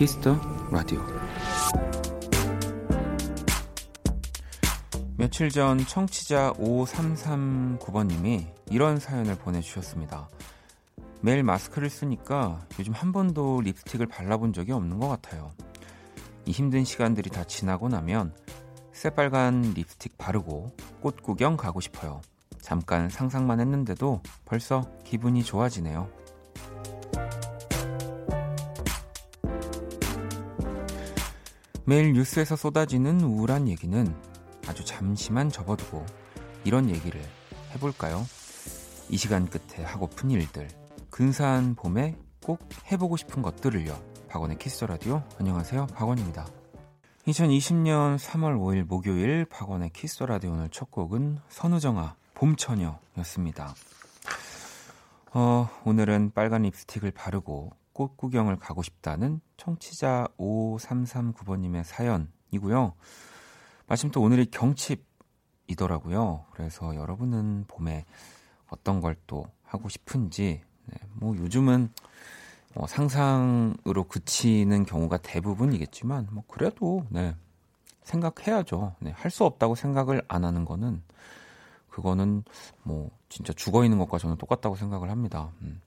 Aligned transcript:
Kiss 0.00 0.23
the 0.23 0.40
Radio 0.70 0.98
며칠 5.18 5.50
전 5.50 5.76
청취자 5.76 6.54
5339번님이 6.54 8.46
이런 8.70 8.98
사연을 8.98 9.34
보내주셨습니다. 9.34 10.30
매일 11.20 11.42
마스크를 11.42 11.90
쓰니까 11.90 12.66
요즘 12.78 12.94
한 12.94 13.12
번도 13.12 13.60
립스틱을 13.60 14.06
발라본 14.06 14.54
적이 14.54 14.72
없는 14.72 15.00
것 15.00 15.08
같아요. 15.08 15.52
이 16.46 16.50
힘든 16.50 16.82
시간들이 16.82 17.28
다 17.28 17.44
지나고 17.44 17.90
나면 17.90 18.32
새빨간 18.92 19.74
립스틱 19.74 20.16
바르고 20.16 20.74
꽃 21.02 21.22
구경 21.22 21.58
가고 21.58 21.82
싶어요. 21.82 22.22
잠깐 22.62 23.10
상상만 23.10 23.60
했는데도 23.60 24.22
벌써 24.46 24.82
기분이 25.04 25.44
좋아지네요. 25.44 26.19
매일 31.90 32.12
뉴스에서 32.12 32.54
쏟아지는 32.54 33.20
우울한 33.20 33.66
얘기는 33.66 34.14
아주 34.68 34.84
잠시만 34.84 35.50
접어두고 35.50 36.06
이런 36.62 36.88
얘기를 36.88 37.20
해볼까요? 37.74 38.24
이 39.08 39.16
시간 39.16 39.50
끝에 39.50 39.84
하고픈 39.84 40.30
일들, 40.30 40.68
근사한 41.10 41.74
봄에 41.74 42.16
꼭 42.44 42.60
해보고 42.92 43.16
싶은 43.16 43.42
것들을요. 43.42 44.00
박원의 44.28 44.58
Kiss 44.58 44.84
the 44.84 44.97
Radio. 44.97 45.24
안녕하세요. 45.40 45.88
박원입니다. 45.88 46.46
2020년 47.26 48.18
3월 48.18 48.56
5일 48.56 48.84
목요일 48.84 49.44
박원의 49.46 49.90
Kiss 49.90 50.22
the 50.22 50.33
Radio 50.33 50.52
오늘 50.52 50.68
첫 50.68 50.92
곡은 50.92 51.40
선우정아 51.48 52.14
봄처녀였습니다. 52.34 53.74
어, 55.32 55.68
오늘은 55.84 56.30
빨간 56.36 56.62
립스틱을 56.62 57.10
바르고 57.10 57.72
꽃 57.92 58.16
구경을 58.16 58.56
가고 58.56 58.82
싶다는 58.82 59.40
청취자 59.56 60.28
5339번님의 60.38 61.84
사연이고요. 61.84 62.94
마침 63.86 64.10
또 64.10 64.22
오늘이 64.22 64.46
경칩이더라고요. 64.46 66.46
그래서 66.52 66.94
여러분은 66.94 67.64
봄에 67.68 68.04
어떤 68.68 69.00
걸 69.00 69.16
또 69.26 69.46
하고 69.70 69.88
싶은지, 69.88 70.60
네, 70.86 70.96
뭐 71.14 71.36
요즘은 71.36 71.90
뭐 72.74 72.86
상상으로 72.86 74.04
그치는 74.08 74.84
경우가 74.84 75.18
대부분이겠지만, 75.18 76.28
뭐 76.32 76.44
그래도, 76.48 77.06
네, 77.08 77.34
생각해야죠. 78.02 78.96
네, 79.00 79.12
할 79.12 79.30
수 79.30 79.44
없다고 79.44 79.76
생각을 79.76 80.22
안 80.28 80.44
하는 80.44 80.64
거는, 80.64 81.02
그거는 81.88 82.44
뭐 82.82 83.10
진짜 83.28 83.52
죽어 83.52 83.84
있는 83.84 83.98
것과 83.98 84.18
저는 84.18 84.36
똑같다고 84.36 84.76
생각을 84.76 85.10
합니다. 85.10 85.50
음. 85.62 85.80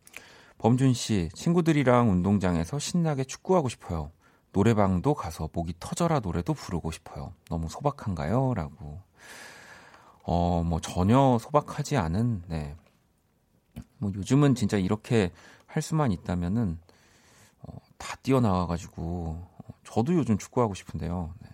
범준 0.64 0.94
씨, 0.94 1.28
친구들이랑 1.34 2.10
운동장에서 2.10 2.80
신나게 2.80 3.26
축구하고 3.26 3.68
싶어요. 3.68 4.12
노래방도 4.54 5.14
가서 5.14 5.50
목이 5.52 5.74
터져라 5.78 6.22
노래도 6.22 6.54
부르고 6.54 6.92
싶어요. 6.92 7.34
너무 7.50 7.68
소박한가요? 7.68 8.54
라고. 8.54 9.02
어, 10.22 10.64
뭐 10.66 10.80
전혀 10.80 11.38
소박하지 11.42 11.98
않은, 11.98 12.44
네. 12.48 12.78
뭐 13.98 14.14
요즘은 14.16 14.56
진짜 14.56 14.78
이렇게 14.78 15.34
할 15.66 15.84
수만 15.84 16.14
있다면은, 16.14 16.80
어, 17.64 17.78
다 17.98 18.16
뛰어나와가지고, 18.24 19.04
어, 19.04 19.74
저도 19.84 20.14
요즘 20.14 20.38
축구하고 20.38 20.76
싶은데요. 20.76 21.34
네. 21.42 21.50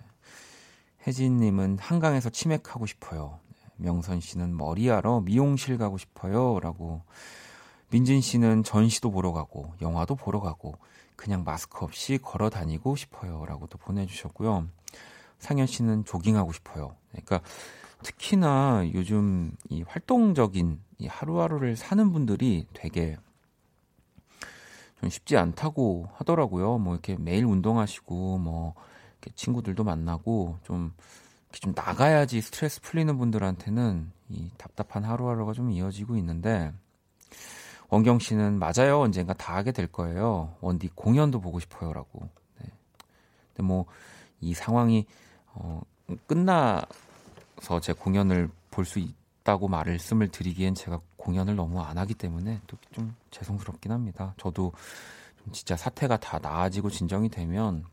혜진님은 1.07 1.79
한강에서 1.79 2.29
치맥하고 2.29 2.85
싶어요. 2.85 3.39
네. 3.47 3.57
명선 3.77 4.19
씨는 4.19 4.55
머리하러 4.55 5.21
미용실 5.21 5.79
가고 5.79 5.97
싶어요. 5.97 6.59
라고. 6.59 7.01
민진 7.89 8.21
씨는 8.21 8.63
전시도 8.63 9.11
보러 9.11 9.31
가고, 9.31 9.73
영화도 9.81 10.15
보러 10.15 10.39
가고, 10.39 10.75
그냥 11.15 11.43
마스크 11.43 11.83
없이 11.83 12.17
걸어 12.21 12.49
다니고 12.49 12.95
싶어요. 12.95 13.45
라고도 13.45 13.77
보내주셨고요. 13.77 14.67
상현 15.39 15.67
씨는 15.67 16.05
조깅하고 16.05 16.53
싶어요. 16.53 16.95
그러니까 17.11 17.41
특히나 18.03 18.83
요즘 18.93 19.51
이 19.69 19.81
활동적인 19.81 20.79
이 20.99 21.07
하루하루를 21.07 21.75
사는 21.75 22.11
분들이 22.11 22.67
되게 22.73 23.17
좀 24.99 25.09
쉽지 25.09 25.37
않다고 25.37 26.07
하더라고요. 26.13 26.77
뭐 26.77 26.93
이렇게 26.93 27.15
매일 27.17 27.45
운동하시고 27.45 28.37
뭐 28.37 28.73
이렇게 29.21 29.31
친구들도 29.35 29.83
만나고 29.83 30.57
좀 30.63 30.93
이렇게 31.49 31.59
좀 31.59 31.73
나가야지 31.75 32.41
스트레스 32.41 32.81
풀리는 32.81 33.17
분들한테는 33.17 34.11
이 34.29 34.51
답답한 34.57 35.03
하루하루가 35.03 35.53
좀 35.53 35.71
이어지고 35.71 36.17
있는데 36.17 36.71
원경 37.89 38.19
씨는 38.19 38.59
맞아요. 38.59 38.99
언젠가 39.01 39.33
다 39.33 39.55
하게 39.55 39.71
될 39.71 39.87
거예요. 39.87 40.55
원디 40.61 40.89
공연도 40.89 41.41
보고 41.41 41.59
싶어요라고. 41.59 42.29
네. 42.61 42.69
근데 43.53 43.63
뭐 43.63 43.85
이 44.41 44.53
상황이 44.53 45.05
어 45.53 45.81
끝나서 46.27 47.79
제 47.81 47.93
공연을 47.93 48.49
볼 48.71 48.85
수 48.85 48.99
있다고 48.99 49.67
말씀을 49.67 50.29
드리기엔 50.29 50.75
제가 50.75 51.01
공연을 51.17 51.55
너무 51.55 51.81
안 51.81 51.97
하기 51.97 52.13
때문에 52.13 52.61
또 52.67 52.77
좀 52.91 53.15
죄송스럽긴 53.31 53.91
합니다. 53.91 54.33
저도 54.37 54.71
좀 55.43 55.53
진짜 55.53 55.75
사태가 55.75 56.17
다 56.17 56.39
나아지고 56.39 56.89
진정이 56.89 57.29
되면 57.29 57.83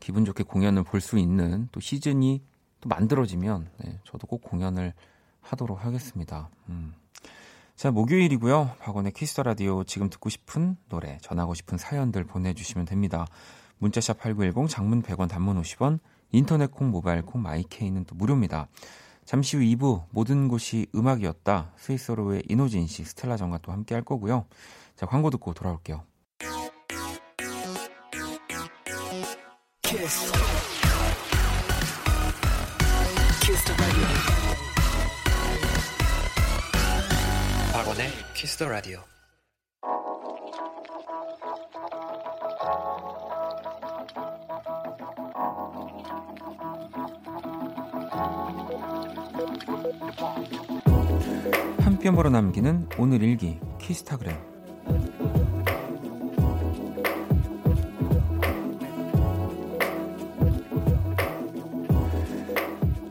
기분 0.00 0.24
좋게 0.24 0.44
공연을 0.44 0.84
볼 0.84 1.00
수 1.00 1.18
있는 1.18 1.68
또 1.72 1.80
시즌이 1.80 2.42
또 2.80 2.88
만들어지면 2.88 3.68
네, 3.78 4.00
저도 4.04 4.26
꼭 4.26 4.42
공연을 4.42 4.92
하도록 5.42 5.84
하겠습니다. 5.84 6.48
음. 6.68 6.94
자, 7.76 7.90
목요일이고요. 7.90 8.76
박원의 8.80 9.12
Kiss 9.12 9.29
the 9.29 9.42
Radio 9.42 9.84
지금 9.84 10.08
듣고 10.08 10.30
싶은 10.30 10.78
노래, 10.88 11.18
전하고 11.20 11.52
싶은 11.52 11.76
사연들 11.76 12.24
보내주시면 12.24 12.86
됩니다. 12.86 13.26
문자샵 13.78 14.18
8910, 14.18 14.70
장문 14.70 15.02
100원, 15.02 15.28
단문 15.28 15.60
50원, 15.60 15.98
인터넷 16.32 16.70
콩, 16.70 16.90
모바일 16.90 17.20
콩, 17.20 17.42
my 17.42 17.60
K는 17.60 18.06
또 18.06 18.14
무료입니다. 18.14 18.68
잠시 19.26 19.58
후 19.58 19.62
2부 19.62 20.04
모든 20.10 20.48
곳이 20.48 20.86
음악이었다. 20.94 21.72
Sweet 21.76 22.02
Sorrow의 22.02 22.44
인호진 22.48 22.86
씨, 22.86 23.04
스텔라장과 23.04 23.58
또 23.58 23.72
함께 23.72 23.94
할 23.94 24.02
거고요. 24.02 24.46
자, 24.94 25.04
광고 25.04 25.28
듣고 25.28 25.52
돌아올게요. 25.52 26.02
키스. 29.82 30.32
키스 33.42 34.45
박원의 37.96 38.10
키스 38.34 38.58
더 38.58 38.68
라디오. 38.68 39.00
한 51.80 51.98
뼘으로 51.98 52.28
남기는 52.28 52.88
오늘 52.98 53.22
일기 53.22 53.58
키스타그램. 53.80 54.36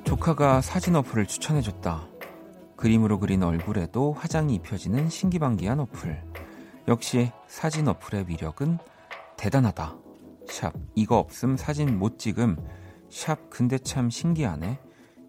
조카가 0.04 0.62
사진 0.62 0.96
어플을 0.96 1.26
추천해줬다. 1.26 2.15
그림으로 2.76 3.20
그린 3.20 3.44
얼굴에도 3.44 4.14
화장이 4.14 4.56
입혀지는 4.56 5.10
신기방기한 5.10 5.80
어플. 5.80 6.22
역시 6.88 7.32
사진 7.48 7.88
어플의 7.88 8.26
위력은 8.28 8.78
대단하다. 9.38 9.96
샵 10.48 10.74
이거 10.94 11.18
없음 11.18 11.58
사진 11.58 11.98
못 11.98 12.20
찍음. 12.20 12.58
샵 13.10 13.50
근데 13.50 13.78
참 13.78 14.10
신기하네. 14.10 14.80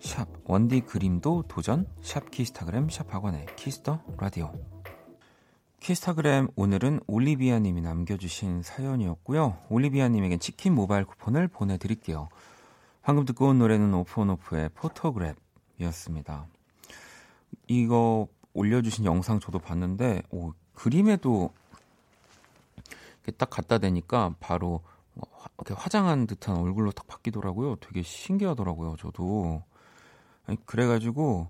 샵 0.01 0.29
원디 0.45 0.81
그림도 0.81 1.45
도전. 1.49 1.87
샵 2.03 2.31
키스타그램 2.31 2.89
샵 2.89 3.13
박원의 3.13 3.47
Kiss 3.57 3.82
the 3.82 4.01
Radio. 4.19 4.53
키스타그램 5.81 6.49
오늘은 6.57 7.01
올리비아님이 7.07 7.81
남겨주신 7.81 8.63
사연이었고요. 8.63 9.59
올리비아님에겐 9.69 10.41
치킨 10.41 10.75
모바일 10.75 11.05
쿠폰을 11.05 11.49
보내드릴게요. 11.49 12.29
방금 13.03 13.25
듣고 13.25 13.47
온 13.47 13.59
노래는 13.59 13.95
오프온오프의 13.95 14.71
포토그랩이었습니다. 14.71 16.56
이거 17.69 18.29
올려주신 18.53 19.05
영상 19.05 19.41
저도 19.41 19.59
봤는데 19.59 20.23
오, 20.31 20.53
그림에도 20.75 21.51
딱 23.37 23.51
갖다 23.51 23.79
대니까 23.79 24.35
바로 24.41 24.83
이렇게 25.59 25.75
화장한 25.75 26.27
듯한 26.27 26.57
얼굴로 26.57 26.93
딱 26.93 27.07
바뀌더라고요. 27.07 27.77
되게 27.77 28.03
신기하더라고요. 28.03 28.97
저도 28.99 29.63
아니, 30.47 30.65
그래가지고 30.65 31.49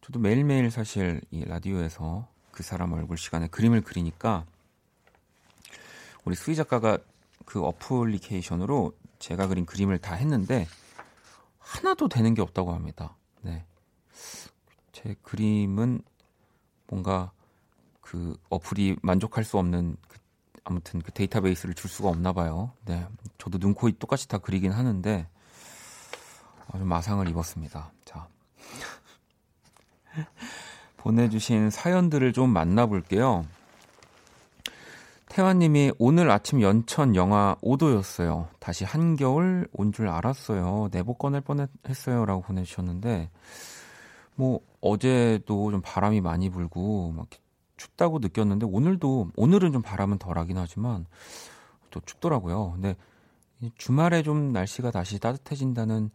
저도 0.00 0.18
매일매일 0.18 0.70
사실 0.70 1.20
이 1.30 1.44
라디오에서 1.44 2.26
그 2.50 2.62
사람 2.62 2.92
얼굴 2.92 3.18
시간에 3.18 3.46
그림을 3.48 3.82
그리니까 3.82 4.44
우리 6.24 6.34
수희 6.34 6.54
작가가 6.54 6.98
그 7.44 7.64
어플리케이션으로 7.64 8.92
제가 9.18 9.46
그린 9.46 9.66
그림을 9.66 9.98
다 9.98 10.14
했는데 10.14 10.66
하나도 11.58 12.08
되는 12.08 12.34
게 12.34 12.42
없다고 12.42 12.72
합니다. 12.72 13.16
네. 13.42 13.64
제 14.92 15.16
그림은 15.22 16.02
뭔가 16.86 17.32
그 18.00 18.36
어플이 18.50 18.96
만족할 19.02 19.44
수 19.44 19.58
없는 19.58 19.96
그 20.08 20.18
아무튼 20.64 21.00
그 21.00 21.10
데이터베이스를 21.12 21.74
줄 21.74 21.90
수가 21.90 22.08
없나 22.08 22.32
봐요. 22.32 22.72
네. 22.84 23.06
저도 23.38 23.58
눈, 23.58 23.74
코, 23.74 23.88
입 23.88 23.98
똑같이 23.98 24.28
다 24.28 24.38
그리긴 24.38 24.70
하는데 24.72 25.26
좀 26.70 26.86
마상을 26.86 27.26
입었습니다. 27.28 27.90
자. 28.04 28.28
보내주신 30.98 31.70
사연들을 31.70 32.32
좀 32.32 32.50
만나볼게요. 32.50 33.44
태환님이 35.28 35.92
오늘 35.98 36.30
아침 36.30 36.60
연천 36.60 37.16
영하 37.16 37.56
5도였어요. 37.62 38.48
다시 38.60 38.84
한겨울 38.84 39.66
온 39.72 39.90
줄 39.92 40.08
알았어요. 40.08 40.88
내복 40.92 41.18
꺼낼 41.18 41.40
뻔했어요. 41.40 42.26
라고 42.26 42.42
보내주셨는데, 42.42 43.30
뭐, 44.36 44.60
어제도 44.80 45.70
좀 45.70 45.80
바람이 45.82 46.20
많이 46.20 46.50
불고, 46.50 47.12
막 47.12 47.28
춥다고 47.76 48.18
느꼈는데, 48.18 48.66
오늘도, 48.66 49.32
오늘은 49.36 49.72
좀 49.72 49.82
바람은 49.82 50.18
덜 50.18 50.38
하긴 50.38 50.58
하지만, 50.58 51.06
또 51.90 52.00
춥더라고요. 52.00 52.72
근데 52.72 52.96
주말에 53.76 54.22
좀 54.22 54.52
날씨가 54.52 54.90
다시 54.90 55.18
따뜻해진다는, 55.18 56.10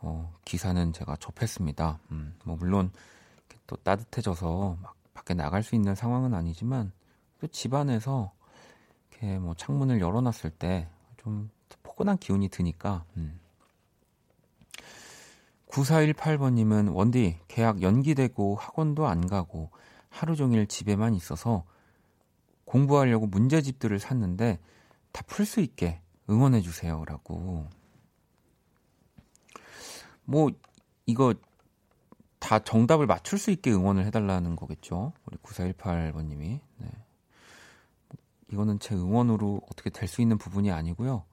어, 0.00 0.34
기사는 0.44 0.92
제가 0.92 1.16
접했습니다. 1.16 1.98
음, 2.12 2.34
뭐, 2.44 2.56
물론, 2.56 2.90
또 3.66 3.76
따뜻해져서 3.76 4.78
막 4.82 4.94
밖에 5.14 5.34
나갈 5.34 5.62
수 5.62 5.74
있는 5.74 5.94
상황은 5.94 6.34
아니지만, 6.34 6.92
또 7.40 7.46
집안에서 7.46 8.32
이렇게 9.10 9.38
뭐 9.38 9.54
창문을 9.54 10.00
열어놨을 10.00 10.50
때 10.50 10.88
좀 11.18 11.50
포근한 11.82 12.16
기운이 12.18 12.48
드니까. 12.48 13.04
음. 13.16 13.38
9418번님은 15.68 16.94
원디 16.94 17.38
계약 17.48 17.82
연기되고 17.82 18.56
학원도 18.56 19.06
안 19.06 19.26
가고 19.26 19.70
하루 20.08 20.34
종일 20.36 20.66
집에만 20.66 21.14
있어서 21.14 21.64
공부하려고 22.64 23.26
문제집들을 23.26 23.98
샀는데 23.98 24.58
다 25.12 25.22
풀 25.26 25.44
수 25.46 25.60
있게 25.60 26.00
응원해 26.30 26.60
주세요라고. 26.60 27.66
뭐 30.24 30.50
이거 31.06 31.34
다 32.38 32.58
정답을 32.58 33.06
맞출 33.06 33.38
수 33.38 33.50
있게 33.50 33.72
응원을 33.72 34.04
해달라는 34.06 34.54
거겠죠. 34.56 35.12
우리 35.24 35.36
9418번님이. 35.38 36.60
네. 36.76 36.88
이거는 38.52 38.78
제 38.78 38.94
응원으로 38.94 39.62
어떻게 39.70 39.90
될 39.90 40.08
수 40.08 40.22
있는 40.22 40.38
부분이 40.38 40.70
아니고요. 40.70 41.24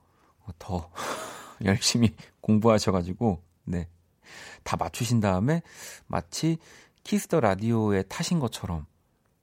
어, 0.46 0.48
더 0.58 0.90
열심히 1.64 2.16
공부하셔가지고 2.42 3.42
네. 3.66 3.88
다 4.64 4.78
맞추신 4.78 5.20
다음에 5.20 5.62
마치 6.08 6.58
Kiss 7.04 7.24
the 7.24 7.40
Radio에 7.40 8.04
타신 8.04 8.40
것처럼 8.40 8.86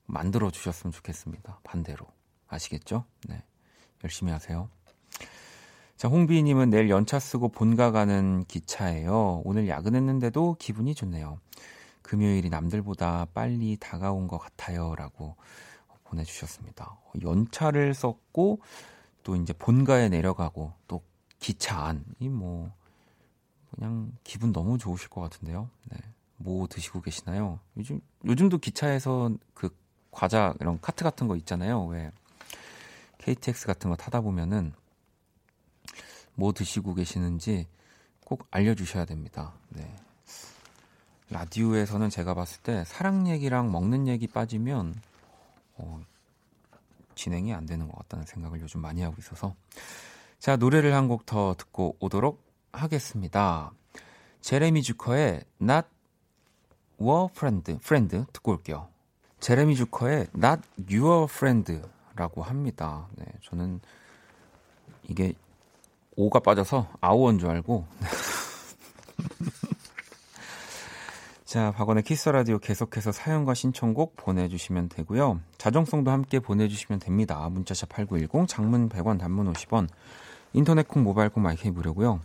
만들어 0.06 0.50
주셨으면 0.50 0.92
좋겠습니다. 0.92 1.60
반대로. 1.64 2.06
아시겠죠? 2.48 3.04
네. 3.28 3.42
열심히 4.04 4.32
하세요. 4.32 4.68
자, 5.96 6.08
홍비님은 6.08 6.70
내일 6.70 6.90
연차 6.90 7.18
쓰고 7.20 7.48
본가 7.50 7.92
가는 7.92 8.44
기차예요. 8.48 9.42
오늘 9.44 9.68
야근했는데도 9.68 10.56
기분이 10.58 10.94
좋네요. 10.94 11.38
금요일이 12.02 12.50
남들보다 12.50 13.28
빨리 13.32 13.76
다가온 13.78 14.26
것 14.26 14.38
같아요. 14.38 14.94
라고 14.96 15.36
보내주셨습니다. 16.04 16.98
연차를 17.22 17.94
썼고 17.94 18.60
또 19.22 19.36
이제 19.36 19.52
본가에 19.52 20.08
내려가고 20.08 20.72
또 20.88 21.02
기차 21.38 21.84
안 21.86 22.04
이 22.20 22.28
뭐 22.28 22.70
그냥 23.74 24.12
기분 24.24 24.52
너무 24.52 24.78
좋으실 24.78 25.08
것 25.08 25.20
같은데요. 25.22 25.68
네. 25.90 25.98
뭐 26.36 26.66
드시고 26.66 27.00
계시나요? 27.02 27.60
요즘 27.76 28.00
요즘도 28.24 28.58
기차에서 28.58 29.30
그 29.54 29.74
과자 30.10 30.54
이런 30.60 30.80
카트 30.80 31.04
같은 31.04 31.28
거 31.28 31.36
있잖아요. 31.36 31.86
왜 31.86 32.10
KTX 33.18 33.66
같은 33.66 33.90
거 33.90 33.96
타다 33.96 34.20
보면은 34.20 34.72
뭐 36.34 36.52
드시고 36.52 36.94
계시는지 36.94 37.66
꼭 38.24 38.46
알려주셔야 38.50 39.04
됩니다. 39.04 39.52
네. 39.70 39.94
라디오에서는 41.30 42.10
제가 42.10 42.34
봤을 42.34 42.60
때 42.62 42.84
사랑 42.86 43.28
얘기랑 43.28 43.70
먹는 43.72 44.06
얘기 44.08 44.26
빠지면 44.26 44.94
어, 45.76 46.02
진행이 47.14 47.54
안 47.54 47.64
되는 47.66 47.88
것 47.88 47.96
같다는 47.98 48.26
생각을 48.26 48.60
요즘 48.60 48.80
많이 48.80 49.00
하고 49.02 49.16
있어서 49.18 49.54
자 50.38 50.56
노래를 50.56 50.92
한 50.94 51.08
곡 51.08 51.24
더 51.24 51.54
듣고 51.56 51.96
오도록 52.00 52.42
하겠습니다. 52.72 53.72
제레미 54.40 54.82
주커의 54.82 55.44
Not 55.60 55.86
Your 56.98 57.28
Friend, 57.30 57.72
Friend 57.72 58.24
듣고 58.32 58.52
올게요. 58.52 58.88
Jeremy 59.40 59.76
Zucker의 59.76 60.28
Not 60.36 60.62
Your 60.90 61.24
Friend라고 61.24 62.42
합니다. 62.42 63.08
네, 63.16 63.24
저는 63.42 63.80
이게 65.08 65.34
오가 66.16 66.40
빠져서 66.40 66.88
아우원 67.00 67.38
줄 67.38 67.50
알고 67.50 67.86
자, 71.44 71.70
박원의 71.72 72.02
Kiss 72.04 72.30
the 72.30 72.41
Radio 72.41 72.58
계속해서 72.58 73.12
사연과 73.12 73.52
신청곡 73.52 74.16
보내주시면 74.16 74.88
되고요. 74.88 75.40
자정송도 75.58 76.10
함께 76.10 76.40
보내주시면 76.40 76.98
됩니다. 76.98 77.46
문자샵 77.50 77.90
8910, 77.90 78.48
장문 78.48 78.88
100원, 78.88 79.18
단문 79.18 79.52
50원, 79.52 79.86
인터넷 80.54 80.88
콩, 80.88 81.02
모바일 81.02 81.28
콩, 81.28 81.42
my 81.42 81.60
K 81.60 81.68
무료고요. 81.68 82.20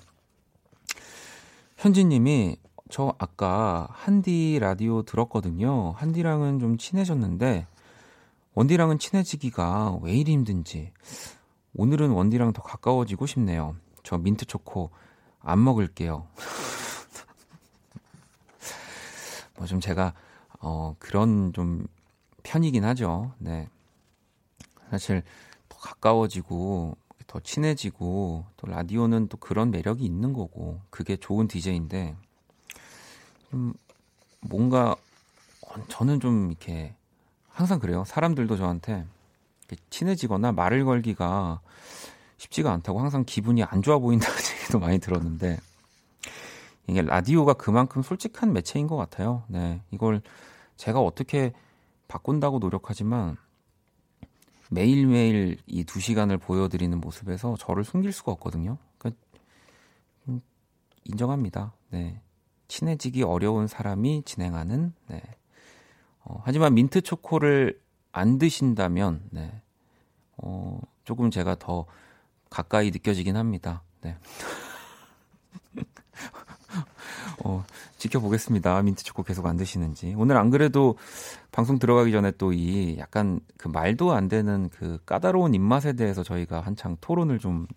현진님이 1.78 2.58
저 2.90 3.14
아까 3.20 3.88
한디 3.92 4.58
라디오 4.60 5.04
들었거든요. 5.04 5.92
한디랑은 5.92 6.60
좀 6.60 6.78
친해졌는데 6.78 7.68
원디랑은 8.56 8.98
친해지기가 8.98 10.00
왜 10.02 10.14
이리 10.14 10.32
힘든지 10.34 10.92
오늘은 11.76 12.10
원디랑 12.10 12.54
더 12.54 12.64
가까워지고 12.64 13.28
싶네요. 13.28 13.76
저 14.04 14.18
민트 14.18 14.46
초코 14.46 14.90
안 15.40 15.64
먹을게요. 15.64 16.28
뭐 19.58 19.68
좀 19.68 19.80
제가 19.80 20.14
어 20.60 20.96
그런 20.98 21.54
좀 21.54 21.86
편이긴 22.44 22.84
하죠. 22.86 23.34
네. 23.38 23.70
사실 24.90 25.22
더 25.70 25.78
가까워지고 25.78 26.98
더 27.38 27.42
친해지고 27.42 28.46
또 28.58 28.68
라디오는 28.68 29.28
또 29.28 29.38
그런 29.38 29.70
매력이 29.70 30.04
있는 30.04 30.34
거고 30.34 30.82
그게 30.90 31.16
좋은 31.16 31.48
DJ인데 31.48 32.16
좀 33.52 33.74
뭔가 34.42 34.96
저는 35.88 36.20
좀 36.20 36.50
이렇게 36.50 36.96
항상 37.48 37.78
그래요. 37.78 38.04
사람들도 38.08 38.58
저한테 38.58 39.06
친해지거나 39.92 40.52
말을 40.52 40.84
걸기가 40.86 41.62
쉽지가 42.38 42.72
않다고 42.72 43.00
항상 43.00 43.24
기분이 43.24 43.64
안 43.64 43.84
좋아 43.84 44.00
보인다는 44.00 44.36
얘기도 44.60 44.80
많이 44.80 44.98
들었는데 44.98 45.60
이게 46.88 47.04
라디오가 47.04 47.54
그만큼 47.54 48.02
솔직한 48.02 48.52
매체인 48.52 48.88
것 48.88 48.96
같아요. 48.96 49.44
네. 49.48 49.82
이걸 49.92 50.22
제가 50.76 51.02
어떻게 51.02 51.54
바꾼다고 52.08 52.58
노력하지만 52.58 53.38
매일매일 54.70 55.58
이 55.66 55.84
두 55.84 56.00
시간을 56.00 56.38
보여드리는 56.38 57.00
모습에서 57.00 57.56
저를 57.58 57.84
숨길 57.84 58.12
수가 58.12 58.32
없거든요. 58.34 58.78
그러니까 58.98 59.22
음, 60.28 60.42
인정합니다. 61.06 61.74
네. 61.90 62.22
친해지기 62.68 63.24
어려운 63.24 63.68
사람이 63.68 64.24
진행하는, 64.26 64.94
네. 65.08 65.22
어, 66.20 66.42
하지만 66.44 66.74
민트 66.74 67.02
초코를 67.02 67.80
안 68.12 68.38
드신다면, 68.38 69.24
네. 69.32 69.62
어, 70.38 70.82
조금 71.06 71.32
제가 71.32 71.56
더 71.56 71.86
가까이 72.50 72.92
느껴지긴 72.92 73.38
합니다. 73.38 73.84
네. 74.02 74.18
어, 77.48 77.66
지켜보겠습니다. 77.98 78.82
민트 78.82 79.04
초코 79.06 79.24
계속 79.24 79.46
안 79.46 79.56
드시는지. 79.56 80.14
오늘 80.18 80.36
안 80.38 80.50
그래도 80.50 80.98
방송 81.52 81.80
들어가기 81.80 82.12
전에 82.12 82.32
또 82.32 82.52
이 82.52 82.98
약간 82.98 83.40
그 83.58 83.68
말도 83.68 84.12
안 84.14 84.28
되는 84.28 84.70
그 84.70 85.00
까다로운 85.06 85.54
입맛에 85.54 85.94
대해서 85.94 86.24
저희가 86.24 86.60
한창 86.60 86.98
토론을 87.00 87.40
좀 87.40 87.68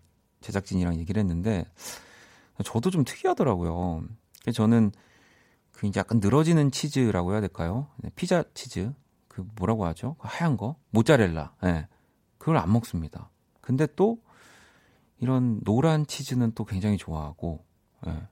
제작진이랑 0.40 0.96
얘기를 0.96 1.20
했는데 1.20 1.66
저도 2.64 2.90
좀 2.90 3.04
특이하더라고요. 3.04 4.02
저는 4.54 4.90
그 5.72 5.86
이제 5.86 6.00
약간 6.00 6.18
늘어지는 6.20 6.70
치즈라고 6.70 7.32
해야 7.32 7.40
될까요? 7.40 7.88
네, 7.98 8.10
피자 8.14 8.42
치즈. 8.54 8.92
그 9.28 9.46
뭐라고 9.56 9.86
하죠? 9.86 10.16
그 10.18 10.26
하얀 10.28 10.56
거? 10.56 10.76
모짜렐라. 10.90 11.54
예. 11.64 11.66
네, 11.66 11.88
그걸 12.38 12.56
안 12.56 12.72
먹습니다. 12.72 13.30
근데 13.60 13.86
또 13.96 14.18
이런 15.18 15.60
노란 15.62 16.06
치즈는 16.06 16.52
또 16.54 16.64
굉장히 16.64 16.96
좋아하고 16.96 17.64
예. 18.06 18.10
네. 18.10 18.22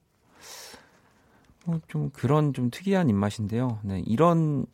뭐좀 1.68 2.10
그런 2.10 2.52
좀 2.52 2.70
특이한 2.70 3.08
입맛인데요. 3.08 3.78
네, 3.82 4.02
이런 4.06 4.66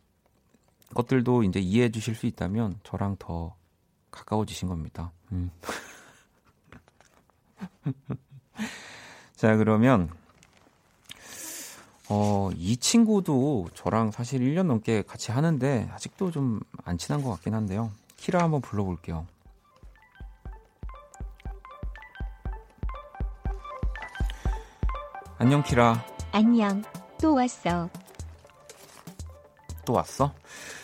것들도 0.93 1.43
이제 1.43 1.59
이해해 1.59 1.89
주실 1.91 2.15
수 2.15 2.25
있다면 2.25 2.79
저랑 2.83 3.17
더 3.19 3.55
가까워지신 4.11 4.69
겁니다. 4.69 5.11
음. 5.31 5.51
자, 9.35 9.57
그러면 9.57 10.09
어, 12.07 12.49
이 12.55 12.77
친구도 12.77 13.69
저랑 13.73 14.11
사실 14.11 14.39
1년 14.41 14.67
넘게 14.67 15.01
같이 15.01 15.31
하는데 15.31 15.89
아직도 15.91 16.31
좀 16.31 16.61
안 16.85 16.99
친한 16.99 17.23
것 17.23 17.31
같긴 17.31 17.55
한데요. 17.55 17.91
키라 18.15 18.43
한번 18.43 18.61
불러볼게요. 18.61 19.25
안녕 25.37 25.63
키라. 25.63 26.14
안녕. 26.39 26.83
또 27.21 27.33
왔어. 27.35 27.89
또 29.85 29.93
왔어? 29.93 30.33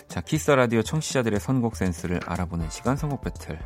자, 0.07 0.21
Kiss 0.21 0.49
the 0.51 0.62
Radio 0.63 0.81
청취자들의 0.81 1.41
선곡 1.41 1.75
센스를 1.75 2.21
알아보는 2.25 2.69
시간 2.69 2.95
선곡 2.95 3.19
배틀. 3.21 3.59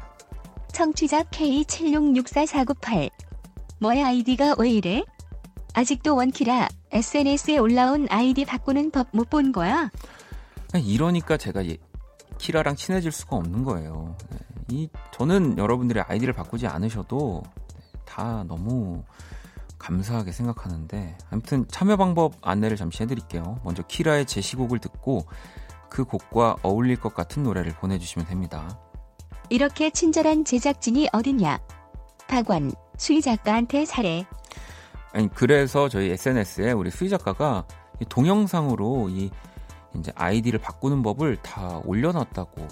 청취자 0.73 1.21
K766448. 1.25 3.11
뭐야 3.81 4.07
아이디가 4.07 4.55
왜 4.57 4.71
이래? 4.71 5.03
아직도 5.75 6.15
원키라 6.15 6.69
SNS에 6.91 7.59
올라온 7.59 8.07
아이디 8.09 8.45
바꾸는 8.45 8.89
법 8.89 9.07
못 9.13 9.29
본 9.29 9.51
거야? 9.51 9.91
이러니까 10.73 11.37
제가 11.37 11.63
예, 11.67 11.77
키라랑 12.39 12.75
친해질 12.77 13.11
수가 13.11 13.35
없는 13.35 13.63
거예요. 13.63 14.17
네, 14.31 14.37
이 14.71 14.89
저는 15.13 15.59
여러분들의 15.59 16.03
아이디를 16.07 16.33
바꾸지 16.33 16.65
않으셔도 16.65 17.43
다 18.05 18.43
너무 18.47 19.03
감사하게 19.85 20.31
생각하는데 20.31 21.15
아무튼 21.29 21.67
참여 21.67 21.95
방법 21.97 22.33
안내를 22.41 22.75
잠시 22.75 23.03
해드릴게요. 23.03 23.59
먼저 23.63 23.83
키라의 23.83 24.25
제시곡을 24.25 24.79
듣고 24.79 25.25
그 25.89 26.03
곡과 26.05 26.57
어울릴 26.63 26.99
것 26.99 27.13
같은 27.13 27.43
노래를 27.43 27.73
보내주시면 27.73 28.27
됩니다. 28.27 28.79
이렇게 29.49 29.91
친절한 29.91 30.43
제작진이 30.43 31.09
어딨냐? 31.13 31.59
박원, 32.27 32.71
수희 32.97 33.21
작가한테 33.21 33.85
사례. 33.85 34.25
아니 35.13 35.29
그래서 35.29 35.87
저희 35.87 36.09
SNS에 36.09 36.71
우리 36.71 36.89
수희 36.89 37.07
작가가 37.09 37.67
동영상으로 38.09 39.09
이 39.09 39.29
이제 39.95 40.11
아이디를 40.15 40.59
바꾸는 40.59 41.03
법을 41.03 41.37
다 41.43 41.79
올려놨다고 41.85 42.67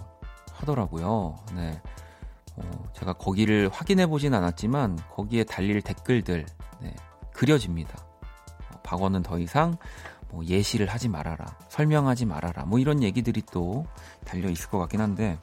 하더라고요. 0.52 1.38
네. 1.56 1.80
어, 2.56 2.90
제가 2.94 3.14
거기를 3.14 3.70
확인해 3.72 4.08
보진 4.08 4.34
않았지만 4.34 5.00
거기에 5.12 5.44
달릴 5.44 5.82
댓글들 5.82 6.46
네, 6.82 6.96
그려집니다. 7.34 7.98
어, 8.72 8.80
박원은 8.84 9.24
더 9.24 9.40
이상 9.40 9.78
뭐 10.30 10.44
예시를 10.46 10.88
하지 10.88 11.10
말아라, 11.10 11.46
설명하지 11.70 12.26
말아라, 12.26 12.66
뭐 12.66 12.80
이런 12.80 13.04
얘기들이 13.04 13.44
또 13.52 13.86
달려 14.26 14.50
있을 14.50 14.70
것 14.70 14.80
같긴 14.80 15.00
한데. 15.00 15.38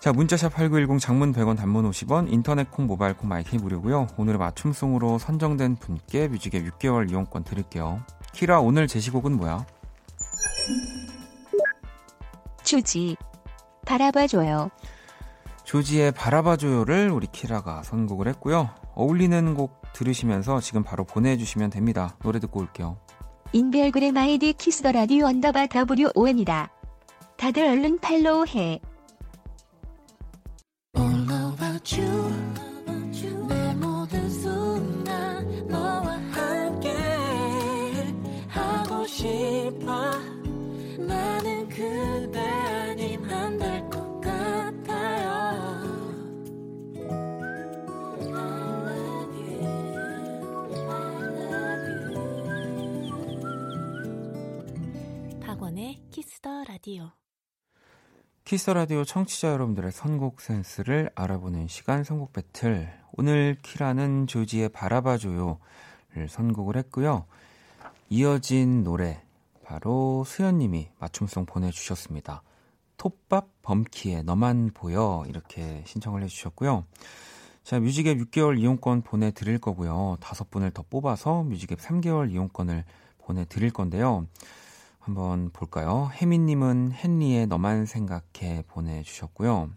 자, 0.00 0.12
문자샵 0.12 0.52
8910 0.52 1.00
장문 1.00 1.32
100원 1.32 1.56
단문 1.56 1.88
50원, 1.90 2.30
인터넷 2.30 2.70
콩, 2.70 2.86
모바일 2.86 3.16
콩, 3.16 3.30
마이크 3.30 3.56
무료고요. 3.56 4.08
오늘의 4.18 4.38
맞춤송으로 4.38 5.18
선정된 5.18 5.76
분께 5.76 6.28
뮤직의 6.28 6.68
6개월 6.70 7.10
이용권 7.10 7.44
드릴게요. 7.44 8.02
키라, 8.34 8.60
오늘 8.60 8.86
제시곡은 8.86 9.32
뭐야? 9.36 9.64
주지. 12.64 13.16
바라봐줘요. 13.86 14.70
조지의 15.64 16.12
바라봐줘요를 16.12 17.10
우리 17.10 17.26
키라가 17.26 17.82
선곡을 17.82 18.28
했고요. 18.28 18.70
어울리는 18.94 19.54
곡 19.54 19.82
들으시면서 19.92 20.60
지금 20.60 20.82
바로 20.82 21.04
보내주시면 21.04 21.70
됩니다. 21.70 22.16
노래 22.22 22.38
듣고 22.38 22.60
올게요. 22.60 22.98
인별그램 23.52 24.16
아이디 24.16 24.52
키스더 24.52 24.92
라디오 24.92 25.26
언더바 25.26 25.68
WON이다. 26.16 26.70
다들 27.36 27.66
얼른 27.66 27.98
팔로우해. 28.00 28.80
라디오. 56.84 57.12
Kiss 58.44 58.68
the 58.68 58.81
Radio 58.81 59.04
청취자 59.04 59.48
여러분들의 59.52 59.90
선곡 59.90 60.42
센스를 60.42 61.10
알아보는 61.14 61.66
시간 61.66 62.04
선곡 62.04 62.34
배틀. 62.34 62.92
오늘 63.12 63.56
키라는 63.62 64.26
조지의 64.26 64.68
바라봐줘요를 64.68 65.56
선곡을 66.28 66.76
했고요. 66.76 67.24
이어진 68.10 68.84
노래 68.84 69.22
바로 69.64 70.24
수연님이 70.24 70.90
맞춤송 70.98 71.46
보내주셨습니다. 71.46 72.42
톱밥 72.98 73.62
범키의 73.62 74.24
너만 74.24 74.72
보여 74.74 75.24
이렇게 75.26 75.82
신청을 75.86 76.22
해주셨고요. 76.24 76.84
자 77.62 77.80
뮤직앱 77.80 78.18
6개월 78.18 78.58
이용권 78.58 79.00
보내드릴 79.00 79.58
거고요. 79.58 80.18
다섯 80.20 80.50
분을 80.50 80.70
더 80.70 80.84
뽑아서 80.90 81.44
뮤직앱 81.44 81.78
3개월 81.78 82.30
이용권을 82.30 82.84
보내드릴 83.20 83.70
건데요. 83.70 84.26
한번 85.04 85.50
볼까요? 85.50 86.10
혜민님은 86.14 86.92
헨리의 86.94 87.46
너만 87.46 87.84
생각해 87.84 88.64
보내주셨고요. 88.68 89.68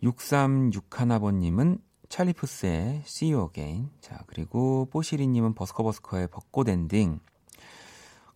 6361번님은 0.00 1.80
찰리푸스의 2.08 3.02
See 3.04 3.32
You 3.32 3.48
Again. 3.48 3.90
자, 4.00 4.22
그리고 4.28 4.86
뽀시리님은 4.92 5.54
버스커버스커의 5.54 6.28
벚꽃 6.28 6.68
엔딩. 6.68 7.18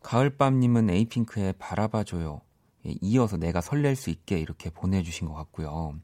가을밤님은 0.02 0.90
에이핑크의 0.90 1.54
바라봐줘요. 1.58 2.40
예, 2.86 2.94
이어서 3.00 3.36
내가 3.36 3.60
설렐 3.60 3.94
수 3.94 4.10
있게 4.10 4.40
이렇게 4.40 4.70
보내주신 4.70 5.28
것 5.28 5.34
같고요. 5.34 5.94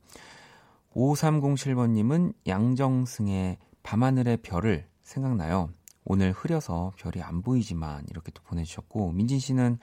5307번님은 0.95 2.35
양정승의 2.47 3.59
밤하늘의 3.83 4.37
별을 4.43 4.87
생각나요. 5.03 5.71
오늘 6.05 6.33
흐려서 6.33 6.93
별이 6.97 7.23
안 7.23 7.43
보이지만 7.43 8.05
이렇게 8.11 8.33
또 8.33 8.43
보내주셨고 8.43 9.13
민진 9.13 9.39
씨는 9.39 9.79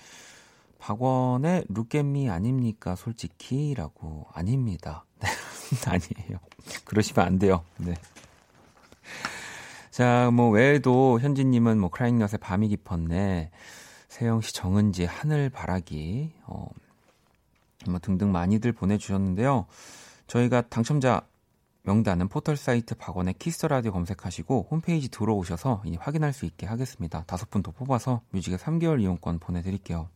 박원의 0.80 1.66
루켓미 1.70 2.30
아닙니까 2.30 2.96
솔직히라고 2.96 4.28
아닙니다. 4.34 5.06
네, 5.20 5.28
아니에요. 5.86 6.40
그러시면 6.86 7.26
안 7.26 7.40
돼요. 7.40 7.64
네. 7.78 7.94
자, 9.92 10.32
뭐 10.32 10.50
외에도 10.50 11.20
현진님은 11.20 11.78
뭐 11.78 11.90
크라잉넛의 11.90 12.40
밤이 12.40 12.70
깊었네, 12.70 13.52
세영 14.08 14.40
씨 14.42 14.54
정은지 14.54 15.04
하늘 15.04 15.50
바라기, 15.50 16.32
어, 16.46 16.70
뭐 17.86 18.00
등등 18.00 18.32
많이들 18.32 18.72
보내주셨는데요. 18.72 19.66
저희가 20.28 20.62
당첨자 20.62 21.28
명단은 21.90 22.28
포털 22.28 22.56
사이트 22.56 22.94
박원의 22.94 23.34
Kiss 23.40 23.66
the 23.66 23.76
Radio 23.76 23.92
검색하시고 23.92 24.68
홈페이지 24.70 25.10
들어오셔서 25.10 25.82
확인할 25.98 26.34
수 26.34 26.46
있게 26.46 26.68
하겠습니다. 26.68 27.24
다섯 27.26 27.50
분 27.50 27.64
더 27.64 27.72
뽑아서 27.72 28.22
뮤직앱 28.30 28.60
3개월 28.60 29.02
이용권 29.02 29.40
보내드릴게요. 29.40 30.08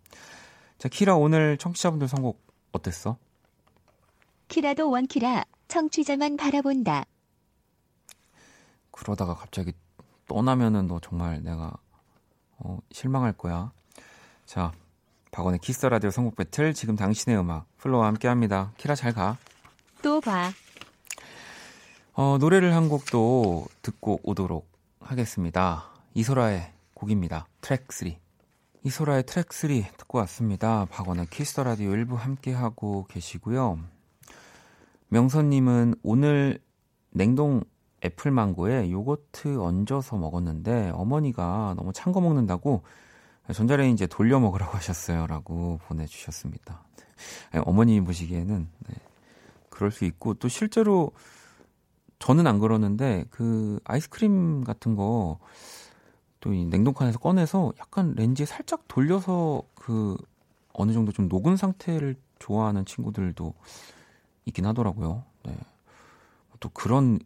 자, 0.77 0.87
키라 0.87 1.15
오늘 1.15 1.57
청취자분들 1.57 2.07
선곡 2.07 2.39
어땠어? 2.73 3.17
키라도 4.49 4.91
원키라 4.91 5.45
청취자만 5.67 6.37
바라본다. 6.37 7.05
그러다가 8.91 9.33
갑자기 9.33 9.73
떠나면은 10.27 10.85
너 10.85 10.99
정말 10.99 11.41
내가 11.43 11.73
어, 12.59 12.77
실망할 12.91 13.33
거야. 13.33 13.71
자, 14.45 14.71
박원의 15.31 15.59
Kiss 15.59 15.87
the 15.87 15.96
Radio 15.96 16.11
선곡 16.11 16.35
배틀 16.35 16.75
지금 16.75 16.95
당신의 16.95 17.39
음악 17.39 17.65
FLO와 17.77 18.05
함께합니다. 18.07 18.73
키라 18.77 18.93
잘 18.93 19.11
가. 19.11 19.37
또 20.03 20.21
봐. 20.21 20.51
어, 22.15 22.37
노래를 22.37 22.75
한 22.75 22.89
곡도 22.89 23.65
듣고 23.81 24.19
오도록 24.23 24.67
하겠습니다. 24.99 25.89
이소라의 26.13 26.71
곡입니다. 26.93 27.47
트랙 27.61 27.91
3. 27.91 28.11
이소라의 28.83 29.23
트랙 29.25 29.51
3 29.51 29.69
듣고 29.97 30.19
왔습니다. 30.19 30.85
박원의 30.91 31.27
Kiss 31.31 31.49
the 31.49 31.63
Radio 31.63 31.91
일부 31.91 32.15
함께 32.15 32.53
하고 32.53 33.07
계시고요. 33.09 33.79
명선님은 35.07 35.95
오늘 36.03 36.59
냉동 37.09 37.63
애플망고에 38.05 38.91
요거트 38.91 39.57
얹어서 39.59 40.17
먹었는데 40.17 40.91
어머니가 40.93 41.73
너무 41.77 41.93
찬 41.93 42.13
거 42.13 42.21
먹는다고 42.21 42.83
전자레인지에 43.51 44.05
돌려 44.07 44.39
먹으라고 44.39 44.77
하셨어요. 44.77 45.25
라고 45.25 45.79
보내주셨습니다. 45.87 46.83
어머님이 47.65 48.05
보시기에는 48.05 48.67
네, 48.87 48.95
그럴 49.69 49.89
수 49.89 50.05
있고 50.05 50.35
또 50.35 50.47
실제로 50.47 51.11
저는 52.23 52.47
안 52.47 52.59
그러는데 52.59 53.25
그 53.29 53.79
아이스크림 53.83 54.63
같은 54.63 54.95
거 54.95 55.39
또 56.39 56.53
이 56.53 56.65
냉동칸에서 56.65 57.19
꺼내서 57.19 57.71
약간 57.79 58.15
렌즈에 58.15 58.45
살짝 58.45 58.85
돌려서 58.89 59.63
그 59.75 60.17
어느 60.73 60.91
정도 60.91 61.13
좀 61.13 61.29
녹은 61.29 61.55
상태를 61.55 62.17
좋아하는 62.39 62.83
친구들도 62.85 63.53
있긴 64.45 64.65
하더라고요. 64.65 65.23
네. 65.45 65.55
또 66.59 66.67
그런 66.69 67.19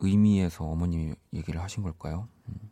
의미에서 0.00 0.64
어머님이 0.64 1.14
얘기를 1.32 1.62
하신 1.62 1.82
걸까요? 1.82 2.28
음. 2.48 2.70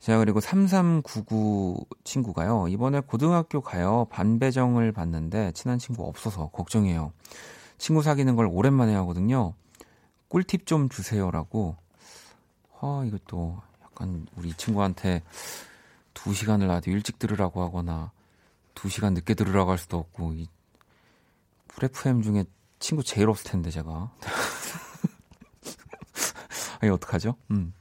자, 0.00 0.18
그리고 0.18 0.40
3399 0.40 1.86
친구가요. 2.02 2.66
이번에 2.68 3.00
고등학교 3.00 3.60
가요. 3.60 4.06
반배정을 4.10 4.90
봤는데 4.90 5.52
친한 5.52 5.78
친구 5.78 6.08
없어서 6.08 6.48
걱정해요. 6.48 7.12
친구 7.78 8.02
사귀는 8.02 8.34
걸 8.34 8.46
오랜만에 8.50 8.94
하거든요. 8.96 9.54
꿀팁 10.30 10.64
좀 10.64 10.88
주세요라고. 10.88 11.76
아, 12.80 13.02
이것도 13.04 13.60
약간 13.82 14.26
우리 14.36 14.54
친구한테 14.54 15.22
2시간을 16.14 16.68
나도 16.68 16.90
일찍 16.90 17.18
들으라고 17.18 17.62
하거나 17.62 18.12
2시간 18.74 19.12
늦게 19.14 19.34
들으라고 19.34 19.72
할 19.72 19.78
수도 19.78 19.98
없고 19.98 20.34
이 20.34 20.46
프레프엠 21.68 22.22
중에 22.22 22.44
친구 22.78 23.02
제일 23.02 23.28
없을 23.28 23.50
텐데 23.50 23.70
제가. 23.70 24.12
아니 26.80 26.90
어떡하죠? 26.92 27.34
음. 27.50 27.74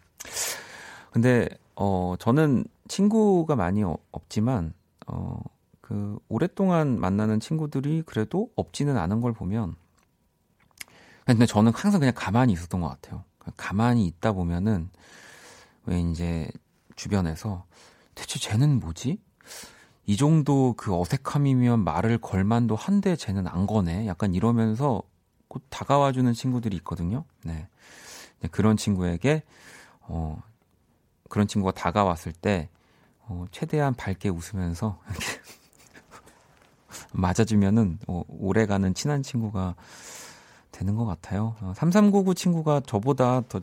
근데 1.11 1.47
어 1.75 2.15
저는 2.17 2.65
친구가 2.87 3.55
많이 3.55 3.83
어, 3.83 3.95
없지만 4.11 4.73
어그 5.05 6.17
오랫동안 6.27 6.99
만나는 6.99 7.39
친구들이 7.39 8.01
그래도 8.07 8.49
없지는 8.55 8.97
않은 8.97 9.21
걸 9.21 9.33
보면 9.33 9.75
근데 11.33 11.45
저는 11.45 11.71
항상 11.75 11.99
그냥 11.99 12.13
가만히 12.15 12.53
있었던 12.53 12.81
것 12.81 12.89
같아요. 12.89 13.23
가만히 13.55 14.07
있다 14.07 14.31
보면은 14.31 14.89
왜 15.85 16.01
이제 16.01 16.49
주변에서 16.95 17.65
대체 18.15 18.39
쟤는 18.39 18.79
뭐지? 18.79 19.21
이 20.07 20.17
정도 20.17 20.73
그 20.75 20.99
어색함이면 20.99 21.83
말을 21.83 22.17
걸만도 22.17 22.75
한데 22.75 23.15
쟤는 23.15 23.47
안 23.47 23.67
거네. 23.67 24.07
약간 24.07 24.33
이러면서 24.33 25.03
곧 25.47 25.61
다가와주는 25.69 26.33
친구들이 26.33 26.75
있거든요. 26.77 27.25
네. 27.43 27.67
그런 28.49 28.75
친구에게, 28.75 29.43
어, 30.01 30.41
그런 31.29 31.47
친구가 31.47 31.73
다가왔을 31.73 32.31
때, 32.31 32.69
어, 33.27 33.45
최대한 33.51 33.93
밝게 33.93 34.29
웃으면서, 34.29 34.99
맞아주면은, 37.13 37.99
어, 38.07 38.23
오래가는 38.27 38.95
친한 38.95 39.21
친구가 39.21 39.75
되는 40.79 40.95
것 40.95 41.05
같아요. 41.05 41.55
어, 41.59 41.73
3399 41.75 42.33
친구가 42.35 42.81
저보다 42.85 43.41
더 43.49 43.59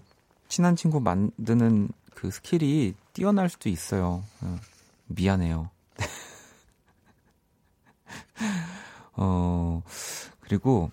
친한 0.48 0.76
친구 0.76 1.00
만드는 1.00 1.88
그 2.14 2.30
skill이 2.30 2.92
뛰어날 3.14 3.48
수도 3.48 3.70
있어요. 3.70 4.22
어, 4.42 4.58
미안해요. 5.06 5.70
어, 9.16 9.82
그리고 10.40 10.90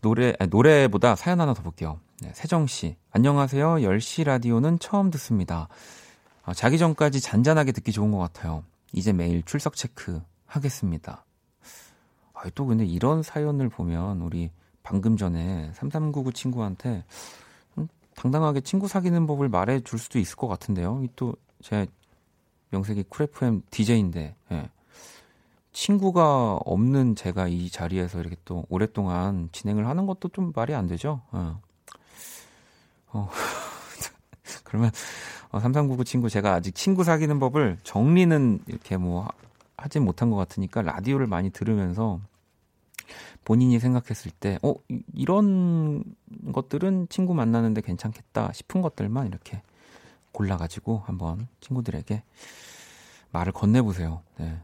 노래, 0.00 0.32
아니, 0.38 0.48
노래보다 0.48 1.16
사연 1.16 1.42
하나 1.42 1.52
더 1.52 1.62
볼게요. 1.62 2.00
네, 2.20 2.32
세정씨. 2.34 2.96
안녕하세요. 3.10 3.74
10시 3.74 4.24
라디오는 4.24 4.78
처음 4.78 5.10
듣습니다. 5.10 5.68
아, 6.44 6.54
자기 6.54 6.78
전까지 6.78 7.20
잔잔하게 7.20 7.72
듣기 7.72 7.92
좋은 7.92 8.10
것 8.10 8.16
같아요. 8.18 8.64
이제 8.94 9.12
매일 9.12 9.42
출석 9.42 9.76
체크 9.76 10.22
하겠습니다. 10.46 11.26
아, 12.32 12.48
또 12.54 12.64
근데 12.64 12.86
이런 12.86 13.22
사연을 13.22 13.68
보면 13.68 14.22
우리 14.22 14.50
방금 14.82 15.16
전에 15.16 15.70
3399 15.74 16.32
친구한테 16.32 17.04
당당하게 18.14 18.60
친구 18.60 18.88
사귀는 18.88 19.26
법을 19.26 19.48
말해 19.48 19.80
줄 19.80 19.98
수도 19.98 20.18
있을 20.18 20.36
것 20.36 20.48
같은데요. 20.48 21.04
또 21.16 21.34
제 21.62 21.86
명색이 22.70 23.04
쿨FM 23.08 23.62
DJ인데 23.70 24.34
예. 24.50 24.70
친구가 25.72 26.56
없는 26.64 27.16
제가 27.16 27.48
이 27.48 27.70
자리에서 27.70 28.20
이렇게 28.20 28.36
또 28.44 28.66
오랫동안 28.68 29.48
진행을 29.52 29.86
하는 29.86 30.06
것도 30.06 30.28
좀 30.28 30.52
말이 30.54 30.74
안 30.74 30.86
되죠. 30.86 31.22
어. 31.30 31.60
어. 33.12 33.30
그러면 34.64 34.90
어, 35.50 35.60
3399 35.60 36.04
친구 36.04 36.28
제가 36.28 36.54
아직 36.54 36.74
친구 36.74 37.04
사귀는 37.04 37.38
법을 37.38 37.78
정리는 37.84 38.60
이렇게 38.66 38.96
뭐 38.96 39.28
하진 39.76 40.04
못한 40.04 40.30
것 40.30 40.36
같으니까 40.36 40.82
라디오를 40.82 41.26
많이 41.26 41.50
들으면서 41.50 42.20
본인이 43.44 43.78
생각했을 43.78 44.30
때, 44.30 44.58
어, 44.62 44.74
이런 45.14 46.04
것들은 46.52 47.08
친구 47.08 47.34
만나는데 47.34 47.80
괜찮겠다 47.80 48.52
싶은 48.52 48.82
것들만 48.82 49.26
이렇게 49.26 49.62
골라가지고 50.32 51.02
한번 51.06 51.48
친구들에게 51.60 52.22
말을 53.32 53.52
건네보세요. 53.52 54.22
네. 54.38 54.58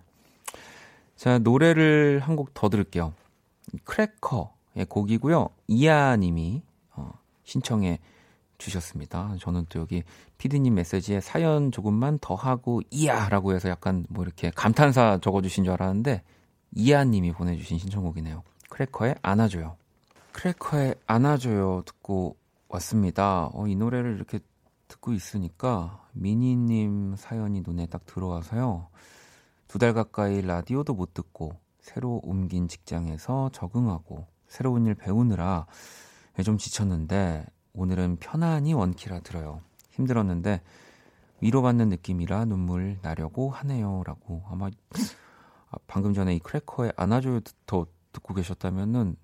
자, 1.16 1.38
노래를 1.38 2.20
한 2.20 2.36
곡 2.36 2.54
더 2.54 2.68
들을게요. 2.68 3.12
크래커의 3.84 4.86
곡이고요. 4.88 5.48
이아 5.68 6.16
님이 6.16 6.62
어, 6.92 7.12
신청해 7.44 7.98
주셨습니다. 8.58 9.36
저는 9.40 9.66
또 9.68 9.80
여기 9.80 10.02
피디님 10.38 10.74
메시지에 10.74 11.20
사연 11.20 11.70
조금만 11.70 12.18
더 12.20 12.34
하고 12.34 12.80
이야라고 12.90 13.52
해서 13.54 13.68
약간 13.68 14.06
뭐 14.08 14.24
이렇게 14.24 14.50
감탄사 14.54 15.18
적어주신 15.22 15.64
줄 15.64 15.72
알았는데 15.74 16.22
이아 16.72 17.04
님이 17.04 17.32
보내주신 17.32 17.78
신청곡이네요. 17.78 18.42
크래커의 18.70 19.16
안아줘요. 19.22 19.76
크래커의 20.32 20.94
안아줘요 21.06 21.82
듣고 21.86 22.36
왔습니다. 22.68 23.50
어, 23.52 23.66
이 23.66 23.74
노래를 23.74 24.14
이렇게 24.16 24.38
듣고 24.88 25.12
있으니까 25.12 26.06
미니님 26.12 27.16
사연이 27.16 27.62
눈에 27.64 27.86
딱 27.86 28.04
들어와서요. 28.06 28.88
두 29.68 29.78
달 29.78 29.92
가까이 29.92 30.40
라디오도 30.40 30.94
못 30.94 31.12
듣고 31.12 31.56
새로 31.80 32.20
옮긴 32.22 32.68
직장에서 32.68 33.50
적응하고 33.52 34.26
새로운 34.46 34.86
일 34.86 34.94
배우느라 34.94 35.66
좀 36.44 36.56
지쳤는데 36.56 37.44
오늘은 37.74 38.16
편안히 38.16 38.72
원키라 38.72 39.20
들어요. 39.20 39.60
힘들었는데 39.90 40.62
위로받는 41.40 41.88
느낌이라 41.90 42.46
눈물 42.46 42.98
나려고 43.02 43.50
하네요. 43.50 44.02
라고 44.04 44.42
아마 44.48 44.70
방금 45.86 46.14
전에 46.14 46.34
이 46.34 46.38
크래커의 46.38 46.92
안아줘요 46.96 47.40
더 47.66 47.86
듣고 48.12 48.34
계셨다면은 48.34 49.16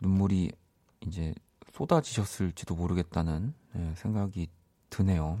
눈물이 0.00 0.52
이제 1.00 1.34
쏟아지셨을지도 1.72 2.74
모르겠다는 2.74 3.54
네, 3.72 3.92
생각이 3.96 4.48
드네요. 4.90 5.38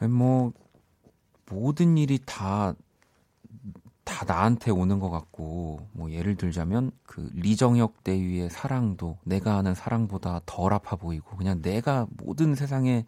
뭐 0.00 0.52
모든 1.46 1.96
일이 1.98 2.18
다 2.24 2.74
다 4.08 4.24
나한테 4.24 4.70
오는 4.70 5.00
것 5.00 5.10
같고 5.10 5.86
뭐 5.92 6.10
예를 6.10 6.34
들자면 6.36 6.90
그 7.04 7.30
리정혁 7.34 8.02
대위의 8.04 8.48
사랑도 8.48 9.18
내가 9.22 9.56
아는 9.58 9.74
사랑보다 9.74 10.40
덜 10.46 10.72
아파 10.72 10.96
보이고 10.96 11.36
그냥 11.36 11.60
내가 11.60 12.06
모든 12.16 12.54
세상의 12.54 13.04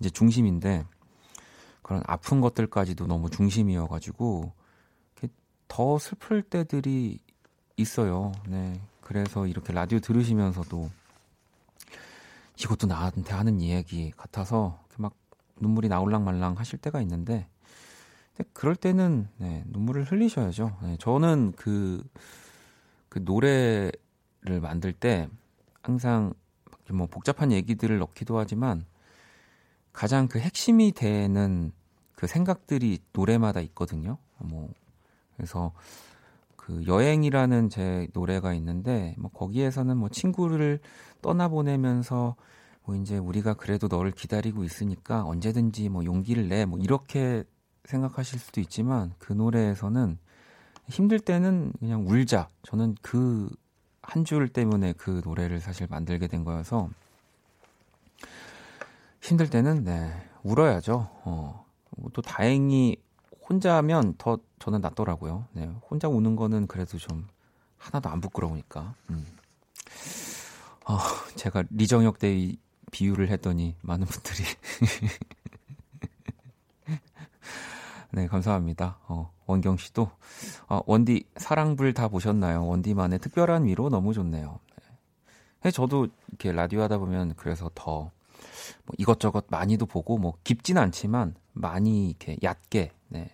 이제 0.00 0.10
중심인데 0.10 0.84
그런 1.86 2.02
아픈 2.08 2.40
것들까지도 2.40 3.06
너무 3.06 3.30
중심이어가지고 3.30 4.52
더 5.68 5.98
슬플 6.00 6.42
때들이 6.42 7.20
있어요. 7.76 8.32
네. 8.48 8.80
그래서 9.00 9.46
이렇게 9.46 9.72
라디오 9.72 10.00
들으시면서도 10.00 10.90
이것도 12.58 12.88
나한테 12.88 13.32
하는 13.34 13.60
이야기 13.60 14.10
같아서 14.16 14.82
막 14.98 15.14
눈물이 15.60 15.86
나올랑 15.86 16.24
말랑 16.24 16.58
하실 16.58 16.76
때가 16.80 17.00
있는데 17.02 17.46
그럴 18.52 18.74
때는 18.74 19.28
네, 19.36 19.62
눈물을 19.68 20.10
흘리셔야죠. 20.10 20.78
네, 20.82 20.96
저는 20.98 21.52
그, 21.54 22.02
그 23.08 23.20
노래를 23.20 24.60
만들 24.60 24.92
때 24.92 25.28
항상 25.82 26.34
뭐 26.90 27.06
복잡한 27.06 27.52
얘기들을 27.52 27.96
넣기도 27.98 28.38
하지만 28.38 28.84
가장 29.96 30.28
그 30.28 30.38
핵심이 30.38 30.92
되는 30.92 31.72
그 32.14 32.26
생각들이 32.26 32.98
노래마다 33.14 33.60
있거든요. 33.62 34.18
뭐 34.38 34.68
그래서 35.36 35.72
그 36.56 36.84
여행이라는 36.86 37.70
제 37.70 38.06
노래가 38.12 38.52
있는데 38.54 39.14
뭐 39.16 39.30
거기에서는 39.30 39.96
뭐 39.96 40.10
친구를 40.10 40.80
떠나보내면서 41.22 42.36
뭐 42.84 42.94
이제 42.96 43.16
우리가 43.16 43.54
그래도 43.54 43.88
너를 43.88 44.10
기다리고 44.12 44.64
있으니까 44.64 45.24
언제든지 45.24 45.88
뭐 45.88 46.04
용기를 46.04 46.48
내 46.48 46.66
뭐 46.66 46.78
이렇게 46.78 47.44
생각하실 47.86 48.38
수도 48.38 48.60
있지만 48.60 49.14
그 49.18 49.32
노래에서는 49.32 50.18
힘들 50.88 51.20
때는 51.20 51.72
그냥 51.80 52.06
울자. 52.06 52.48
저는 52.62 52.96
그 53.00 53.48
한 54.08 54.24
줄 54.24 54.48
때문에 54.48 54.92
그 54.92 55.20
노래를 55.24 55.58
사실 55.60 55.88
만들게 55.90 56.28
된 56.28 56.44
거여서 56.44 56.90
힘들 59.26 59.50
때는 59.50 59.82
네 59.82 60.12
울어야죠. 60.44 61.08
어. 61.24 61.66
또 62.12 62.22
다행히 62.22 62.96
혼자면 63.48 64.14
더 64.18 64.38
저는 64.60 64.80
낫더라고요. 64.80 65.46
네, 65.52 65.66
혼자 65.90 66.06
우는 66.06 66.36
거는 66.36 66.68
그래도 66.68 66.96
좀 66.96 67.26
하나도 67.76 68.08
안 68.08 68.20
부끄러우니까. 68.20 68.94
음. 69.10 69.26
어, 70.86 70.98
제가 71.34 71.64
리정혁 71.70 72.20
대 72.20 72.54
비유를 72.92 73.28
했더니 73.30 73.74
많은 73.82 74.06
분들이 74.06 74.44
네 78.12 78.28
감사합니다. 78.28 78.98
어, 79.08 79.32
원경 79.46 79.76
씨도 79.76 80.08
어, 80.68 80.80
원디 80.86 81.24
사랑불 81.36 81.94
다 81.94 82.06
보셨나요? 82.06 82.64
원디만의 82.64 83.18
특별한 83.18 83.64
위로 83.64 83.88
너무 83.88 84.14
좋네요. 84.14 84.60
네. 85.62 85.72
저도 85.72 86.06
이렇게 86.28 86.52
라디오 86.52 86.82
하다 86.82 86.98
보면 86.98 87.34
그래서 87.36 87.68
더 87.74 88.12
뭐 88.84 88.94
이것저것 88.98 89.46
많이도 89.48 89.86
보고 89.86 90.18
뭐 90.18 90.34
깊지는 90.44 90.80
않지만 90.82 91.34
많이 91.52 92.08
이렇게 92.08 92.36
얕게 92.42 92.92
네. 93.08 93.30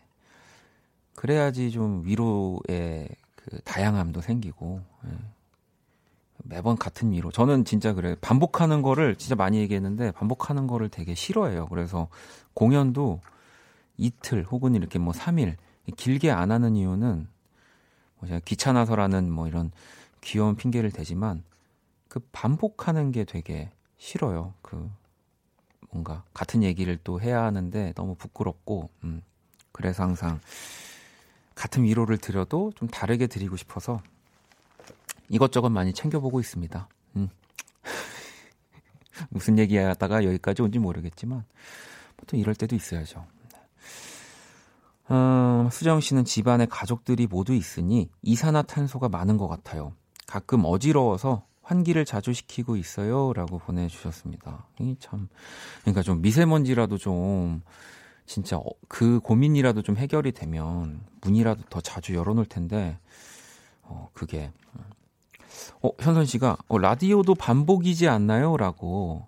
그래야지 1.14 1.70
좀 1.70 2.02
위로의 2.04 3.08
그 3.36 3.60
다양함도 3.64 4.20
생기고 4.20 4.80
네. 5.04 5.10
매번 6.44 6.76
같은 6.76 7.12
위로 7.12 7.30
저는 7.30 7.64
진짜 7.64 7.92
그래 7.92 8.16
반복하는 8.20 8.82
거를 8.82 9.16
진짜 9.16 9.34
많이 9.34 9.58
얘기했는데 9.58 10.10
반복하는 10.12 10.66
거를 10.66 10.88
되게 10.88 11.14
싫어해요. 11.14 11.66
그래서 11.66 12.08
공연도 12.54 13.20
이틀 13.96 14.44
혹은 14.44 14.74
이렇게 14.74 14.98
뭐 14.98 15.12
3일 15.12 15.56
길게 15.96 16.30
안 16.30 16.50
하는 16.50 16.76
이유는 16.76 17.28
뭐 18.18 18.28
제가 18.28 18.40
귀찮아서라는 18.44 19.30
뭐 19.30 19.46
이런 19.46 19.70
귀여운 20.20 20.56
핑계를 20.56 20.90
대지만 20.90 21.42
그 22.08 22.20
반복하는 22.32 23.12
게 23.12 23.24
되게 23.24 23.70
싫어요. 23.96 24.54
그 24.62 24.90
뭔가 25.92 26.24
같은 26.35 26.62
얘기를 26.62 26.98
또 27.05 27.20
해야 27.20 27.42
하는데 27.44 27.92
너무 27.94 28.14
부끄럽고 28.16 28.90
음 29.05 29.22
그래서 29.70 30.02
항상 30.02 30.40
같은 31.55 31.85
위로를 31.85 32.18
드려도 32.18 32.72
좀 32.74 32.88
다르게 32.88 33.26
드리고 33.26 33.57
싶어서 33.57 34.02
이것저것 35.28 35.68
많이 35.68 35.92
챙겨보고 35.92 36.40
있습니다. 36.40 36.88
음. 37.16 37.28
무슨 39.31 39.59
얘기하다가 39.59 40.24
여기까지 40.24 40.62
온지 40.62 40.78
모르겠지만 40.78 41.44
보통 42.16 42.40
이럴 42.40 42.55
때도 42.55 42.74
있어야죠. 42.74 43.24
어, 45.09 45.68
수정 45.70 46.00
씨는 46.00 46.24
집안에 46.24 46.66
가족들이 46.66 47.26
모두 47.26 47.55
있으니 47.55 48.09
이산화탄소가 48.22 49.09
많은 49.11 49.37
것 49.37 49.46
같아요. 49.48 49.92
가끔 50.26 50.62
어지러워서 50.64 51.44
환기를 51.62 52.05
자주 52.05 52.33
시키고 52.33 52.77
있어요 52.77 53.33
라고 53.33 53.59
보내주셨습니다. 53.59 54.66
이 54.81 54.96
참, 54.98 55.29
그러니까 55.83 56.03
좀 56.03 56.20
미세먼지라도 56.20 56.98
좀 56.98 57.62
진짜 58.27 58.57
어, 58.57 58.64
그 58.88 59.20
고민이라도 59.20 59.83
좀 59.83 59.96
해결이 59.96 60.33
되면 60.33 61.01
문이라도 61.22 61.62
더 61.70 61.81
자주 61.81 62.14
열어놓을 62.14 62.46
텐데 62.46 62.98
어 63.83 64.09
그게 64.12 64.51
어 65.83 65.90
현선 65.98 66.27
씨가 66.27 66.57
어, 66.68 66.79
라디오도 66.79 67.35
반복이지 67.35 68.09
않나요?라고 68.09 69.27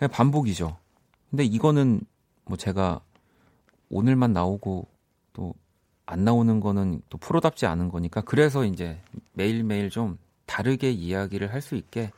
네, 0.00 0.06
반복이죠. 0.06 0.76
근데 1.30 1.44
이거는 1.44 2.00
뭐 2.44 2.56
제가 2.56 3.00
오늘만 3.88 4.32
나오고 4.32 4.88
또 5.32 5.54
안 6.12 6.24
나오는 6.24 6.60
거는 6.60 7.00
또 7.08 7.18
프로답지 7.18 7.66
않은 7.66 7.88
거니까 7.88 8.20
그래서 8.20 8.64
이제 8.64 9.00
매일매일 9.32 9.88
좀 9.88 10.18
다르게 10.46 10.90
이야기를 10.90 11.52
할 11.52 11.60
수 11.62 11.76
있게 11.76 12.10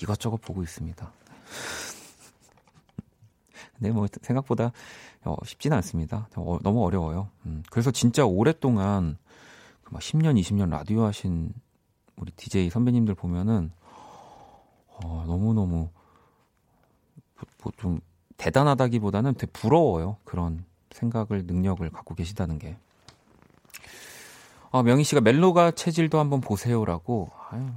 이것저것 0.00 0.38
보고 0.38 0.62
있습니다. 0.62 1.12
근데 3.76 3.90
뭐 3.90 4.06
생각보다 4.22 4.72
어, 5.24 5.36
쉽지는 5.44 5.76
않습니다. 5.78 6.28
어, 6.36 6.58
너무 6.62 6.84
어려워요. 6.84 7.28
음, 7.46 7.62
그래서 7.70 7.90
진짜 7.90 8.24
오랫동안 8.24 9.16
그막 9.84 10.00
10년, 10.00 10.40
20년 10.40 10.70
라디오 10.70 11.04
하신 11.04 11.52
우리 12.16 12.30
DJ 12.32 12.70
선배님들 12.70 13.14
보면은 13.14 13.70
어, 14.88 15.24
너무너무 15.26 15.90
뭐 17.62 17.72
좀 17.76 18.00
대단하다기보다는 18.36 19.34
되게 19.34 19.50
부러워요. 19.52 20.16
그런 20.24 20.64
생각을, 20.90 21.44
능력을 21.46 21.88
갖고 21.90 22.14
계시다는 22.14 22.58
게. 22.58 22.76
아, 24.72 24.82
명희 24.82 25.04
씨가 25.04 25.20
멜로가 25.20 25.72
체질도 25.72 26.18
한번 26.18 26.40
보세요라고. 26.40 27.30
아유, 27.50 27.68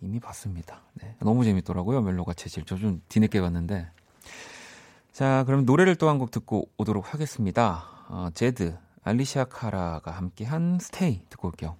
이미 0.00 0.18
봤습니다. 0.20 0.82
네. 0.94 1.14
너무 1.20 1.44
재밌더라고요. 1.44 2.02
멜로가 2.02 2.34
체질. 2.34 2.64
저 2.64 2.76
좀 2.76 3.00
뒤늦게 3.08 3.40
봤는데. 3.40 3.88
자, 5.12 5.44
그럼 5.46 5.64
노래를 5.64 5.94
또 5.96 6.08
한 6.08 6.18
곡 6.18 6.30
듣고 6.32 6.68
오도록 6.76 7.14
하겠습니다. 7.14 7.84
어, 8.08 8.28
제드, 8.34 8.76
알리시아 9.04 9.44
카라가 9.44 10.10
함께한 10.10 10.78
스테이 10.80 11.22
듣고 11.30 11.48
올게요. 11.48 11.76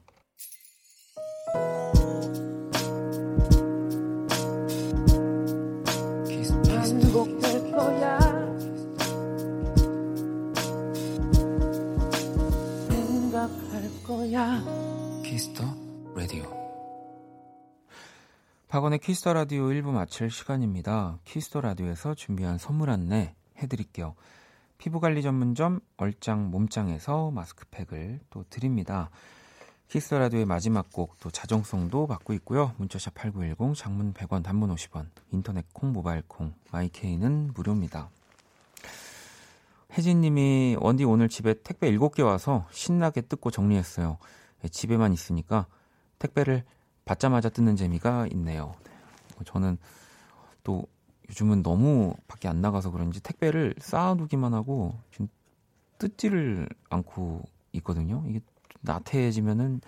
박원의 18.75 18.99
키스 18.99 19.21
더 19.21 19.35
라디오 19.35 19.67
1부 19.67 19.93
마칠 19.93 20.33
시간입니다. 20.33 21.21
키스 21.23 21.47
더 21.47 21.61
라디오에서 21.61 22.17
준비한 22.17 22.59
선물 22.59 22.91
안내 22.91 23.37
해드릴게요. 23.59 24.17
피부관리 24.79 25.23
전문점 25.23 25.79
얼짱 25.97 26.51
몸짱에서 26.51 27.31
마스크팩을 27.31 28.19
또 28.31 28.45
드립니다. 28.51 29.11
키스 29.87 30.07
더 30.07 30.19
라디오의 30.19 30.47
마지막 30.47 30.93
곡 30.93 31.21
또 31.21 31.31
자정송도 31.31 32.09
받고 32.09 32.33
있고요. 32.33 32.73
문자샵 32.79 33.15
8910 33.15 33.77
장문 33.81 34.13
100원 34.13 34.43
단문 34.43 34.75
50원 34.75 35.07
인터넷 35.31 35.73
콩 35.73 35.93
모바일 35.93 36.25
콩 36.27 36.53
마이케이는 36.73 37.53
무료입니다. 37.55 38.11
혜진 39.93 40.21
님이 40.21 40.77
원디 40.81 41.05
오늘 41.05 41.29
집에 41.29 41.55
택배 41.63 41.93
7개 41.93 42.25
와서 42.25 42.67
신나게 42.73 43.21
뜯고 43.21 43.53
정리했어요. 43.53 44.19
예, 44.65 44.69
집에만 44.69 45.13
있으니까 45.13 45.69
택배를 46.19 46.65
받자마자 47.05 47.49
뜯는 47.49 47.77
재미가 47.77 48.29
있네요. 48.33 48.75
저는 49.45 49.79
또 50.63 50.87
요즘은 51.29 51.63
너무 51.63 52.15
밖에 52.29 52.49
안 52.49 52.61
나가서 52.61 52.91
그런지 52.91 53.21
택배를 53.21 53.75
쌓아두기만 53.79 54.55
하고 54.55 54.99
지금 55.11 55.29
뜯지를 55.99 56.69
않고 56.91 57.43
있거든요. 57.73 58.25
이게 58.29 58.41
나태해지면은 58.81 59.81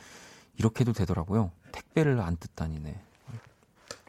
이렇게도 0.59 0.93
되더라고요. 0.93 1.51
택배를 1.73 2.21
안 2.21 2.37
뜯다니네. 2.37 2.99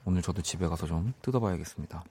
오늘 0.05 0.21
저도 0.21 0.41
집에 0.41 0.67
가서 0.67 0.87
좀 0.87 1.13
뜯어봐야겠습니다. 1.21 2.03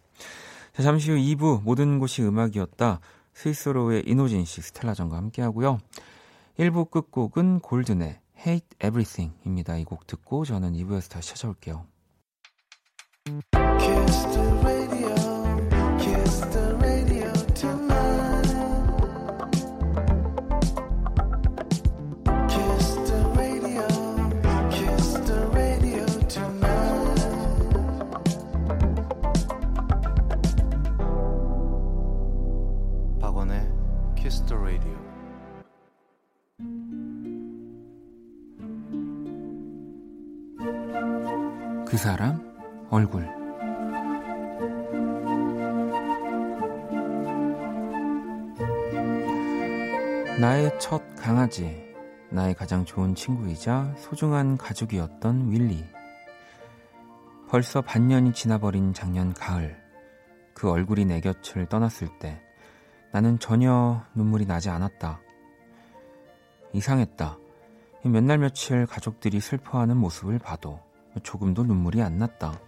자, 0.75 0.83
잠시 0.83 1.11
후 1.11 1.17
2부 1.17 1.63
모든 1.63 1.99
곳이 1.99 2.23
음악이었다. 2.23 3.01
스위스로의 3.33 4.03
이노진 4.07 4.45
씨, 4.45 4.61
스텔라전과 4.61 5.17
함께하고요. 5.17 5.79
1부 6.59 6.91
끝곡은 6.91 7.61
골든의 7.61 8.21
Hate 8.47 8.77
Everything입니다. 8.83 9.77
이 9.77 9.85
곡 9.85 10.07
듣고 10.07 10.45
저는 10.45 10.75
2부에서 10.75 11.11
다시 11.11 11.31
찾아올게요. 11.31 11.87
나의 52.37 52.53
가장 52.53 52.85
좋은 52.85 53.15
친구이자 53.15 53.95
소중한 53.97 54.59
가족이었던 54.59 55.51
윌리. 55.51 55.83
벌써 57.49 57.81
반년이 57.81 58.35
지나버린 58.35 58.93
작년 58.93 59.33
가을, 59.33 59.83
그 60.53 60.71
얼굴이 60.71 61.07
내 61.07 61.23
곁을 61.23 61.65
떠났을 61.65 62.09
때 62.19 62.39
나는 63.11 63.39
전혀 63.39 64.05
눈물이 64.15 64.45
나지 64.45 64.69
않았다. 64.69 65.19
이상했다. 66.75 67.39
몇 68.05 68.23
날 68.23 68.37
며칠 68.37 68.85
가족들이 68.85 69.41
슬퍼하는 69.41 69.97
모습을 69.97 70.39
봐도 70.39 70.79
조금도 71.23 71.65
눈물이 71.65 72.03
안 72.03 72.19
났다. 72.19 72.61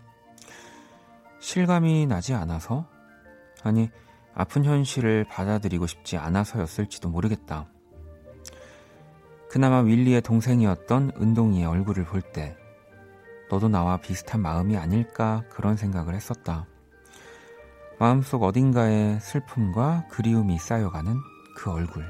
실감이 1.41 2.07
나지 2.07 2.33
않아서? 2.33 2.87
아니, 3.63 3.91
아픈 4.35 4.65
현실을 4.65 5.25
받아들이고 5.25 5.87
싶지 5.87 6.17
않아서였을지도 6.17 7.11
모르겠다. 7.11 7.67
그나마 9.49 9.81
윌리의 9.81 10.21
동생이었던 10.21 11.13
은동이의 11.19 11.65
얼굴을 11.65 12.05
볼 12.05 12.21
때, 12.21 12.57
너도 13.51 13.69
나와 13.69 13.97
비슷한 13.97 14.43
마음이 14.43 14.77
아닐까 14.77 15.43
그런 15.49 15.77
생각을 15.77 16.15
했었다. 16.15 16.67
마음속 17.99 18.43
어딘가에 18.43 19.19
슬픔과 19.21 20.07
그리움이 20.11 20.59
쌓여가는 20.59 21.17
그 21.57 21.71
얼굴. 21.71 22.05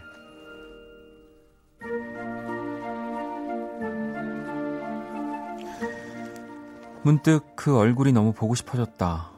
문득 7.04 7.54
그 7.54 7.78
얼굴이 7.78 8.12
너무 8.12 8.32
보고 8.32 8.56
싶어졌다. 8.56 9.30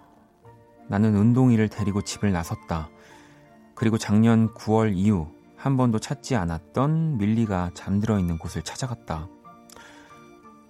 나는 0.89 1.15
운동이를 1.15 1.69
데리고 1.69 2.01
집을 2.01 2.33
나섰다. 2.33 2.89
그리고 3.75 3.99
작년 3.99 4.53
9월 4.55 4.93
이후 4.97 5.29
한 5.61 5.77
번도 5.77 5.99
찾지 5.99 6.37
않았던 6.37 7.19
밀리가 7.19 7.73
잠들어 7.75 8.19
있는 8.19 8.39
곳을 8.39 8.63
찾아갔다. 8.63 9.29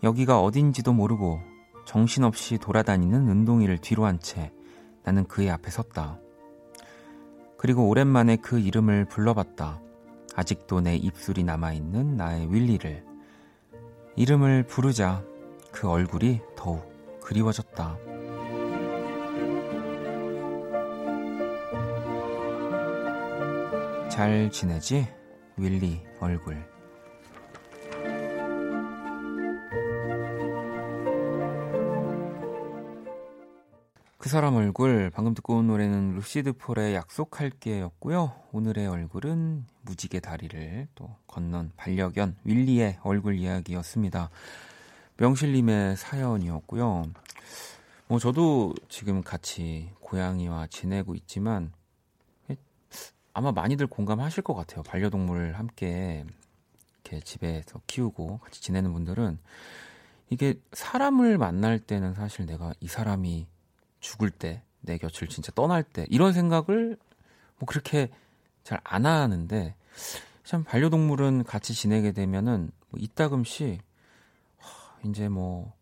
여기가 0.02 0.42
어딘지도 0.42 0.92
모르고 0.92 1.40
정신없이 1.86 2.58
돌아다니는 2.58 3.28
운동이를 3.28 3.78
뒤로 3.78 4.04
한 4.04 4.18
채 4.18 4.52
나는 5.04 5.28
그의 5.28 5.48
앞에 5.50 5.70
섰다. 5.70 6.18
그리고 7.56 7.88
오랜만에 7.88 8.36
그 8.36 8.58
이름을 8.58 9.04
불러봤다. 9.04 9.80
아직도 10.34 10.80
내 10.80 10.96
입술이 10.96 11.44
남아있는 11.44 12.16
나의 12.16 12.52
윌리를. 12.52 13.04
이름을 14.16 14.64
부르자 14.64 15.22
그 15.70 15.88
얼굴이 15.88 16.40
더욱 16.56 17.20
그리워졌다. 17.22 17.96
잘 24.20 24.50
지내지? 24.50 25.08
윌리 25.56 26.04
얼굴. 26.20 26.62
그 34.18 34.28
사람 34.28 34.56
얼굴 34.56 35.08
방금 35.08 35.32
듣고 35.32 35.56
온 35.56 35.68
노래는 35.68 36.16
루시드 36.16 36.52
폴의 36.52 36.94
약속할게였고요. 36.96 38.34
오늘의 38.52 38.88
얼굴은 38.88 39.64
무지개 39.80 40.20
다리를 40.20 40.86
또 40.94 41.16
건넌 41.26 41.72
반려견 41.78 42.36
윌리의 42.44 42.98
얼굴 43.02 43.36
이야기였습니다. 43.36 44.28
명실님의 45.16 45.96
사연이었고요. 45.96 47.04
뭐 48.06 48.18
저도 48.18 48.74
지금 48.90 49.22
같이 49.22 49.88
고양이와 50.00 50.66
지내고 50.66 51.14
있지만 51.14 51.72
아마 53.32 53.52
많이들 53.52 53.86
공감하실 53.86 54.42
것 54.42 54.54
같아요. 54.54 54.82
반려동물을 54.82 55.58
함께 55.58 56.24
이렇게 57.04 57.20
집에서 57.20 57.80
키우고 57.86 58.38
같이 58.38 58.60
지내는 58.62 58.92
분들은 58.92 59.38
이게 60.30 60.60
사람을 60.72 61.38
만날 61.38 61.78
때는 61.78 62.14
사실 62.14 62.46
내가 62.46 62.72
이 62.80 62.86
사람이 62.88 63.46
죽을 64.00 64.30
때, 64.30 64.62
내 64.80 64.96
곁을 64.96 65.28
진짜 65.28 65.52
떠날 65.54 65.82
때, 65.82 66.06
이런 66.08 66.32
생각을 66.32 66.96
뭐 67.58 67.66
그렇게 67.66 68.10
잘 68.62 68.80
안 68.84 69.06
하는데, 69.06 69.74
참 70.44 70.64
반려동물은 70.64 71.44
같이 71.44 71.74
지내게 71.74 72.12
되면은 72.12 72.70
뭐 72.90 73.00
이따금씩, 73.00 73.82
하, 74.58 75.08
이제 75.08 75.28
뭐, 75.28 75.72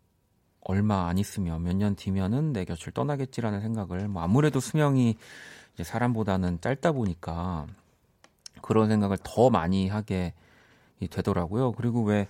얼마 0.61 1.07
안 1.07 1.17
있으면, 1.17 1.63
몇 1.63 1.73
년 1.75 1.95
뒤면은 1.95 2.51
내 2.53 2.65
곁을 2.65 2.91
떠나겠지라는 2.91 3.61
생각을, 3.61 4.07
뭐 4.07 4.23
아무래도 4.23 4.59
수명이 4.59 5.15
사람보다는 5.83 6.61
짧다 6.61 6.91
보니까 6.91 7.67
그런 8.61 8.89
생각을 8.89 9.17
더 9.23 9.49
많이 9.49 9.87
하게 9.87 10.33
되더라고요. 11.09 11.71
그리고 11.73 12.03
왜 12.03 12.27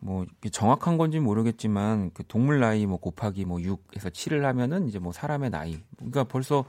뭐 0.00 0.26
정확한 0.50 0.96
건지 0.96 1.18
모르겠지만 1.18 2.12
그 2.14 2.24
동물 2.26 2.60
나이 2.60 2.86
뭐 2.86 2.98
곱하기 2.98 3.44
뭐 3.44 3.58
6에서 3.58 4.10
7을 4.10 4.42
하면은 4.42 4.88
이제 4.88 4.98
뭐 4.98 5.12
사람의 5.12 5.50
나이. 5.50 5.80
그러니까 5.96 6.24
벌써 6.24 6.64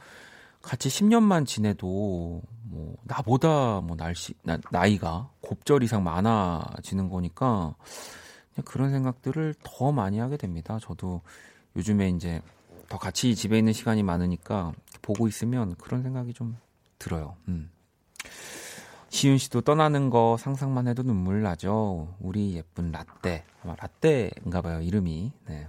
같이 0.61 0.89
10년만 0.89 1.45
지내도 1.45 2.41
뭐 2.63 2.95
나보다 3.03 3.81
뭐 3.81 3.95
날씨 3.95 4.33
나, 4.43 4.57
나이가 4.71 5.29
곱절 5.41 5.83
이상 5.83 6.03
많아지는 6.03 7.09
거니까 7.09 7.75
그런 8.65 8.91
생각들을 8.91 9.55
더 9.63 9.91
많이 9.91 10.19
하게 10.19 10.35
됩니다. 10.35 10.79
저도 10.81 11.21
요즘에 11.75 12.09
이제 12.09 12.41
더 12.89 12.97
같이 12.97 13.35
집에 13.35 13.59
있는 13.59 13.73
시간이 13.73 14.01
많으니까 14.01 14.73
보고 15.09 15.27
있으면 15.27 15.73
그런 15.77 16.03
생각이 16.03 16.33
좀 16.35 16.55
들어요. 16.99 17.35
음. 17.47 17.71
시윤 19.09 19.39
씨도 19.39 19.61
떠나는 19.61 20.11
거 20.11 20.37
상상만 20.37 20.87
해도 20.87 21.01
눈물 21.01 21.41
나죠. 21.41 22.13
우리 22.19 22.53
예쁜 22.53 22.91
라떼. 22.91 23.43
아마 23.63 23.75
라떼인가 23.75 24.61
봐요, 24.61 24.81
이름이. 24.81 25.31
네. 25.47 25.67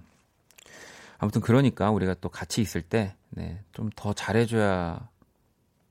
아무튼 1.16 1.40
그러니까 1.40 1.90
우리가 1.90 2.16
또 2.20 2.28
같이 2.28 2.60
있을 2.60 2.82
때, 2.82 3.16
네, 3.30 3.62
좀 3.72 3.88
더 3.96 4.12
잘해줘야 4.12 5.08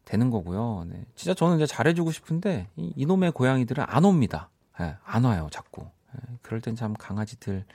되는 0.06 0.30
거고요. 0.30 0.86
네. 0.88 1.04
진짜 1.16 1.34
저는 1.34 1.56
이제 1.56 1.66
잘해주고 1.66 2.12
싶은데, 2.12 2.68
이, 2.76 2.94
이놈의 2.96 3.32
고양이들은 3.32 3.84
안 3.88 4.06
옵니다. 4.06 4.50
네, 4.80 4.96
안 5.04 5.24
와요, 5.26 5.48
자꾸. 5.52 5.88
네, 6.14 6.38
그럴 6.44 6.62
땐 6.62 6.76
참 6.76 6.94
강아지들 6.94 7.66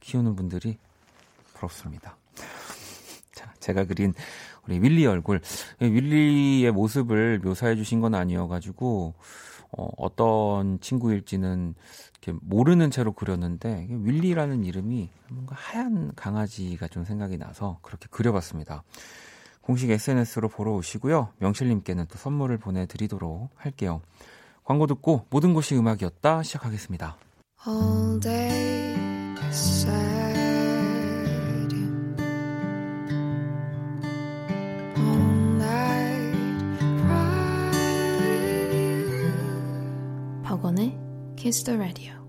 키우는 0.00 0.36
분들이 0.36 0.76
부럽습니다. 1.54 2.18
자, 3.32 3.50
제가 3.60 3.84
그린 3.84 4.12
우리 4.66 4.78
윌리 4.80 5.06
얼굴. 5.06 5.40
윌리의 5.80 6.70
모습을 6.72 7.40
묘사해 7.40 7.76
주신 7.76 8.00
건 8.00 8.14
아니어가지고, 8.14 9.14
어, 9.76 9.88
어떤 9.96 10.80
친구일지는 10.80 11.74
이렇게 12.22 12.38
모르는 12.42 12.90
채로 12.90 13.12
그렸는데, 13.12 13.88
윌리라는 13.90 14.64
이름이 14.64 15.10
뭔가 15.30 15.56
하얀 15.58 16.12
강아지가 16.14 16.88
좀 16.88 17.04
생각이 17.04 17.38
나서 17.38 17.78
그렇게 17.82 18.06
그려봤습니다. 18.10 18.84
공식 19.60 19.90
SNS로 19.90 20.48
보러 20.48 20.72
오시고요. 20.72 21.30
명실님께는 21.38 22.06
또 22.10 22.18
선물을 22.18 22.58
보내드리도록 22.58 23.50
할게요. 23.56 24.02
광고 24.62 24.86
듣고 24.86 25.26
모든 25.30 25.54
곳이 25.54 25.76
음악이었다 25.76 26.42
시작하겠습니다. 26.42 27.16
All 27.66 28.20
day, 28.20 28.94
The 41.62 41.78
Radio. 41.78 42.23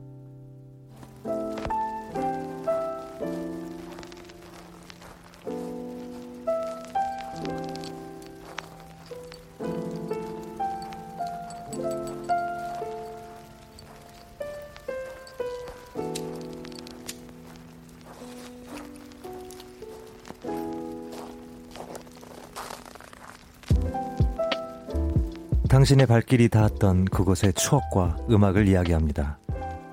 당신의 25.86 26.08
발길이 26.08 26.50
닿았던 26.50 27.06
그곳의 27.06 27.54
추억과 27.54 28.18
음악을 28.32 28.68
이야기합니다. 28.68 29.38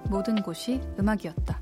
모든 0.08 0.40
곳이 0.42 0.80
음악이었다. 0.98 1.60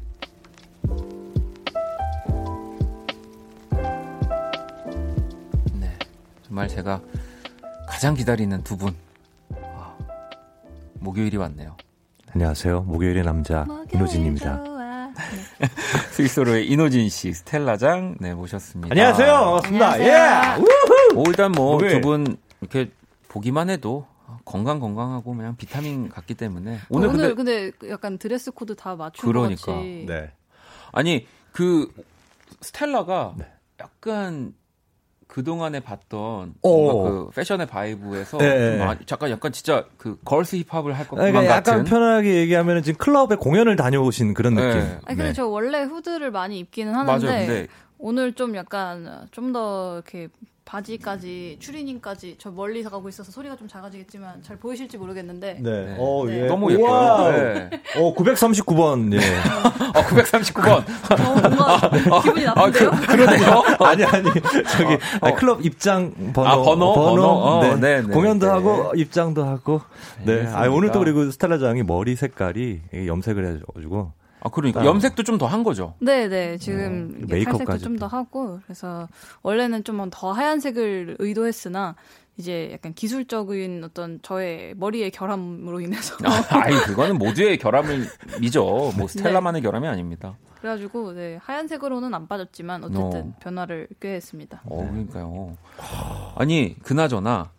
네, 5.74 5.98
정말 6.46 6.68
제가 6.68 7.00
가장 7.88 8.14
기다리는 8.14 8.62
두 8.62 8.76
분. 8.76 8.94
아, 9.62 9.96
목요일이 11.00 11.36
왔네요. 11.36 11.76
안녕하세요. 12.32 12.82
목요일의 12.82 13.24
남자 13.24 13.66
이노진입니다. 13.92 14.62
스위스로의 16.12 16.68
이노진 16.70 17.08
씨, 17.08 17.32
스텔라장 17.32 18.18
네 18.20 18.34
모셨습니다. 18.34 18.92
안녕하세요. 18.92 19.32
반갑습니다. 19.32 20.00
예. 20.04 20.10
Yeah. 20.12 20.66
일단 21.26 21.50
뭐 21.50 21.78
두 21.78 22.00
분 22.00 22.36
이렇게 22.60 22.92
보기만 23.28 23.70
해도 23.70 24.06
건강 24.44 24.78
건강하고 24.80 25.34
그냥 25.34 25.56
비타민 25.56 26.08
같기 26.08 26.34
때문에 26.34 26.78
오늘, 26.88 27.08
오늘 27.08 27.34
근데, 27.34 27.70
근데 27.70 27.90
약간 27.90 28.18
dress 28.18 28.50
code 28.50 28.74
다 28.74 28.96
맞춘 28.96 29.26
그러니까. 29.30 29.72
같이. 29.74 30.04
네. 30.06 30.30
아니 30.92 31.26
그 31.52 31.88
스텔라가 32.60 33.34
네. 33.38 33.46
약간 33.80 34.54
그 35.26 35.44
동안에 35.44 35.78
봤던 35.80 36.54
그 36.60 37.30
패션의 37.34 37.66
vibe에서 37.68 38.38
네. 38.38 38.78
많이, 38.78 39.06
잠깐 39.06 39.30
약간 39.30 39.52
진짜 39.52 39.84
그 39.96 40.18
girls 40.24 40.56
힙합을 40.56 40.92
할 40.92 41.06
것만 41.06 41.30
그러니까 41.30 41.54
약간 41.56 41.62
같은. 41.62 41.84
편하게 41.84 42.34
얘기하면 42.36 42.82
지금 42.82 42.98
클럽에 42.98 43.36
공연을 43.36 43.76
다녀오신 43.76 44.34
그런 44.34 44.54
네. 44.54 44.62
느낌. 44.66 44.80
아니 44.80 45.16
근데 45.16 45.24
네. 45.26 45.32
저 45.32 45.46
원래 45.46 45.82
후드를 45.82 46.32
많이 46.32 46.58
입기는 46.58 46.92
하는데 46.92 47.26
맞아요, 47.26 47.66
오늘 47.98 48.32
좀 48.32 48.56
약간 48.56 49.28
좀 49.30 49.52
더 49.52 49.94
이렇게 49.94 50.28
바지까지 50.70 51.56
추리닝까지 51.58 52.36
저 52.38 52.52
멀리서 52.52 52.90
가고 52.90 53.08
있어서 53.08 53.32
소리가 53.32 53.56
좀 53.56 53.66
작아지겠지만 53.66 54.40
잘 54.42 54.56
보이실지 54.56 54.98
모르겠는데 54.98 55.58
네. 55.60 55.84
네. 55.84 55.96
어, 55.98 56.24
네. 56.26 56.42
예. 56.42 56.46
너무 56.46 56.70
예뻐요. 56.70 57.32
네. 57.32 57.70
어, 57.96 58.14
939번. 58.14 59.12
예. 59.14 59.18
어, 59.98 60.02
939번. 60.02 60.68
어, 60.70 61.48
뭔가 61.48 62.20
기분이 62.22 62.44
나쁜데요? 62.44 62.88
아, 62.88 63.00
그, 63.00 63.16
러네요 63.16 63.62
아니 63.84 64.04
아니. 64.04 64.24
저기 64.70 64.94
어, 65.20 65.28
어. 65.28 65.34
클럽 65.34 65.64
입장 65.66 66.14
번호 66.32 66.48
아, 66.48 66.56
번호 66.62 66.94
번호. 66.94 66.94
번호? 66.94 67.26
어, 67.26 67.62
네. 67.64 67.74
네, 67.74 68.02
네. 68.02 68.14
공연도 68.14 68.46
네. 68.46 68.52
하고 68.52 68.92
입장도 68.94 69.44
하고. 69.44 69.80
네. 70.24 70.46
아, 70.52 70.68
오늘도 70.68 71.00
그리고 71.00 71.28
스텔라장이 71.32 71.82
머리 71.82 72.14
색깔이 72.14 72.80
염색을 73.08 73.44
해 73.44 73.58
가지고 73.74 74.12
아 74.42 74.48
그러니까 74.48 74.84
염색도 74.84 75.22
좀 75.24 75.38
더 75.38 75.46
한 75.46 75.62
거죠. 75.64 75.94
네, 76.00 76.28
네. 76.28 76.56
지금 76.58 77.14
음, 77.20 77.26
메이크업도 77.28 77.78
좀 77.78 77.98
더 77.98 78.06
하고 78.06 78.60
그래서 78.64 79.08
원래는 79.42 79.84
좀 79.84 80.10
더 80.10 80.32
하얀색을 80.32 81.16
의도했으나 81.18 81.94
이제 82.36 82.70
약간 82.72 82.94
기술적인 82.94 83.84
어떤 83.84 84.18
저의 84.22 84.74
머리의 84.76 85.10
결함으로 85.10 85.80
인해서 85.80 86.16
아, 86.24 86.42
아니 86.64 86.74
그거는 86.86 87.18
모두의 87.18 87.58
결함이죠. 87.58 88.92
뭐 88.96 89.08
스텔라만의 89.08 89.60
네. 89.60 89.66
결함이 89.66 89.86
아닙니다. 89.86 90.36
그래가지고 90.60 91.12
네, 91.12 91.38
하얀색으로는 91.42 92.12
안 92.14 92.28
빠졌지만 92.28 92.84
어쨌든 92.84 93.20
어. 93.20 93.34
변화를 93.40 93.88
꽤 94.00 94.14
했습니다. 94.14 94.62
어, 94.64 94.76
그러니까요. 94.88 95.56
아니 96.36 96.76
그나저나 96.82 97.50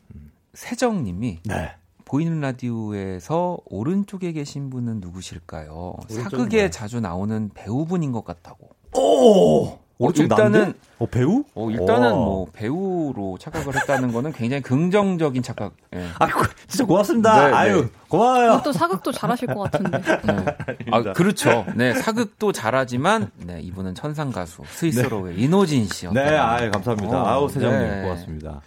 세정님이 0.53 1.39
네. 1.45 1.75
보이는 2.11 2.41
라디오에서 2.41 3.57
오른쪽에 3.67 4.33
계신 4.33 4.69
분은 4.69 4.99
누구실까요? 4.99 5.95
사극에 6.09 6.69
자주 6.69 6.99
나오는 6.99 7.49
배우분인 7.53 8.11
것 8.11 8.25
같다고. 8.25 8.67
오! 8.97 9.67
어, 9.67 10.09
일단은 10.13 10.73
어, 10.99 11.05
배우? 11.05 11.45
어, 11.55 11.69
일단은 11.69 12.11
오. 12.11 12.15
뭐 12.15 12.47
배우로 12.51 13.37
착각을 13.39 13.77
했다는 13.77 14.11
거는 14.11 14.33
굉장히 14.33 14.61
긍정적인 14.61 15.41
착각. 15.41 15.71
예. 15.95 16.05
아, 16.19 16.27
진짜 16.67 16.83
고맙습니다. 16.85 17.47
네, 17.47 17.53
아유, 17.53 17.81
네. 17.83 17.89
고마워요. 18.09 18.61
또 18.65 18.73
사극도 18.73 19.13
잘하실 19.13 19.47
것 19.53 19.71
같은데. 19.71 20.01
네. 20.01 20.45
아, 20.91 21.13
그렇죠. 21.13 21.65
네, 21.77 21.93
사극도 21.93 22.51
잘하지만 22.51 23.31
네, 23.37 23.61
이분은 23.61 23.95
천상 23.95 24.33
가수 24.33 24.63
스위스로의 24.67 25.35
네. 25.35 25.43
이노진 25.43 25.85
씨. 25.85 26.09
네, 26.11 26.35
아유, 26.35 26.71
감사합니다. 26.71 27.23
어, 27.23 27.25
아우, 27.25 27.47
세정님 27.47 27.79
네. 27.79 28.01
고맙습니다. 28.01 28.59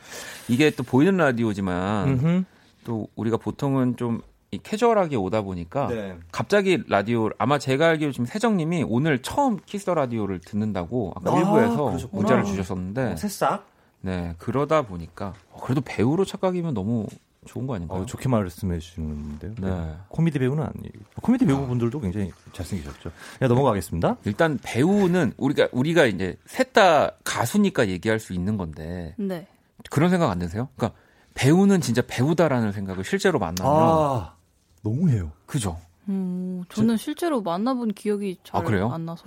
이게 0.49 0.71
또 0.71 0.83
보이는 0.83 1.15
라디오지만 1.15 2.09
음흠. 2.09 2.45
또 2.85 3.09
우리가 3.17 3.37
보통은 3.37 3.97
좀 3.97 4.21
캐주얼하게 4.63 5.17
오다 5.17 5.43
보니까 5.43 5.89
네. 5.89 6.17
갑자기 6.31 6.81
라디오 6.89 7.31
아마 7.39 7.59
제가 7.59 7.89
알기로 7.89 8.13
지금 8.13 8.25
세정님이 8.27 8.85
오늘 8.89 9.21
처음 9.21 9.59
키스 9.67 9.84
더 9.84 9.95
라디오를 9.95 10.39
듣는다고 10.41 11.13
아까 11.17 11.33
아, 11.35 11.39
일부에서 11.39 11.85
그러셨구나. 11.87 12.21
문자를 12.21 12.45
주셨었는데 12.45 13.13
어, 13.13 13.17
새싹 13.17 13.67
네 14.03 14.35
그러다 14.39 14.83
보니까 14.83 15.35
어, 15.51 15.61
그래도 15.61 15.81
배우로 15.81 16.25
착각이면 16.25 16.73
너무 16.75 17.07
좋은 17.47 17.67
거 17.67 17.75
아닌가요? 17.75 18.03
어, 18.03 18.07
좋게 18.07 18.29
말씀해 18.29 18.79
주시는데요. 18.79 19.55
네. 19.61 19.95
코미디 20.09 20.39
배우는 20.39 20.63
아니에요. 20.63 20.93
코미디 21.21 21.45
배우분들도 21.47 22.01
굉장히 22.01 22.31
잘생기셨죠. 22.53 23.11
네, 23.41 23.49
넘어가겠습니다. 23.49 24.17
일단 24.25 24.59
배우는 24.63 25.33
우리가 25.37 25.69
우리가 25.73 26.07
이제 26.07 26.37
셋 26.47 26.73
다 26.73 27.13
가수니까 27.23 27.89
얘기할 27.89 28.19
수 28.19 28.33
있는 28.33 28.57
건데 28.57 29.15
네. 29.19 29.47
그런 29.91 30.11
생각 30.11 30.31
안 30.31 30.39
드세요? 30.39 30.69
그러니까 30.77 30.99
배우는 31.35 31.81
진짜 31.81 32.03
배우다라는 32.07 32.73
생각을 32.73 33.05
실제로 33.05 33.39
만나면 33.39 33.73
아. 33.73 34.35
너무 34.83 35.11
해요. 35.11 35.33
그죠? 35.47 35.81
음, 36.09 36.65
저는 36.69 36.97
저, 36.97 37.03
실제로 37.03 37.43
만나본 37.43 37.93
기억이 37.95 38.39
잘안 38.45 38.93
아, 38.93 38.99
나서. 38.99 39.25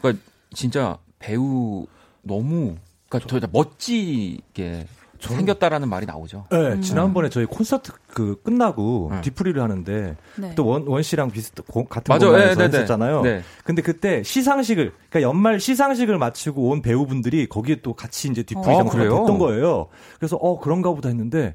그러니까 0.00 0.24
진짜 0.54 0.98
배우 1.18 1.86
너무 2.22 2.76
그러니까 3.08 3.28
저, 3.28 3.46
멋지게 3.50 4.86
생겼다라는 5.28 5.88
말이 5.88 6.06
나오죠. 6.06 6.46
네, 6.50 6.56
음. 6.56 6.80
지난번에 6.80 7.28
저희 7.28 7.46
콘서트 7.46 7.92
그 8.06 8.40
끝나고 8.42 9.10
네. 9.12 9.20
뒤풀이를 9.20 9.62
하는데 9.62 10.16
네. 10.36 10.54
또원 10.54 10.86
원 10.86 11.02
씨랑 11.02 11.30
비슷 11.30 11.54
같은 11.54 12.12
맞아, 12.12 12.26
공간에서 12.26 12.54
네, 12.54 12.64
네, 12.64 12.70
네, 12.70 12.76
했었잖아요. 12.78 13.22
네. 13.22 13.42
근데 13.64 13.82
그때 13.82 14.22
시상식을 14.22 14.92
그러니까 15.10 15.22
연말 15.28 15.60
시상식을 15.60 16.18
마치고 16.18 16.70
온 16.70 16.82
배우분들이 16.82 17.48
거기에 17.48 17.76
또 17.82 17.94
같이 17.94 18.28
이제 18.28 18.42
뒤풀이 18.42 18.74
어, 18.74 18.78
장소가 18.78 19.02
됐던 19.02 19.38
거예요. 19.38 19.88
그래서 20.18 20.36
어 20.36 20.58
그런가 20.58 20.90
보다 20.92 21.08
했는데 21.08 21.54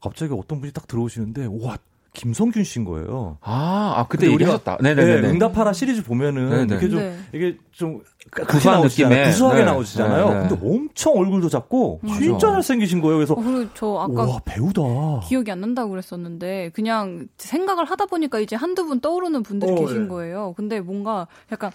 갑자기 0.00 0.34
어떤 0.36 0.60
분이 0.60 0.72
딱 0.72 0.86
들어오시는데 0.86 1.48
와 1.62 1.78
김성균 2.14 2.62
씨인 2.62 2.84
거예요. 2.84 3.38
아, 3.42 3.94
아 3.96 4.06
그때 4.08 4.30
얘기하셨다. 4.30 4.78
네네네. 4.80 5.20
네, 5.20 5.28
응답하라 5.28 5.72
시리즈 5.72 6.02
보면은 6.02 6.48
네네. 6.48 6.66
이렇게 6.66 6.88
좀 6.88 6.98
네. 7.00 7.18
이게 7.32 7.58
좀 7.72 8.00
구수한 8.48 8.82
느낌의 8.82 9.26
구수하게 9.26 9.58
네. 9.58 9.64
나오시잖아요. 9.64 10.28
네. 10.28 10.48
근데 10.48 10.66
엄청 10.66 11.14
얼굴도 11.14 11.48
작고 11.48 12.00
맞아. 12.02 12.20
진짜 12.20 12.52
잘생기신 12.52 13.02
거예요. 13.02 13.16
그래서 13.16 13.34
어, 13.34 13.68
저 13.74 13.98
아까 13.98 14.22
와 14.22 14.38
배우다. 14.44 14.80
기억이 15.26 15.50
안 15.50 15.60
난다고 15.60 15.90
그랬었는데 15.90 16.70
그냥 16.72 17.26
생각을 17.36 17.84
하다 17.84 18.06
보니까 18.06 18.38
이제 18.38 18.54
한두 18.54 18.86
분 18.86 19.00
떠오르는 19.00 19.42
분들이 19.42 19.72
어, 19.72 19.74
계신 19.74 20.04
네. 20.04 20.08
거예요. 20.08 20.54
근데 20.56 20.80
뭔가 20.80 21.26
약간 21.50 21.72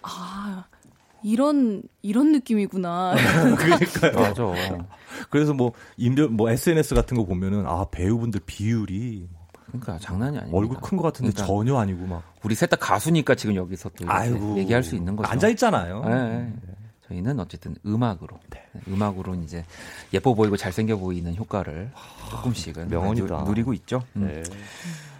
아 0.00 0.64
이런 1.22 1.82
이런 2.00 2.32
느낌이구나. 2.32 3.14
그러니까요. 3.58 4.12
맞아. 4.14 4.86
그래서 5.28 5.52
뭐 5.52 5.72
인별 5.98 6.28
뭐 6.28 6.50
SNS 6.50 6.94
같은 6.94 7.16
거 7.16 7.26
보면은 7.26 7.66
아 7.66 7.84
배우분들 7.90 8.40
비율이 8.46 9.28
그러니까 9.80 9.98
장난이 9.98 10.38
아니에요. 10.38 10.56
얼굴 10.56 10.76
큰 10.80 10.96
것 10.96 11.02
같은데 11.04 11.32
그러니까 11.32 11.46
전혀 11.46 11.76
아니고 11.78 12.06
막. 12.06 12.22
우리 12.44 12.54
셋 12.54 12.68
다 12.70 12.76
가수니까 12.76 13.34
지금 13.34 13.54
여기서 13.56 13.90
또 13.96 14.04
얘기할 14.58 14.82
수 14.82 14.94
있는 14.96 15.16
거죠. 15.16 15.28
앉아 15.30 15.48
있잖아요. 15.50 16.04
네. 16.04 16.14
네. 16.38 16.52
저희는 17.08 17.40
어쨌든 17.40 17.74
음악으로 17.84 18.38
네. 18.50 18.62
음악으로 18.88 19.34
이제 19.36 19.64
예뻐 20.14 20.34
보이고 20.34 20.56
잘생겨 20.56 20.96
보이는 20.96 21.34
효과를 21.36 21.90
조금씩은 22.30 22.88
명언이다. 22.88 23.44
누, 23.44 23.54
리고 23.54 23.72
있죠. 23.74 24.02
음. 24.16 24.26
네. 24.28 24.42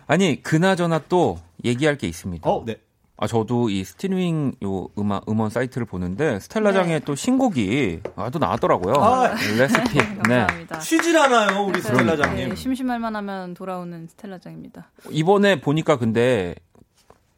아니 0.07 0.43
그나저나 0.43 1.03
또 1.09 1.39
얘기할 1.65 1.97
게 1.99 2.07
있습니다. 2.09 2.49
어, 2.49 2.65
네. 2.65 2.77
아 3.23 3.27
저도 3.29 3.71
이 3.71 3.85
스트리밍 3.85 4.57
요 4.65 4.89
음악 4.99 5.29
음원 5.29 5.49
사이트를 5.49 5.87
보는데 5.87 6.41
스텔라장의 6.41 6.99
네. 6.99 7.05
또 7.05 7.15
신곡이 7.15 8.01
아또 8.17 8.41
나왔더라고요. 8.41 8.95
아, 8.97 9.33
레시피. 9.57 9.99
네. 10.29 10.45
쉬질 10.81 11.17
않아요 11.17 11.65
우리 11.65 11.81
스텔라장님. 11.81 12.49
네, 12.49 12.57
심심할만 12.57 13.15
하면 13.15 13.55
돌아오는 13.55 14.09
스텔라장입니다. 14.09 14.91
이번에 15.11 15.61
보니까 15.61 15.99
근데 15.99 16.57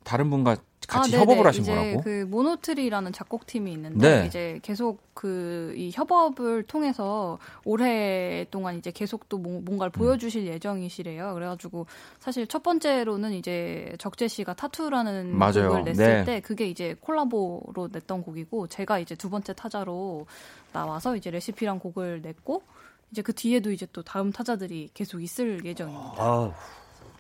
다른 0.04 0.30
분과 0.30 0.56
같이 0.86 1.16
아, 1.16 1.20
협업을 1.20 1.46
하신 1.46 1.62
이제 1.62 1.74
거라고? 1.74 2.00
그 2.02 2.26
모노트리라는 2.28 3.12
작곡팀이 3.12 3.72
있는데 3.72 4.20
네. 4.20 4.26
이제 4.26 4.60
계속 4.62 4.98
그 5.14 5.64
이 5.76 5.90
협업을 5.92 6.64
통해서 6.64 7.38
올해 7.64 8.46
동안 8.50 8.76
이제 8.78 8.90
계속 8.90 9.28
또 9.28 9.38
뭔가를 9.38 9.90
음. 9.90 9.98
보여주실 9.98 10.46
예정이시래요. 10.46 11.34
그래가지고 11.34 11.86
사실 12.20 12.46
첫 12.46 12.62
번째로는 12.62 13.32
이제 13.32 13.94
적재 13.98 14.28
씨가 14.28 14.54
타투라는 14.54 15.36
맞아요. 15.36 15.68
곡을 15.68 15.84
냈을 15.84 16.06
네. 16.06 16.24
때 16.24 16.40
그게 16.40 16.66
이제 16.66 16.96
콜라보로 17.00 17.88
냈던 17.92 18.22
곡이고 18.22 18.68
제가 18.68 18.98
이제 18.98 19.14
두 19.14 19.30
번째 19.30 19.52
타자로 19.54 20.26
나와서 20.72 21.16
이제 21.16 21.30
레시피란 21.30 21.78
곡을 21.78 22.22
냈고 22.22 22.62
이제 23.10 23.22
그 23.22 23.32
뒤에도 23.32 23.70
이제 23.70 23.86
또 23.92 24.02
다음 24.02 24.32
타자들이 24.32 24.90
계속 24.94 25.22
있을 25.22 25.64
예정입니다. 25.64 26.14
아. 26.18 26.52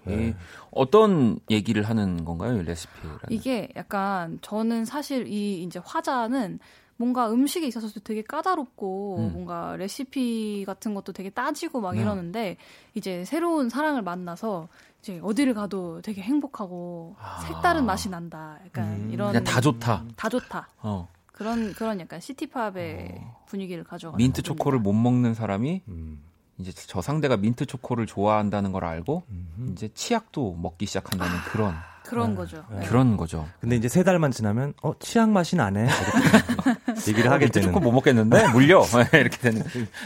네. 0.06 0.36
어떤 0.70 1.38
얘기를 1.50 1.82
하는 1.82 2.24
건가요, 2.24 2.62
레시피라는? 2.62 3.18
이게 3.30 3.68
약간 3.76 4.38
저는 4.42 4.84
사실 4.84 5.26
이 5.26 5.62
이제 5.62 5.80
화자는 5.84 6.58
뭔가 6.96 7.30
음식에 7.30 7.66
있어서도 7.66 8.00
되게 8.00 8.22
까다롭고 8.22 9.16
음. 9.18 9.32
뭔가 9.32 9.76
레시피 9.76 10.64
같은 10.66 10.94
것도 10.94 11.12
되게 11.12 11.30
따지고 11.30 11.80
막 11.80 11.94
네. 11.94 12.02
이러는데 12.02 12.56
이제 12.94 13.24
새로운 13.24 13.68
사랑을 13.68 14.02
만나서 14.02 14.68
이제 15.00 15.20
어디를 15.22 15.54
가도 15.54 16.00
되게 16.02 16.22
행복하고 16.22 17.16
아. 17.18 17.40
색다른 17.40 17.84
맛이 17.84 18.08
난다. 18.08 18.58
약간 18.64 18.84
음. 18.92 19.10
이런 19.12 19.28
그냥 19.28 19.44
다 19.44 19.60
좋다. 19.60 20.04
다 20.16 20.28
좋다. 20.28 20.68
어. 20.82 21.08
그런 21.32 21.72
그런 21.72 21.98
약간 21.98 22.20
시티팝의 22.20 23.18
어. 23.20 23.44
분위기를 23.46 23.82
가져가. 23.82 24.16
민트 24.16 24.42
초코를 24.42 24.78
못 24.78 24.92
먹는 24.92 25.34
사람이 25.34 25.82
음. 25.88 26.22
이제 26.58 26.72
저 26.74 27.02
상대가 27.02 27.36
민트 27.36 27.66
초코를 27.66 28.06
좋아한다는 28.06 28.72
걸 28.72 28.84
알고 28.84 29.24
음흠. 29.30 29.72
이제 29.72 29.88
치약도 29.94 30.54
먹기 30.60 30.86
시작한다는 30.86 31.36
그런 31.50 31.74
그런 32.04 32.30
네. 32.30 32.36
거죠. 32.36 32.64
네. 32.70 32.86
그런 32.86 33.16
거죠. 33.16 33.48
근데 33.60 33.76
이제 33.76 33.88
세 33.88 34.04
달만 34.04 34.30
지나면 34.30 34.74
어 34.82 34.92
치약 34.98 35.30
맛이 35.30 35.56
나네. 35.56 35.88
얘기를 37.08 37.30
하게 37.30 37.46
민트 37.46 37.60
되는. 37.60 37.68
초코 37.68 37.80
못 37.80 37.92
먹겠는데 37.92 38.48
물려 38.48 38.84
이렇게 39.12 39.38
되는. 39.38 39.62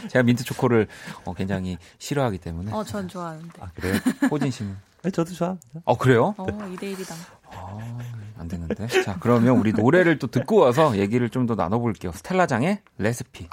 제가 0.07 0.23
민트 0.23 0.43
초코를 0.45 0.87
어, 1.25 1.33
굉장히 1.33 1.77
싫어하기 1.97 2.37
때문에. 2.39 2.71
어, 2.71 2.83
전 2.83 3.07
좋아하는데. 3.07 3.61
아 3.61 3.69
그래요? 3.75 3.95
호진 4.31 4.49
씨는? 4.49 4.77
네, 5.03 5.11
저도 5.11 5.31
좋아합니다. 5.33 5.67
어 5.85 5.97
그래요? 5.97 6.33
어 6.37 6.45
2대 6.45 6.95
1이다. 6.95 7.13
아, 7.51 7.97
안 8.37 8.47
되는데. 8.47 8.87
자 9.03 9.17
그러면 9.19 9.57
우리 9.57 9.71
노래를 9.73 10.19
또 10.19 10.27
듣고 10.27 10.57
와서 10.57 10.97
얘기를 10.97 11.29
좀 11.29 11.45
더 11.47 11.55
나눠볼게요. 11.55 12.11
스텔라장의 12.13 12.81
레시피. 12.97 13.47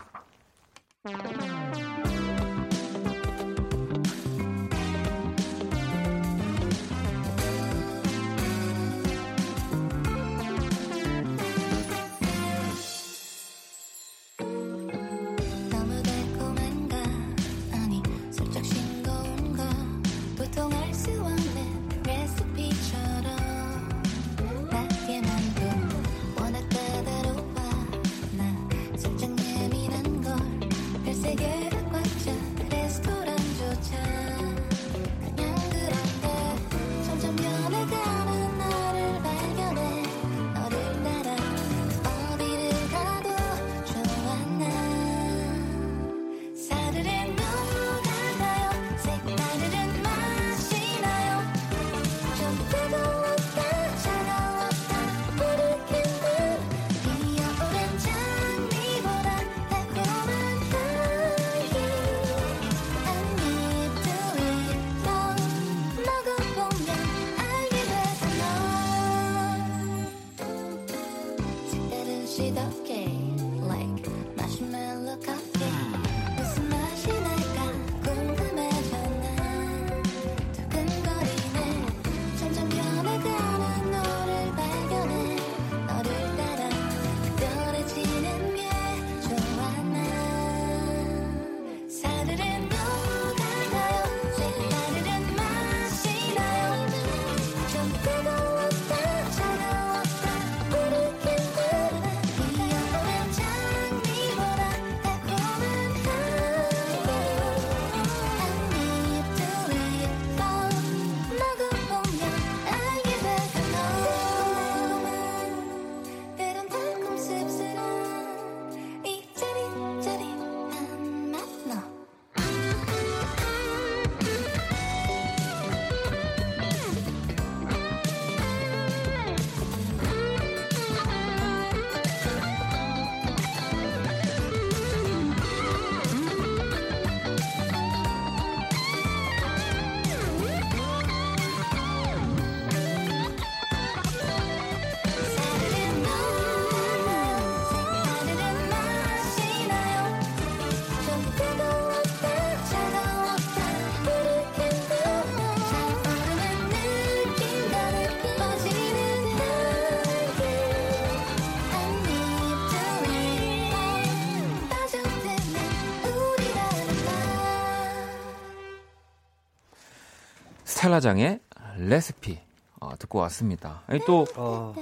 스텔라장의 170.87 171.41
레시피 171.79 172.39
어, 172.79 172.97
듣고 172.97 173.19
왔습니다. 173.21 173.83
아니, 173.89 173.99
또 174.07 174.25
어. 174.37 174.73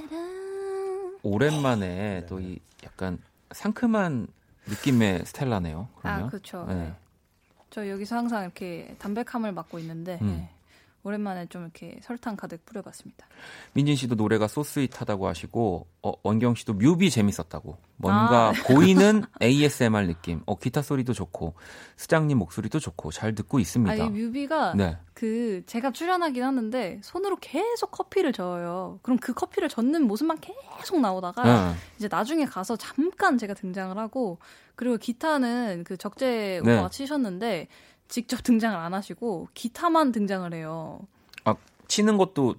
오랜만에 1.23 2.19
네. 2.21 2.25
또이 2.27 2.59
약간 2.83 3.17
상큼한 3.51 4.27
느낌의 4.67 5.25
스텔라네요. 5.25 5.87
그러면. 5.97 6.23
아 6.25 6.29
그렇죠. 6.29 6.65
네. 6.69 6.93
저 7.71 7.89
여기서 7.89 8.17
항상 8.17 8.43
이렇게 8.43 8.95
담백함을 8.99 9.51
맡고 9.51 9.79
있는데 9.79 10.19
음. 10.21 10.27
네. 10.27 10.49
오랜만에 11.05 11.45
좀 11.47 11.61
이렇게 11.61 11.99
설탕 12.01 12.35
가득 12.35 12.65
뿌려봤습니다. 12.65 13.27
민진 13.73 13.95
씨도 13.95 14.15
노래가 14.15 14.47
소스윗하다고 14.47 15.27
하시고 15.27 15.87
어, 16.01 16.13
원경 16.23 16.55
씨도 16.55 16.73
뮤비 16.73 17.11
재밌었다고. 17.11 17.77
뭔가 17.97 18.49
아. 18.49 18.53
보이는 18.67 19.23
ASMR 19.41 20.07
느낌. 20.07 20.41
어 20.45 20.57
기타 20.57 20.81
소리도 20.81 21.13
좋고 21.13 21.53
수장님 21.95 22.37
목소리도 22.39 22.79
좋고 22.79 23.11
잘 23.11 23.35
듣고 23.35 23.59
있습니다. 23.59 23.91
아니 23.91 24.09
뮤비가 24.09 24.73
네. 24.75 24.97
그 25.13 25.63
제가 25.65 25.91
출연하긴 25.91 26.43
하는데 26.43 26.99
손으로 27.03 27.37
계속 27.39 27.91
커피를 27.91 28.33
저어요. 28.33 28.99
그럼 29.01 29.17
그 29.19 29.33
커피를 29.33 29.69
젓는 29.69 30.07
모습만 30.07 30.39
계속 30.39 30.99
나오다가 30.99 31.43
네. 31.43 31.75
이제 31.97 32.07
나중에 32.09 32.45
가서 32.45 32.75
잠깐 32.75 33.37
제가 33.37 33.53
등장을 33.53 33.97
하고 33.97 34.39
그리고 34.75 34.97
기타는 34.97 35.83
그 35.85 35.97
적재 35.97 36.61
네. 36.63 36.73
오빠가 36.73 36.89
치셨는데 36.89 37.67
직접 38.07 38.43
등장을 38.43 38.77
안 38.77 38.93
하시고 38.93 39.49
기타만 39.53 40.11
등장을 40.11 40.53
해요. 40.53 40.99
아 41.43 41.55
치는 41.87 42.17
것도 42.17 42.55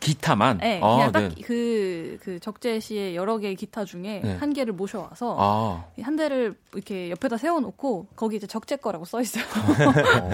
기타만? 0.00 0.58
네, 0.58 0.80
아, 0.82 0.96
그냥 0.96 1.12
딱그 1.12 1.34
네. 1.34 1.42
그, 1.42 2.18
그 2.20 2.40
적재 2.40 2.80
씨의 2.80 3.14
여러 3.14 3.38
개의 3.38 3.54
기타 3.54 3.84
중에 3.84 4.20
네. 4.22 4.36
한 4.36 4.52
개를 4.52 4.72
모셔와서 4.72 5.36
아. 5.38 5.84
한 6.02 6.16
대를 6.16 6.56
이렇게 6.74 7.10
옆에다 7.10 7.36
세워놓고 7.36 8.08
거기 8.16 8.36
이제 8.36 8.46
적재 8.46 8.76
거라고 8.76 9.04
써 9.04 9.20
있어요. 9.20 9.44
어, 10.22 10.30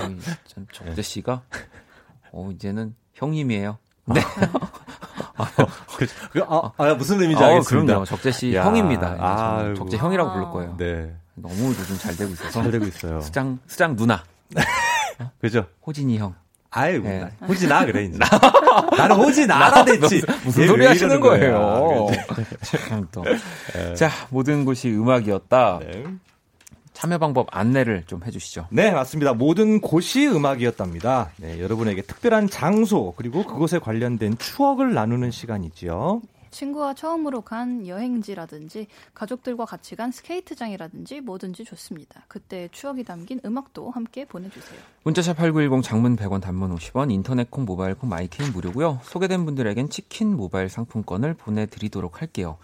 적재 0.73 1.03
씨가 1.03 1.43
어 2.33 2.51
이제는 2.53 2.95
형님이에요. 3.13 3.79
네. 4.07 4.21
아, 5.37 5.45
그, 5.97 6.41
아, 6.49 6.73
아, 6.77 6.95
무슨 6.95 7.21
의미인지 7.21 7.43
아, 7.43 7.49
알겠습니다. 7.49 7.87
그럼요. 7.87 8.05
적재 8.05 8.33
씨 8.33 8.55
야, 8.55 8.65
형입니다. 8.65 9.17
아, 9.19 9.75
적재 9.77 9.97
형이라고 9.97 10.33
부를 10.33 10.51
거예요. 10.51 10.77
네. 10.77 11.15
너무 11.35 11.69
요즘 11.69 11.97
잘 11.99 12.17
되고 12.17 12.33
있어서. 12.33 12.51
잘 12.51 12.71
되고 12.71 12.85
있어요. 12.87 13.21
수장 13.21 13.59
수장 13.67 13.97
누나. 13.97 14.25
그죠? 15.41 15.67
호진이 15.87 16.19
형. 16.19 16.35
아유, 16.71 17.03
네. 17.03 17.29
호진아 17.47 17.85
그래 17.85 18.05
이제. 18.05 18.19
나는 18.97 19.17
호진아라 19.17 19.85
됐지. 19.85 20.23
무슨, 20.43 20.67
소리 20.67 20.87
하시는 20.87 21.21
거예요? 21.21 22.09
또. 23.13 23.25
네. 23.75 23.95
자, 23.95 24.11
모든 24.31 24.65
곳이 24.65 24.89
음악이었다. 24.89 25.81
네. 25.83 26.05
참여 26.95 27.19
방법 27.19 27.49
안내를 27.51 28.05
좀 28.07 28.23
해주시죠. 28.25 28.69
네, 28.71 28.91
맞습니다. 28.91 29.35
모든 29.35 29.81
곳이 29.81 30.27
음악이었답니다. 30.29 31.31
네, 31.37 31.61
여러분에게 31.61 32.03
특별한 32.03 32.49
장소 32.49 33.13
그리고 33.17 33.45
그곳에 33.45 33.79
관련된 33.79 34.39
추억을 34.39 34.95
나누는 34.95 35.31
시간이지요. 35.31 36.23
친구와 36.53 36.95
처음으로 36.95 37.41
간 37.41 37.87
여행지라든지 37.87 38.87
가족들과 39.15 39.65
같이 39.65 39.97
간 39.97 40.13
스케이트장이라든지 40.13 41.21
뭐든지 41.23 41.65
좋습니다. 41.65 42.25
그때 42.29 42.69
추억이 42.71 43.03
담긴 43.03 43.41
음악도 43.45 43.91
함께 43.91 44.25
보내주세요. 44.25 44.79
문자샵 45.03 45.37
8910 45.37 45.83
장문 45.83 46.15
100원 46.15 46.41
단문 46.41 46.75
50원 46.77 47.11
인터넷 47.11 47.51
콩 47.51 47.65
모바일 47.65 47.95
콩 47.97 48.09
마이케인 48.09 48.53
무료고요. 48.53 49.01
소개된 49.03 49.45
분들에겐 49.45 49.91
치킨 49.91 50.37
모바일 50.37 50.69
상품권을 50.69 51.35
보내드리도록 51.35 52.21
할게요. 52.21 52.59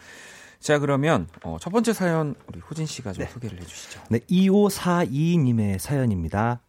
자 0.60 0.78
그러면 0.78 1.28
어, 1.44 1.56
첫 1.60 1.70
번째 1.70 1.92
사연 1.92 2.34
우리 2.46 2.60
호진 2.60 2.86
씨가 2.86 3.12
좀 3.12 3.24
네. 3.24 3.30
소개를 3.30 3.60
해주시죠. 3.60 4.02
네 4.10 4.18
2542님의 4.20 5.78
사연입니다. 5.78 6.60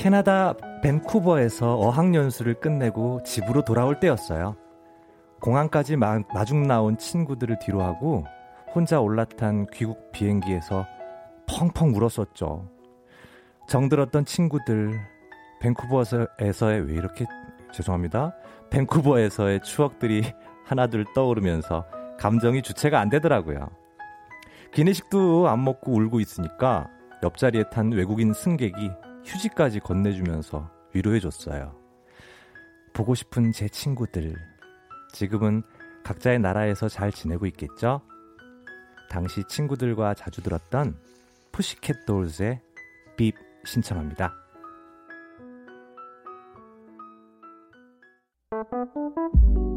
캐나다 0.00 0.54
밴쿠버에서 0.82 1.74
어학연수를 1.74 2.54
끝내고 2.54 3.22
집으로 3.22 3.66
돌아올 3.66 4.00
때였어요. 4.00 4.56
공항까지 5.42 5.96
마, 5.96 6.18
마중 6.32 6.66
나온 6.66 6.96
친구들을 6.96 7.58
뒤로하고 7.58 8.24
혼자 8.74 8.98
올라탄 8.98 9.66
귀국 9.74 10.10
비행기에서 10.10 10.86
펑펑 11.46 11.94
울었었죠. 11.94 12.66
정들었던 13.68 14.24
친구들, 14.24 14.98
밴쿠버에서의 15.60 16.86
왜 16.86 16.94
이렇게 16.94 17.26
죄송합니다. 17.70 18.34
밴쿠버에서의 18.70 19.60
추억들이 19.60 20.22
하나둘 20.64 21.04
떠오르면서 21.14 21.84
감정이 22.18 22.62
주체가 22.62 22.98
안 22.98 23.10
되더라고요. 23.10 23.68
기내식도 24.72 25.46
안 25.46 25.62
먹고 25.62 25.92
울고 25.92 26.20
있으니까 26.20 26.88
옆자리에 27.22 27.64
탄 27.70 27.92
외국인 27.92 28.32
승객이 28.32 28.90
휴지까지 29.24 29.80
건네주면서 29.80 30.70
위로해줬어요. 30.94 31.76
보고 32.92 33.14
싶은 33.14 33.52
제 33.52 33.68
친구들. 33.68 34.34
지금은 35.12 35.62
각자의 36.04 36.38
나라에서 36.38 36.88
잘 36.88 37.12
지내고 37.12 37.46
있겠죠? 37.46 38.00
당시 39.08 39.42
친구들과 39.48 40.14
자주 40.14 40.42
들었던 40.42 40.96
푸시캣 41.52 42.06
돌즈의 42.06 42.60
빕 43.16 43.34
신청합니다. 43.64 44.34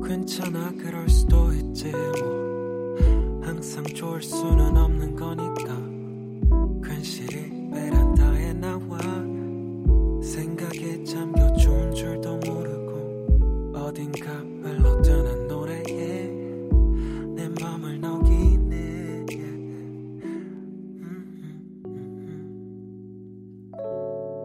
괜찮아 0.06 0.72
그럴 0.72 1.10
수도 1.10 1.52
있지 1.54 1.92
뭐 1.92 2.96
항상 3.44 3.84
좋을 3.86 4.22
수는 4.22 4.78
없는 4.78 5.16
거니까 5.16 6.88
괜시리 6.88 7.72
베란다에 7.72 8.54
나와 8.54 8.98
생각에 10.34 11.04
잠겨 11.04 11.54
좋은 11.54 11.94
줄도 11.94 12.38
모르고 12.38 13.78
어딘가 13.78 14.32
흘러드는 14.34 15.48
노래에 15.48 16.28
내 17.36 17.48
맘을 17.62 18.02
녹이네 18.02 19.26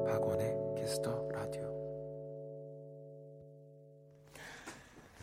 박원의 0.06 0.54
키스 0.76 1.07
더 1.08 1.26
라디오 1.32 1.62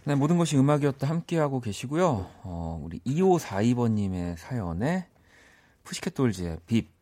네, 0.05 0.15
모든 0.15 0.39
곳이 0.39 0.57
음악이었다 0.57 1.07
함께하고 1.07 1.61
계시고요. 1.61 2.27
어, 2.43 2.81
우리 2.83 2.99
2542번님의 3.01 4.37
사연에 4.37 5.07
Pussycat 5.83 6.15
Dolls의 6.15 6.57
Beep 6.65 6.94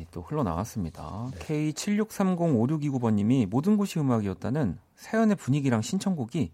이 0.00 0.06
또 0.10 0.22
흘러나왔습니다. 0.22 1.30
네. 1.32 1.72
K76305629번님이 1.72 3.46
모든 3.48 3.76
곳이 3.76 3.98
음악이었다는 3.98 4.78
사연의 4.96 5.36
분위기랑 5.36 5.82
신청곡이 5.82 6.50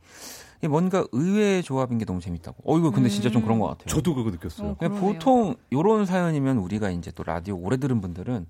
뭔가 0.69 1.05
의외의 1.13 1.63
조합인 1.63 1.99
게 1.99 2.05
너무 2.05 2.21
재밌다고. 2.21 2.57
어, 2.65 2.79
이거 2.79 2.91
근데 2.91 3.09
진짜 3.09 3.31
좀 3.31 3.43
그런 3.43 3.59
것 3.59 3.69
같아요. 3.69 3.87
저도 3.87 4.15
그거 4.15 4.31
느꼈어요. 4.31 4.77
어, 4.79 4.89
보통 4.89 5.55
요런 5.73 6.05
사연이면 6.07 6.59
우리가 6.59 6.91
이제 6.91 7.11
또 7.15 7.23
라디오 7.23 7.57
오래 7.59 7.77
들은 7.79 8.01
분들은 8.01 8.47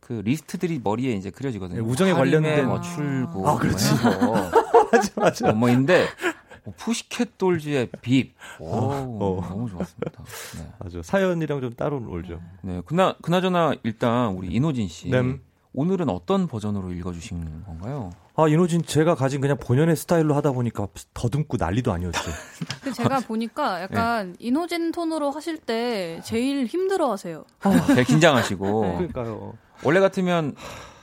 그 0.00 0.12
리스트들이 0.24 0.80
머리에 0.82 1.12
이제 1.14 1.30
그려지거든요. 1.30 1.82
네, 1.82 1.86
우정에 1.86 2.12
관련된 2.12 2.66
뭐 2.66 2.80
친구, 2.80 3.48
아, 3.48 3.56
그렇지. 3.56 3.92
뭐 4.24 4.50
맞아, 4.92 5.12
맞아. 5.16 5.52
뭐인데 5.52 6.06
뭐 6.37 6.37
Pussycat 6.76 7.38
Dolls의 7.38 7.88
Beep. 7.88 8.30
오, 8.60 8.66
어. 8.66 9.46
너무 9.48 9.68
좋았습니다. 9.68 10.24
네. 10.58 10.72
맞아. 10.78 11.02
사연이랑 11.02 11.60
좀 11.60 11.72
따로 11.74 12.00
놀죠. 12.00 12.40
네. 12.62 12.82
그나, 12.86 13.14
그나저나 13.22 13.74
일단 13.82 14.34
우리 14.34 14.48
이호진 14.48 14.88
씨. 14.88 15.08
네. 15.08 15.38
오늘은 15.74 16.08
어떤 16.08 16.48
버전으로 16.48 16.92
읽어주신 16.92 17.64
건가요? 17.64 18.10
아, 18.34 18.48
이호진 18.48 18.82
제가 18.82 19.14
가진 19.14 19.40
그냥 19.40 19.58
본연의 19.58 19.96
스타일로 19.96 20.34
하다 20.34 20.52
보니까 20.52 20.88
더듬고 21.12 21.56
난리도 21.56 21.92
아니었죠. 21.92 22.20
그 22.82 22.92
제가 22.92 23.20
보니까 23.20 23.82
약간 23.82 24.32
네. 24.32 24.36
이노진 24.40 24.92
톤으로 24.92 25.30
하실 25.30 25.58
때 25.58 26.20
제일 26.24 26.66
힘들어 26.66 27.10
하세요. 27.12 27.44
아, 27.60 27.86
제일 27.86 28.04
긴장하시고. 28.04 28.82
네. 28.82 28.92
그러니까요. 29.12 29.54
원래 29.84 30.00
같으면 30.00 30.54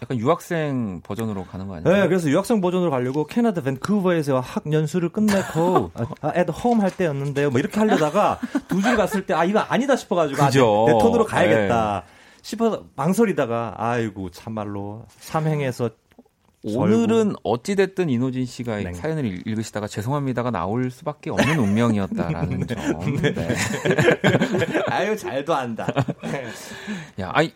약간 0.01 0.17
유학생 0.17 1.01
버전으로 1.03 1.45
가는 1.45 1.67
거 1.67 1.75
아니에요? 1.75 1.97
네, 2.01 2.07
그래서 2.07 2.29
유학생 2.29 2.61
버전으로 2.61 2.91
가려고 2.91 3.25
캐나다 3.25 3.61
밴쿠버에서 3.61 4.39
학 4.39 4.63
연수를 4.71 5.09
끝내고 5.09 5.91
아, 6.21 6.31
애드 6.35 6.51
홈할 6.51 6.91
때였는데요. 6.91 7.49
뭐 7.49 7.59
이렇게 7.59 7.79
하려다가 7.79 8.39
두 8.67 8.81
줄 8.81 8.97
갔을 8.97 9.25
때 9.25 9.33
아 9.33 9.43
이거 9.45 9.59
아니다 9.59 9.95
싶어가지고 9.95 10.41
아, 10.43 10.49
내, 10.49 10.59
내 10.59 10.91
톤으로 10.99 11.25
가야겠다 11.25 12.03
네. 12.05 12.11
싶어서 12.41 12.83
망설이다가 12.95 13.73
아이고 13.77 14.29
참말로 14.29 15.05
삼행에서 15.19 15.89
오늘은 16.67 17.35
어찌됐든 17.43 18.09
이노진 18.09 18.45
씨가 18.47 18.77
네. 18.77 18.93
사연을 18.93 19.47
읽으시다가 19.47 19.87
죄송합니다가 19.87 20.49
나올 20.49 20.89
수밖에 20.89 21.29
없는 21.29 21.59
운명이었다라는 21.59 22.59
네. 22.65 22.75
점. 22.75 23.15
네. 23.21 23.33
네. 23.33 23.55
아유, 24.89 25.15
잘도 25.15 25.53
한다. 25.53 25.85
야, 27.19 27.29
아이, 27.33 27.51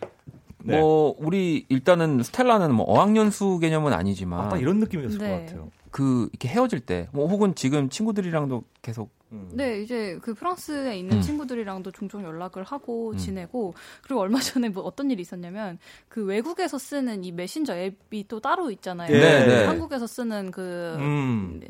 네. 0.64 0.78
뭐 0.78 1.14
우리 1.18 1.66
일단은 1.68 2.22
스텔라는 2.22 2.74
뭐 2.74 2.86
어학연수 2.86 3.58
개념은 3.60 3.92
아니지만 3.92 4.52
아, 4.52 4.56
이런 4.56 4.78
느낌이었을 4.78 5.18
네. 5.18 5.28
것 5.30 5.40
같아요. 5.40 5.70
그 5.90 6.28
이렇게 6.32 6.48
헤어질 6.48 6.80
때, 6.80 7.08
뭐 7.12 7.26
혹은 7.26 7.54
지금 7.54 7.88
친구들이랑도 7.88 8.62
계속 8.80 9.10
음. 9.32 9.48
네, 9.52 9.80
이제 9.80 10.18
그 10.22 10.34
프랑스에 10.34 10.98
있는 10.98 11.18
음. 11.18 11.22
친구들이랑도 11.22 11.92
종종 11.92 12.24
연락을 12.24 12.64
하고 12.64 13.12
음. 13.12 13.16
지내고 13.16 13.74
그리고 14.02 14.20
얼마 14.20 14.40
전에 14.40 14.68
뭐 14.68 14.82
어떤 14.82 15.10
일이 15.10 15.22
있었냐면 15.22 15.78
그 16.08 16.24
외국에서 16.24 16.78
쓰는 16.78 17.24
이 17.24 17.30
메신저 17.30 17.76
앱이 17.76 18.26
또 18.26 18.40
따로 18.40 18.70
있잖아요. 18.72 19.08
네, 19.08 19.46
네. 19.46 19.64
한국에서 19.66 20.06
쓰는 20.06 20.50
그 20.50 20.96
음. 20.98 21.60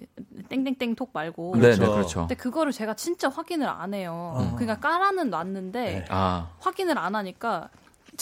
땡땡땡 0.49 0.95
톡 0.95 1.11
말고 1.13 1.57
네, 1.57 1.71
네, 1.73 1.77
그렇죠. 1.77 1.93
그렇죠. 1.93 2.21
근데 2.21 2.35
그거를 2.35 2.73
제가 2.73 2.95
진짜 2.95 3.29
확인을 3.29 3.69
안 3.69 3.93
해요. 3.93 4.33
어. 4.37 4.57
그러니까 4.57 4.81
깔아는 4.81 5.29
놨는데 5.29 5.81
네. 5.81 6.05
아. 6.09 6.51
확인을 6.61 6.97
안 6.97 7.15
하니까 7.15 7.69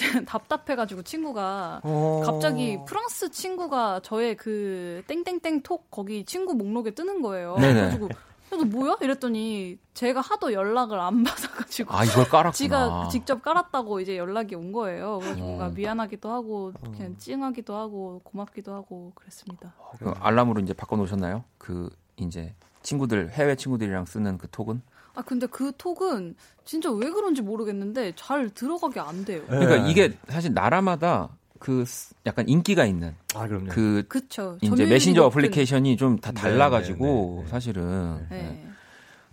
답답해가지고 0.26 1.03
친구가 1.03 1.80
어... 1.84 2.22
갑자기 2.24 2.78
프랑스 2.86 3.30
친구가 3.30 4.01
저의 4.03 4.36
그 4.36 5.03
땡땡땡 5.07 5.62
톡 5.62 5.90
거기 5.90 6.24
친구 6.24 6.55
목록에 6.55 6.92
뜨는 6.92 7.22
거예요. 7.22 7.57
네네. 7.57 7.74
그래가지고 7.74 8.09
그래서 8.49 8.64
뭐야? 8.64 8.96
이랬더니 9.01 9.78
제가 9.94 10.20
하도 10.20 10.53
연락을 10.53 10.99
안 10.99 11.22
받아가지고 11.24 11.94
아 11.94 12.05
이걸 12.05 12.24
깔았구나. 12.24 12.53
지가 12.53 13.09
직접 13.11 13.42
깔았다고 13.42 14.01
이제 14.01 14.16
연락이 14.16 14.55
온 14.55 14.72
거예요. 14.72 15.18
그래서 15.20 15.38
뭔가 15.40 15.66
어. 15.66 15.70
미안하기도 15.70 16.30
하고 16.30 16.72
그냥 16.96 17.16
찡하기도 17.18 17.74
하고 17.74 18.20
고맙기도 18.24 18.72
하고 18.72 19.12
그랬습니다. 19.14 19.74
그 19.99 20.12
알람으로 20.20 20.61
이제 20.61 20.72
바꿔 20.72 20.96
놓으셨나요? 20.96 21.44
그 21.59 21.90
이제 22.16 22.55
친구들 22.82 23.30
해외 23.30 23.55
친구들이랑 23.55 24.07
쓰는 24.07 24.38
그 24.38 24.49
톡은? 24.51 24.80
아 25.19 25.23
근데 25.23 25.49
그 25.49 25.73
톡은 25.77 26.37
진짜 26.64 26.93
왜 26.93 27.11
그런지 27.11 27.43
모르겠는데 27.43 28.12
잘 28.14 28.51
들어가게 28.51 29.01
안 29.01 29.25
돼요. 29.25 29.43
그러니까 29.49 29.83
네. 29.83 29.91
이게 29.91 30.16
사실 30.29 30.55
나라마다 30.55 31.31
그 31.59 31.85
약간 32.25 32.49
인기가 32.49 32.87
있는 32.87 33.16
아, 33.35 33.49
그럼요. 33.49 33.66
그 33.71 34.05
그쵸. 34.09 34.59
이제 34.62 34.87
메신저 34.87 35.25
어플리케이션이 35.25 35.97
좀 35.97 36.21
다 36.21 36.31
달라가지고 36.31 37.05
네, 37.05 37.37
네, 37.39 37.43
네, 37.43 37.51
사실은 37.51 38.27
네. 38.31 38.64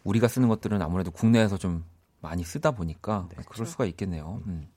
우리가 0.03 0.27
쓰는 0.27 0.47
것들은 0.49 0.81
아무래도 0.81 1.11
국내에서 1.11 1.59
좀 1.59 1.83
많이 2.19 2.43
쓰다 2.43 2.71
보니까 2.71 3.27
그럴 3.29 3.45
그렇죠. 3.45 3.65
수가 3.65 3.85
있겠네요. 3.85 4.41
음. 4.47 4.67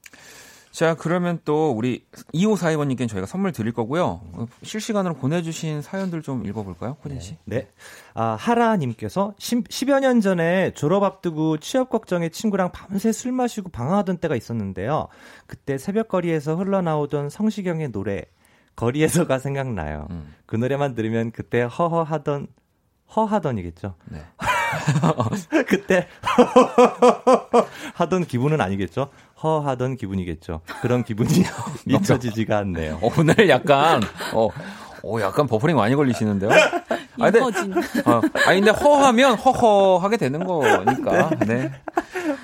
자, 0.70 0.94
그러면 0.94 1.40
또 1.44 1.70
우리 1.70 2.04
2542번님께는 2.34 3.08
저희가 3.08 3.26
선물 3.26 3.52
드릴 3.52 3.72
거고요. 3.72 4.20
실시간으로 4.62 5.14
보내주신 5.14 5.82
사연들 5.82 6.22
좀 6.22 6.46
읽어볼까요, 6.46 6.96
코진 6.96 7.20
씨? 7.20 7.36
네. 7.44 7.58
네. 7.58 7.68
아, 8.14 8.36
하라님께서 8.38 9.34
10, 9.38 9.88
여년 9.88 10.20
전에 10.20 10.72
졸업 10.74 11.02
앞두고 11.02 11.58
취업 11.58 11.90
걱정에 11.90 12.28
친구랑 12.28 12.70
밤새 12.72 13.12
술 13.12 13.32
마시고 13.32 13.70
방황하던 13.70 14.18
때가 14.18 14.36
있었는데요. 14.36 15.08
그때 15.46 15.78
새벽거리에서 15.78 16.56
흘러나오던 16.56 17.30
성시경의 17.30 17.92
노래, 17.92 18.22
거리에서가 18.76 19.38
생각나요. 19.38 20.06
음. 20.10 20.34
그 20.46 20.56
노래만 20.56 20.94
들으면 20.94 21.32
그때 21.32 21.62
허허하던, 21.62 22.46
허하던이겠죠. 23.14 23.94
네. 24.10 24.20
그때 25.66 26.06
하던 27.94 28.24
기분은 28.26 28.60
아니겠죠. 28.60 29.08
허 29.42 29.60
하던 29.60 29.96
기분이겠죠. 29.96 30.60
그런 30.82 31.04
기분이 31.04 31.30
잊혀지지가 31.86 32.58
않네요. 32.58 32.98
어, 33.02 33.10
오늘 33.18 33.48
약간 33.48 34.02
어, 34.32 34.48
오, 35.02 35.20
약간 35.20 35.46
버퍼링 35.46 35.76
많이 35.76 35.94
걸리시는데요? 35.94 36.50
아, 37.20 37.30
근데, 37.30 37.40
어, 37.40 38.20
아니, 38.46 38.60
근데 38.60 38.70
허하면 38.70 39.34
허허하게 39.34 40.16
되는 40.16 40.44
거니까. 40.44 41.30
네. 41.46 41.70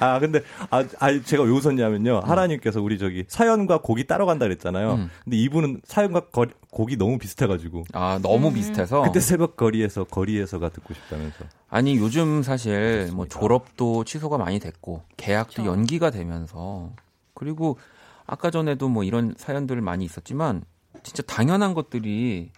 아, 0.00 0.18
근데, 0.18 0.40
아, 0.70 0.84
아 0.98 1.20
제가 1.24 1.44
왜 1.44 1.50
웃었냐면요. 1.50 2.22
음. 2.24 2.28
하나님께서 2.28 2.80
우리 2.80 2.98
저기 2.98 3.24
사연과 3.28 3.78
곡이 3.82 4.06
따로 4.06 4.26
간다 4.26 4.46
그랬잖아요. 4.46 4.94
음. 4.94 5.10
근데 5.24 5.36
이분은 5.36 5.82
사연과 5.84 6.28
거, 6.30 6.46
곡이 6.70 6.96
너무 6.96 7.18
비슷해가지고. 7.18 7.84
아, 7.92 8.18
너무 8.22 8.48
음. 8.48 8.54
비슷해서? 8.54 9.02
그때 9.02 9.20
새벽 9.20 9.56
거리에서, 9.56 10.04
거리에서가 10.04 10.70
듣고 10.70 10.94
싶다면서. 10.94 11.44
아니, 11.68 11.96
요즘 11.96 12.42
사실 12.42 13.10
뭐 13.14 13.26
졸업도 13.26 14.04
취소가 14.04 14.38
많이 14.38 14.58
됐고, 14.58 15.02
계약도 15.16 15.62
그렇죠. 15.62 15.70
연기가 15.70 16.10
되면서, 16.10 16.90
그리고 17.34 17.78
아까 18.26 18.50
전에도 18.50 18.88
뭐 18.88 19.04
이런 19.04 19.34
사연들 19.36 19.80
많이 19.80 20.04
있었지만, 20.04 20.62
진짜 21.04 21.22
당연한 21.22 21.74
것들이 21.74 22.50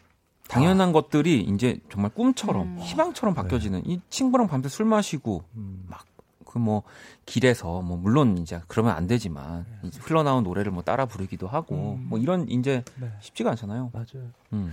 당연한 0.48 0.90
아. 0.90 0.92
것들이 0.92 1.40
이제 1.40 1.78
정말 1.90 2.10
꿈처럼 2.12 2.62
음. 2.62 2.78
희망처럼 2.78 3.34
바뀌어지는 3.34 3.82
네. 3.82 3.92
이 3.92 4.00
친구랑 4.08 4.46
밤새 4.46 4.68
술 4.68 4.86
마시고 4.86 5.42
음. 5.56 5.84
막그 5.88 6.58
뭐 6.58 6.84
길에서 7.26 7.82
뭐 7.82 7.96
물론 7.96 8.38
이제 8.38 8.60
그러면 8.68 8.94
안 8.96 9.06
되지만 9.06 9.66
네. 9.82 9.90
흘러나온 10.00 10.44
노래를 10.44 10.72
뭐 10.72 10.82
따라 10.82 11.04
부르기도 11.04 11.48
하고 11.48 11.98
음. 12.00 12.06
뭐 12.08 12.18
이런 12.18 12.48
이제 12.48 12.84
네. 12.96 13.12
쉽지가 13.20 13.50
않잖아요. 13.50 13.90
맞아요. 13.92 14.30
음. 14.52 14.72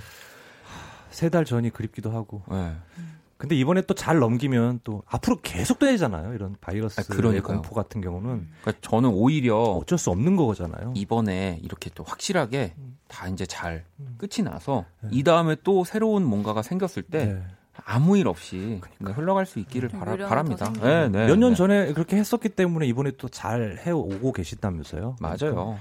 세달 1.09 1.45
전이 1.45 1.71
그립기도 1.71 2.11
하고. 2.11 2.43
네. 2.49 2.75
근데 3.43 3.55
이번에 3.57 3.81
또 3.81 3.93
잘 3.93 4.19
넘기면 4.19 4.79
또 4.85 5.03
앞으로 5.05 5.41
계속 5.41 5.77
되잖아요. 5.79 6.33
이런 6.33 6.55
바이러스 6.61 7.01
아, 7.01 7.03
공포 7.41 7.75
같은 7.75 7.99
경우는. 7.99 8.47
그러니까 8.61 8.71
저는 8.81 9.09
오히려 9.09 9.57
어쩔 9.57 9.97
수 9.97 10.11
없는 10.11 10.37
거잖아요. 10.37 10.93
이번에 10.95 11.59
이렇게 11.61 11.89
또 11.93 12.05
확실하게 12.05 12.73
음. 12.77 12.97
다 13.09 13.27
이제 13.27 13.45
잘 13.45 13.83
음. 13.99 14.15
끝이 14.17 14.45
나서 14.45 14.85
네. 15.01 15.09
이 15.11 15.23
다음에 15.23 15.57
또 15.63 15.83
새로운 15.83 16.23
뭔가가 16.23 16.61
생겼을 16.61 17.03
때 17.03 17.25
네. 17.25 17.43
아무 17.83 18.17
일 18.17 18.29
없이 18.29 18.79
그러니까. 18.79 19.19
흘러갈 19.19 19.45
수 19.45 19.59
있기를 19.59 19.89
네. 19.89 19.99
바라, 19.99 20.15
바랍니다. 20.27 20.71
네, 20.81 21.09
네, 21.09 21.27
몇년 21.27 21.49
네. 21.49 21.55
전에 21.55 21.91
그렇게 21.93 22.15
했었기 22.15 22.47
때문에 22.47 22.87
이번에 22.87 23.11
또 23.17 23.27
잘 23.27 23.77
해오고 23.85 24.31
계시다면서요? 24.31 25.17
맞아요. 25.19 25.35
그러니까. 25.37 25.79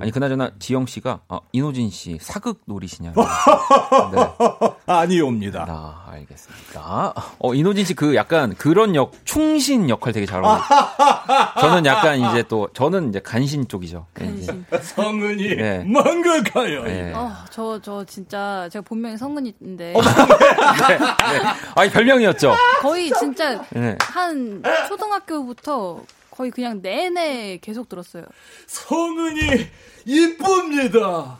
아니 0.00 0.10
그나저나 0.12 0.52
지영 0.58 0.86
씨가 0.86 1.22
어, 1.28 1.40
이노진 1.52 1.90
씨 1.90 2.18
사극 2.20 2.60
노리시냐고. 2.66 3.20
네. 4.14 4.67
아니옵니다. 4.88 5.66
아, 5.68 6.04
알겠습니다. 6.12 7.14
어 7.38 7.54
이노진 7.54 7.84
씨 7.84 7.94
그 7.94 8.14
약간 8.14 8.54
그런 8.54 8.94
역 8.94 9.12
충신 9.24 9.88
역할 9.90 10.12
되게 10.12 10.24
잘하고. 10.26 10.62
저는 11.60 11.84
약간 11.86 12.18
이제 12.20 12.42
또 12.48 12.68
저는 12.72 13.08
이제 13.10 13.20
간신 13.20 13.68
쪽이죠. 13.68 14.06
네, 14.14 14.24
간신. 14.26 14.64
성은이 14.82 15.56
네. 15.56 15.84
망가가요. 15.84 16.84
네. 16.84 17.12
어저저 17.12 17.80
저 17.82 18.04
진짜 18.04 18.68
제가 18.72 18.82
본명이 18.82 19.16
성은인데. 19.18 19.94
어, 19.94 20.00
네. 20.00 20.98
네. 20.98 21.40
아니 21.74 21.90
별명이었죠. 21.90 22.54
거의 22.80 23.10
진짜 23.18 23.62
네. 23.70 23.96
한 24.00 24.62
초등학교부터 24.88 26.02
거의 26.30 26.50
그냥 26.52 26.80
내내 26.80 27.58
계속 27.60 27.88
들었어요. 27.88 28.22
성은이 28.68 29.66
이쁩니다. 30.04 31.38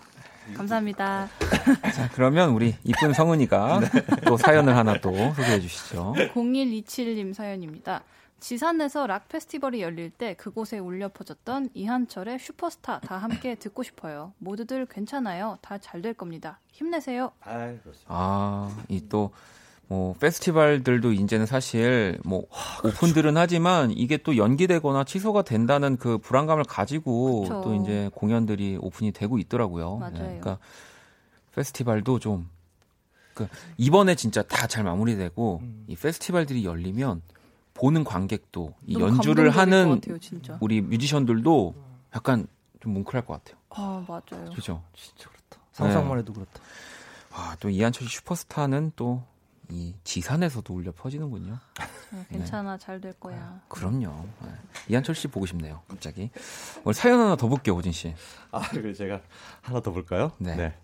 감사합니다. 0.57 1.29
자, 1.95 2.09
그러면 2.15 2.51
우리 2.51 2.75
이쁜 2.85 3.13
성은이가 3.13 3.81
네. 3.81 3.89
또 4.27 4.37
사연을 4.37 4.77
하나 4.77 4.99
또 5.01 5.13
소개해 5.35 5.61
주시죠. 5.61 6.15
0127님 6.35 7.35
사연입니다. 7.35 8.03
지산에서 8.41 9.07
락 9.09 9.29
페스티벌이 9.29 9.83
열릴 9.83 10.11
때 10.11 10.35
그곳에 10.35 10.79
울려 10.79 11.09
퍼졌던 11.09 11.71
이한철의 11.75 12.39
슈퍼스타 12.39 13.01
다 13.01 13.17
함께 13.19 13.57
듣고 13.57 13.83
싶어요. 13.83 14.33
모두들 14.39 14.87
괜찮아요. 14.87 15.59
다 15.61 15.79
잘 15.79 16.03
될 16.03 16.15
겁니다. 16.15 16.61
힘내세요. 16.73 17.33
아, 18.07 18.71
이또 18.89 19.33
뭐 19.89 20.15
페스티벌들도 20.21 21.13
이제는 21.13 21.47
사실 21.47 22.19
뭐 22.23 22.45
오픈들은 22.85 23.37
하지만 23.39 23.91
이게 23.91 24.19
또 24.19 24.37
연기되거나 24.37 25.05
취소가 25.05 25.43
된다는 25.43 25.97
그 25.97 26.19
불안감을 26.19 26.65
가지고 26.65 27.43
그쵸. 27.43 27.63
또 27.65 27.75
이제 27.75 28.11
공연들이 28.15 28.77
오픈이 28.81 29.13
되고 29.13 29.39
있더라고요. 29.39 29.97
맞아요. 29.97 30.13
네, 30.13 30.19
그러니까 30.19 30.59
페스티벌도 31.55 32.19
좀그 32.19 33.49
이번에 33.79 34.15
진짜 34.15 34.43
다 34.43 34.67
잘 34.67 34.85
마무리되고 34.85 35.61
음. 35.63 35.85
이 35.89 35.97
페스티벌들이 35.97 36.65
열리면 36.67 37.23
보는 37.73 38.05
관객도 38.05 38.75
이 38.87 39.01
연주를 39.01 39.51
하는 39.51 40.01
같아요, 40.03 40.59
우리 40.61 40.83
뮤지션들도 40.83 41.75
약간 42.15 42.47
좀 42.81 42.93
뭉클할 42.93 43.25
것 43.25 43.43
같아요. 43.43 43.59
아 43.71 44.05
맞아요. 44.07 44.51
그죠? 44.55 44.83
진짜 44.95 45.31
그렇다. 45.31 45.65
상상만 45.73 46.17
네. 46.17 46.21
해도 46.21 46.33
그렇다. 46.35 46.61
아, 47.33 47.57
또 47.61 47.71
이한철 47.71 48.07
씨 48.09 48.17
슈퍼스타는 48.17 48.93
또 48.97 49.23
이 49.71 49.95
지산에서도 50.05 50.73
울려 50.75 50.93
퍼지는군요. 50.93 51.59
네, 52.11 52.25
괜찮아, 52.31 52.77
네. 52.77 52.79
잘될 52.79 53.13
거야. 53.15 53.37
아, 53.37 53.61
그럼요. 53.69 54.25
네. 54.43 54.49
이한철 54.89 55.15
씨 55.15 55.29
보고 55.29 55.45
싶네요, 55.47 55.83
갑자기. 55.89 56.31
오늘 56.85 56.95
사연 56.95 57.21
하나 57.21 57.37
더 57.37 57.49
볼게요, 57.49 57.75
오진 57.77 57.93
씨. 57.93 58.15
아, 58.51 58.61
그래 58.71 58.93
제가 58.95 59.21
하나 59.61 59.81
더 59.81 59.93
볼까요? 59.93 60.33
네. 60.39 60.57
네. 60.57 60.75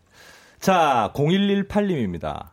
자, 0.61 1.13
0118님입니다. 1.15 2.51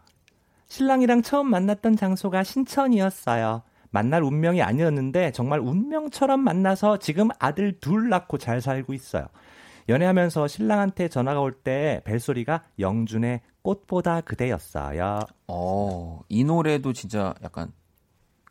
신랑이랑 0.67 1.21
처음 1.21 1.49
만났던 1.49 1.97
장소가 1.97 2.43
신천이었어요. 2.43 3.63
만날 3.89 4.23
운명이 4.23 4.61
아니었는데 4.61 5.31
정말 5.33 5.59
운명처럼 5.59 6.39
만나서 6.39 6.97
지금 6.99 7.27
아들 7.39 7.77
둘 7.81 8.07
낳고 8.07 8.37
잘 8.37 8.61
살고 8.61 8.93
있어요. 8.93 9.27
연애하면서 9.89 10.47
신랑한테 10.47 11.09
전화가 11.09 11.41
올 11.41 11.51
때 11.63 12.01
벨소리가 12.05 12.63
영준의 12.79 13.41
꽃보다 13.61 14.21
그대였어요. 14.21 15.19
어, 15.47 16.21
이 16.29 16.43
노래도 16.43 16.93
진짜 16.93 17.33
약간 17.43 17.71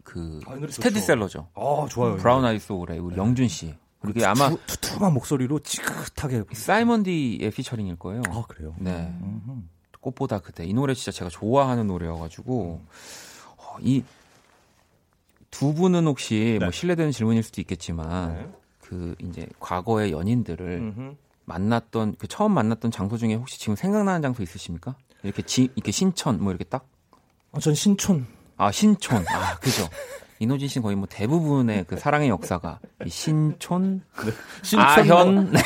그 0.05 0.41
아, 0.47 0.57
스테디셀러죠. 0.69 1.49
아, 1.55 1.87
좋아요. 1.89 2.17
브라운 2.17 2.45
아이 2.45 2.59
소울의 2.59 2.99
우리 2.99 3.15
네. 3.15 3.21
영준 3.21 3.49
씨. 3.49 3.75
그리고 4.01 4.25
아마 4.27 4.49
투툼한 4.67 5.13
목소리로 5.13 5.59
지긋하게 5.61 6.45
사이먼 6.53 7.03
디의 7.03 7.51
피처링일 7.51 7.97
거예요. 7.97 8.23
아, 8.29 8.45
그래요. 8.49 8.75
네. 8.79 9.13
음흠. 9.21 9.63
꽃보다 10.01 10.39
그대. 10.39 10.65
이 10.65 10.73
노래 10.73 10.95
진짜 10.95 11.13
제가 11.13 11.29
좋아하는 11.29 11.87
노래여 11.87 12.17
가지고 12.17 12.81
어, 13.59 13.77
이두 13.81 15.75
분은 15.75 16.07
혹시 16.07 16.35
뭐 16.35 16.59
네. 16.61 16.65
뭐 16.67 16.71
실례되는 16.73 17.13
질문일 17.13 17.43
수도 17.43 17.61
있겠지만 17.61 18.35
네. 18.35 18.49
그 18.81 19.15
이제 19.23 19.47
과거의 19.61 20.13
연인들을 20.13 20.67
음흠. 20.79 21.17
만났던 21.51 22.14
그 22.18 22.28
처음 22.28 22.53
만났던 22.53 22.92
장소 22.92 23.16
중에 23.16 23.34
혹시 23.34 23.59
지금 23.59 23.74
생각나는 23.74 24.22
장소 24.22 24.42
있으십니까? 24.44 24.94
이렇게 25.24 25.42
지 25.42 25.68
이렇게 25.74 25.90
신천 25.90 26.40
뭐 26.42 26.53
이렇게 26.53 26.64
딱? 26.64 26.86
아, 27.53 27.59
전 27.59 27.74
신촌. 27.74 28.26
아 28.57 28.70
신촌. 28.70 29.24
아 29.28 29.57
그죠. 29.57 29.88
이노진 30.38 30.68
씨는 30.68 30.82
거의 30.82 30.96
뭐 30.96 31.07
대부분의 31.11 31.84
그 31.86 31.98
사랑의 31.98 32.28
역사가 32.30 32.78
이 33.05 33.11
신촌, 33.11 34.03
네. 34.24 34.32
신촌 34.62 34.86
아현, 34.88 35.34
뭐. 35.34 35.44
네. 35.53 35.61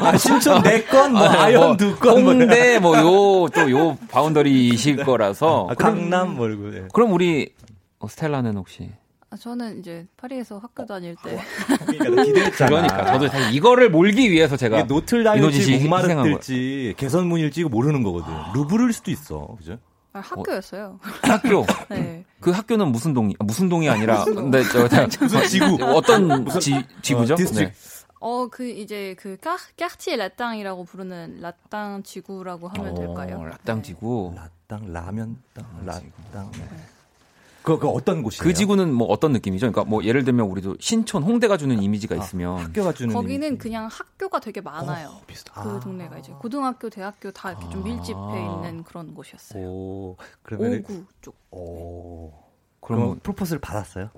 아, 0.00 0.16
신촌 0.16 0.62
네 0.62 0.84
건, 0.84 1.12
뭐 1.14 1.22
아, 1.22 1.44
아현 1.44 1.60
뭐, 1.60 1.76
두 1.76 1.96
건, 1.98 2.22
뭐. 2.22 2.32
홍대 2.32 2.78
뭐요 2.78 3.48
또 3.48 3.70
요 3.70 3.96
바운더리이실 4.08 5.04
거라서 5.04 5.66
아, 5.70 5.74
강남 5.74 6.36
멀고. 6.36 6.70
네. 6.70 6.86
그럼 6.92 7.12
우리 7.12 7.52
어, 7.98 8.06
스텔라는 8.06 8.56
혹시? 8.56 8.88
아, 9.32 9.36
저는 9.36 9.78
이제 9.78 10.06
파리에서 10.18 10.58
학교 10.58 10.84
다닐 10.84 11.16
때. 11.24 11.40
그러니까 11.86 12.20
기대했잖아. 12.22 12.68
그러니까 12.68 13.12
저도 13.12 13.28
사실 13.28 13.54
이거를 13.54 13.88
몰기 13.90 14.30
위해서 14.30 14.58
제가 14.58 14.82
노틀다임일지 14.82 15.78
목마르일지 15.78 16.92
개선문일지 16.98 17.64
모르는 17.64 18.02
거거든. 18.02 18.30
루브르일 18.54 18.92
수도 18.92 19.10
있어, 19.10 19.56
그죠? 19.56 19.78
아, 20.12 20.20
학교였어요. 20.20 21.00
학교. 21.22 21.64
네. 21.88 22.26
그 22.40 22.50
학교는 22.50 22.88
무슨 22.88 23.14
동이 23.14 23.34
무슨 23.38 23.70
동이 23.70 23.88
아니라 23.88 24.22
근데 24.24 24.62
저 24.64 24.86
무슨 25.24 25.48
지구 25.48 25.82
어떤 25.82 26.44
무슨 26.44 26.60
지, 26.60 26.86
지구죠? 27.00 27.32
어, 27.32 27.36
네. 27.36 27.72
어, 28.20 28.48
그, 28.48 28.68
이제, 28.68 29.16
그, 29.18 29.38
까, 29.38 29.56
까르티에 29.78 30.16
라땅이라고 30.16 30.84
부르는 30.84 31.40
라땅 31.40 32.02
지구라고 32.02 32.68
하면 32.68 32.92
어, 32.92 32.94
될까요? 32.94 33.44
라땅 33.44 33.82
지구. 33.82 34.34
라땅, 34.36 34.92
라면 34.92 35.38
땅, 35.54 35.64
라땅. 35.84 36.52
네. 36.52 36.68
그, 37.62 37.78
그 37.78 37.88
어떤 37.88 38.22
곳이에요? 38.22 38.42
그 38.42 38.54
지구는 38.54 38.92
뭐 38.92 39.06
어떤 39.08 39.32
느낌이죠? 39.32 39.70
그러니까 39.70 39.88
뭐 39.88 40.04
예를 40.04 40.24
들면 40.24 40.46
우리도 40.46 40.76
신촌, 40.80 41.22
홍대가 41.22 41.56
주는 41.56 41.80
이미지가 41.82 42.16
아, 42.16 42.18
있으면 42.18 42.58
학교가 42.58 42.92
주는 42.92 43.14
거기는 43.14 43.46
이미지. 43.46 43.58
그냥 43.62 43.88
학교가 43.90 44.40
되게 44.40 44.60
많아요. 44.60 45.08
어, 45.08 45.20
그 45.26 45.60
아. 45.70 45.80
동네가 45.80 46.18
이제 46.18 46.32
고등학교, 46.32 46.90
대학교 46.90 47.30
다 47.30 47.50
이렇게 47.50 47.66
아. 47.66 47.70
좀 47.70 47.84
밀집해 47.84 48.44
있는 48.44 48.84
그런 48.84 49.14
곳이었어요. 49.14 49.66
오, 49.66 50.16
그러면 50.42 50.80
오구 50.80 51.04
쪽. 51.20 51.36
오. 51.50 52.32
그럼 52.80 53.20
프로포즈를 53.20 53.60
받았어요? 53.60 54.10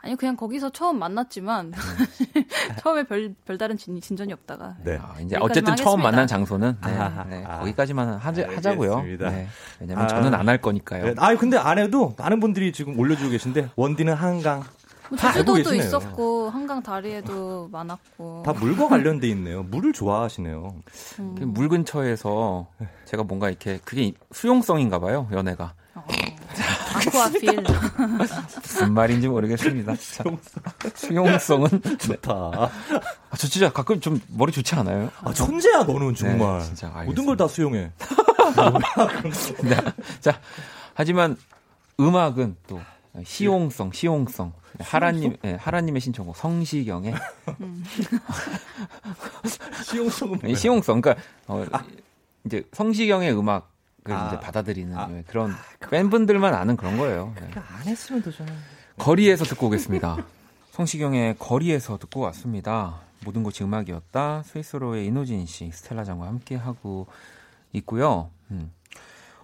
아니 0.00 0.14
그냥 0.16 0.36
거기서 0.36 0.70
처음 0.70 0.98
만났지만 0.98 1.72
네. 1.72 1.76
처음에 2.80 3.02
별 3.04 3.34
별다른 3.44 3.76
진, 3.76 4.00
진전이 4.00 4.32
없다가 4.32 4.76
네. 4.84 4.96
아, 5.02 5.16
이제 5.20 5.36
어쨌든 5.40 5.74
처음 5.76 6.02
만난 6.02 6.26
장소는 6.26 6.76
네, 6.84 6.96
아, 6.96 7.24
네. 7.28 7.44
아, 7.46 7.58
거기까지만 7.60 8.10
하자, 8.18 8.46
하자고요. 8.48 9.02
네. 9.18 9.48
왜냐면 9.80 10.04
아, 10.04 10.08
저는 10.08 10.34
안 10.34 10.48
할 10.48 10.58
거니까요. 10.62 11.04
네. 11.04 11.14
아 11.18 11.34
근데 11.36 11.58
안 11.58 11.78
해도 11.78 12.14
많은 12.16 12.40
분들이 12.40 12.72
지금 12.72 12.98
올려주고 12.98 13.30
계신데 13.30 13.70
원디는 13.76 14.14
한강 14.14 14.62
뭐 15.10 15.18
제주도도 15.18 15.74
있었고 15.74 16.48
한강 16.50 16.82
다리에도 16.82 17.68
많았고 17.72 18.44
다 18.46 18.52
물과 18.52 18.88
관련돼 18.88 19.26
있네요. 19.30 19.62
물을 19.64 19.92
좋아하시네요. 19.92 20.74
음. 21.18 21.34
물 21.54 21.68
근처에서 21.68 22.68
제가 23.04 23.24
뭔가 23.24 23.48
이렇게 23.48 23.78
그게 23.84 24.12
수용성인가 24.32 25.00
봐요 25.00 25.28
연애가. 25.32 25.74
어. 26.94 26.98
아쿠아필. 26.98 27.64
무슨 28.62 28.92
말인지 28.94 29.28
모르겠습니다. 29.28 29.94
수용성 30.94 31.64
은 31.64 31.82
좋다. 31.98 32.32
아, 32.32 32.70
저 33.36 33.46
진짜 33.48 33.72
가끔 33.72 34.00
좀 34.00 34.20
머리 34.28 34.52
좋지 34.52 34.74
않아요? 34.76 35.10
아, 35.22 35.32
천재야, 35.32 35.84
너는 35.84 36.14
정말. 36.14 36.58
네, 36.58 36.64
진짜 36.64 36.88
모든 37.04 37.26
걸 37.26 37.36
다 37.36 37.46
수용해. 37.48 37.92
네. 39.62 39.76
자, 40.20 40.40
하지만 40.94 41.36
음악은 42.00 42.56
또 42.66 42.80
시용성, 43.24 43.92
시용성. 43.92 44.52
하라님, 44.80 45.36
네, 45.42 45.54
하라님의 45.54 46.00
신청곡 46.00 46.36
성시경의 46.36 47.12
음. 47.60 47.84
시용성은 49.84 50.54
시용성. 50.54 51.00
그러니까 51.00 51.24
어, 51.46 51.64
아. 51.72 51.84
이제 52.44 52.62
성시경의 52.72 53.36
음악 53.36 53.72
아, 54.04 54.28
이제 54.28 54.40
받아들이는 54.40 54.96
아, 54.96 55.08
그런 55.26 55.52
아, 55.52 55.88
팬분들만 55.90 56.54
아는 56.54 56.76
그런 56.76 56.96
거예요. 56.96 57.34
네. 57.36 57.50
안 57.54 57.82
했으면 57.82 58.22
되잖아요. 58.22 58.56
거리에서 58.96 59.44
듣고 59.44 59.66
오겠습니다. 59.66 60.24
성시경의 60.72 61.36
거리에서 61.38 61.98
듣고 61.98 62.20
왔습니다. 62.20 63.00
모든 63.24 63.42
것이 63.42 63.64
음악이었다. 63.64 64.42
스위스로의 64.44 65.06
이노진 65.06 65.46
씨, 65.46 65.70
스텔라 65.72 66.04
장과 66.04 66.26
함께 66.26 66.54
하고 66.54 67.06
있고요. 67.72 68.30
음. 68.50 68.72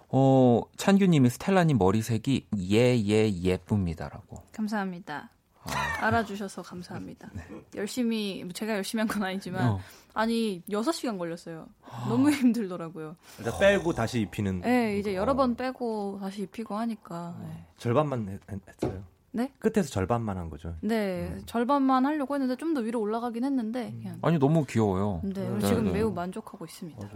어, 0.08 0.62
찬규님이 0.76 1.28
스텔라님 1.30 1.76
머리색이 1.78 2.46
예예 2.56 3.04
예, 3.04 3.32
예쁩니다라고. 3.32 4.42
감사합니다. 4.52 5.30
아. 5.66 6.06
알아주셔서 6.06 6.62
감사합니다. 6.62 7.30
네. 7.32 7.42
열심히 7.76 8.46
제가 8.52 8.74
열심히 8.76 9.00
한 9.00 9.08
건 9.08 9.22
아니지만 9.22 9.68
어. 9.68 9.80
아니 10.12 10.62
6시간 10.68 11.18
걸렸어요. 11.18 11.66
아. 11.88 12.06
너무 12.08 12.30
힘들더라고요. 12.30 13.16
그러니까 13.38 13.58
빼고 13.58 13.92
다시 13.92 14.20
입히는. 14.20 14.60
네, 14.60 14.98
이제 14.98 15.14
여러 15.14 15.32
어. 15.32 15.34
번 15.36 15.56
빼고 15.56 16.18
다시 16.20 16.42
입히고 16.42 16.74
하니까. 16.76 17.36
네. 17.42 17.64
절반만 17.78 18.28
했, 18.50 18.84
어요 18.84 19.02
네? 19.32 19.50
끝에서 19.58 19.88
절반만 19.90 20.36
한 20.38 20.48
거죠. 20.50 20.76
네, 20.80 21.28
음. 21.32 21.42
절반만 21.46 22.06
하려고 22.06 22.34
했는데 22.34 22.54
좀 22.56 22.72
더 22.74 22.80
위로 22.80 23.00
올라가긴 23.00 23.42
했는데. 23.44 23.88
음. 23.88 23.98
그냥. 24.02 24.18
아니 24.22 24.38
너무 24.38 24.64
귀여워요. 24.66 25.20
네, 25.24 25.48
네 25.48 25.66
지금 25.66 25.84
네. 25.86 25.92
매우 25.92 26.12
만족하고 26.12 26.64
있습니다. 26.64 27.08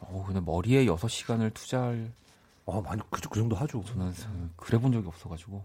어, 0.00 0.24
근데 0.26 0.40
머리에 0.40 0.84
6시간을 0.86 1.52
투자할. 1.54 2.12
아, 2.66 2.80
많이 2.80 3.02
그, 3.10 3.20
그 3.28 3.38
정도 3.40 3.56
하죠. 3.56 3.82
저는 3.84 4.12
그래 4.56 4.78
본 4.78 4.92
적이 4.92 5.08
없어 5.08 5.28
가지고. 5.28 5.64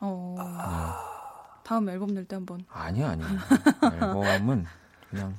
어. 0.00 0.34
네. 0.38 1.25
다음 1.66 1.88
앨범 1.88 2.14
낼 2.14 2.24
때 2.26 2.36
한번. 2.36 2.64
아니요, 2.70 3.08
아니요. 3.08 3.26
앨범은 3.82 4.66
그냥 5.10 5.34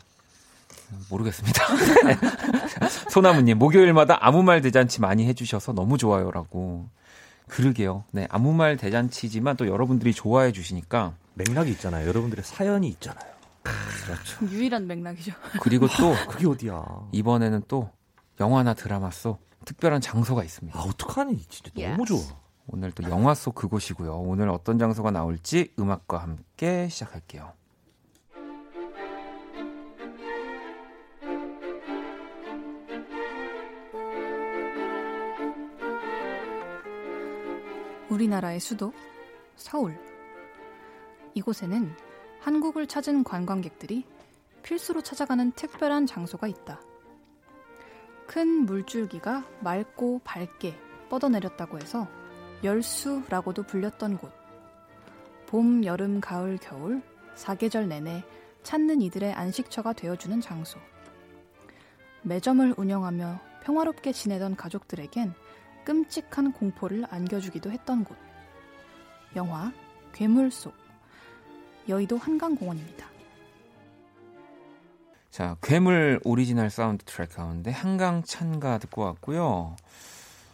모르겠습니다. 1.09 1.63
소나무님, 3.09 3.57
목요일마다 3.57 4.17
아무 4.19 4.43
말 4.43 4.61
대잔치 4.61 4.99
많이 4.99 5.25
해주셔서 5.25 5.71
너무 5.71 5.97
좋아요라고. 5.97 6.89
그러게요. 7.47 8.03
네, 8.11 8.27
아무 8.29 8.51
말 8.53 8.75
대잔치지만 8.75 9.55
또 9.55 9.67
여러분들이 9.67 10.13
좋아해 10.13 10.51
주시니까. 10.51 11.13
맥락이 11.35 11.71
있잖아요. 11.71 12.05
여러분들의 12.09 12.43
사연이 12.43 12.89
있잖아요. 12.89 13.31
그렇죠. 13.63 14.45
유일한 14.51 14.85
맥락이죠. 14.87 15.31
그리고 15.61 15.87
또. 15.97 16.13
그게 16.27 16.45
어디야. 16.45 16.83
이번에는 17.13 17.63
또 17.69 17.89
영화나 18.41 18.73
드라마 18.73 19.11
속 19.11 19.39
특별한 19.63 20.01
장소가 20.01 20.43
있습니다. 20.43 20.77
아, 20.77 20.83
어떡하니? 20.83 21.37
진짜 21.47 21.71
너무 21.89 22.05
좋아. 22.05 22.19
오늘 22.67 22.91
또 22.91 23.09
영화 23.09 23.33
속 23.33 23.55
그곳이고요. 23.55 24.13
오늘 24.19 24.49
어떤 24.49 24.77
장소가 24.77 25.11
나올지 25.11 25.73
음악과 25.79 26.17
함께 26.17 26.89
시작할게요. 26.89 27.53
우리나라의 38.09 38.59
수도 38.59 38.93
서울. 39.55 39.97
이곳에는 41.33 41.91
한국을 42.39 42.87
찾은 42.87 43.23
관광객들이 43.23 44.05
필수로 44.63 45.01
찾아가는 45.01 45.51
특별한 45.51 46.05
장소가 46.05 46.47
있다. 46.47 46.81
큰 48.25 48.65
물줄기가 48.65 49.45
맑고 49.61 50.21
밝게 50.23 50.75
뻗어내렸다고 51.09 51.79
해서 51.79 52.07
열수라고도 52.63 53.63
불렸던 53.63 54.17
곳. 54.17 54.31
봄, 55.47 55.85
여름, 55.85 56.19
가을, 56.19 56.57
겨울, 56.57 57.01
사계절 57.35 57.87
내내 57.87 58.23
찾는 58.63 59.01
이들의 59.01 59.33
안식처가 59.33 59.93
되어주는 59.93 60.41
장소. 60.41 60.79
매점을 62.23 62.73
운영하며 62.77 63.39
평화롭게 63.63 64.11
지내던 64.11 64.55
가족들에겐 64.55 65.33
끔찍한 65.85 66.51
공포를 66.51 67.05
안겨주기도 67.09 67.71
했던 67.71 68.03
곳. 68.03 68.17
영화 69.35 69.71
괴물 70.11 70.51
속 70.51 70.73
여의도 71.87 72.17
한강공원입니다. 72.17 73.07
자, 75.29 75.55
괴물 75.61 76.19
오리지널 76.23 76.69
사운드 76.69 77.05
트랙 77.05 77.35
가운데 77.35 77.71
한강 77.71 78.23
찬가 78.23 78.79
듣고 78.79 79.03
왔고요. 79.03 79.75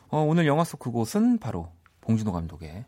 어, 0.09 0.17
오늘 0.19 0.45
영화 0.45 0.63
속 0.63 0.79
그곳은 0.79 1.39
바로 1.39 1.71
봉준호 2.03 2.31
감독의 2.31 2.85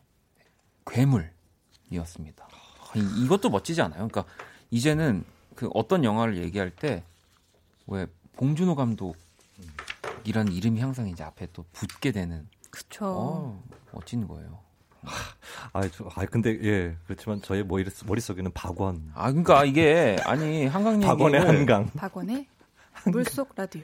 괴물이었습니다. 0.87 2.47
이, 2.95 3.23
이것도 3.23 3.49
멋지지 3.49 3.81
않아요? 3.81 4.07
그러니까 4.07 4.23
이제는 4.71 5.23
그 5.55 5.69
어떤 5.73 6.03
영화를 6.03 6.37
얘기할 6.37 6.69
때 6.69 7.03
왜 7.87 8.07
봉준호 8.37 8.75
감독이라는 8.75 10.51
이름이 10.51 10.81
항상 10.81 11.07
이제 11.07 11.23
앞에 11.23 11.47
또 11.53 11.63
붙게 11.71 12.11
되는 12.11 12.47
그쵸. 12.71 13.05
어, 13.05 13.63
멋진 13.91 14.27
거예요. 14.27 14.59
아, 15.71 15.87
저, 15.89 16.09
아, 16.15 16.25
근데 16.25 16.57
예 16.63 16.97
그렇지만 17.05 17.41
저의 17.43 17.63
머리 17.63 17.85
머릿속에는 18.05 18.51
박원. 18.53 19.11
아, 19.13 19.29
그러니까 19.29 19.63
이게 19.65 20.17
아니 20.25 20.65
한강 20.65 20.95
얘기 20.95 21.05
박원의 21.05 21.41
한강. 21.41 21.85
박원의 21.91 22.47
물속 23.11 23.53
라디오. 23.55 23.83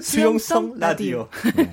수용성 0.00 0.78
라디오. 0.78 1.28
네. 1.56 1.72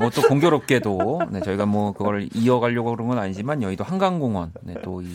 뭐 0.00 0.10
또 0.10 0.22
공교롭게도 0.22 1.22
네, 1.30 1.40
저희가 1.40 1.66
뭐 1.66 1.92
그걸 1.92 2.28
이어가려고 2.34 2.90
그런 2.92 3.08
건 3.08 3.18
아니지만 3.18 3.62
여의도 3.62 3.84
한강공원 3.84 4.52
네, 4.62 4.74
또이 4.82 5.06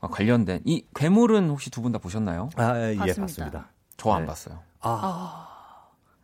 관련된 0.00 0.60
이 0.64 0.84
괴물은 0.94 1.48
혹시 1.50 1.70
두 1.70 1.82
분 1.82 1.92
다 1.92 1.98
보셨나요? 1.98 2.50
아, 2.56 2.78
예, 2.90 2.96
봤습니다. 2.96 3.20
봤습니다. 3.22 3.68
저안 3.96 4.22
네. 4.22 4.26
봤어요. 4.26 4.58
아. 4.80 5.00
아. 5.02 5.48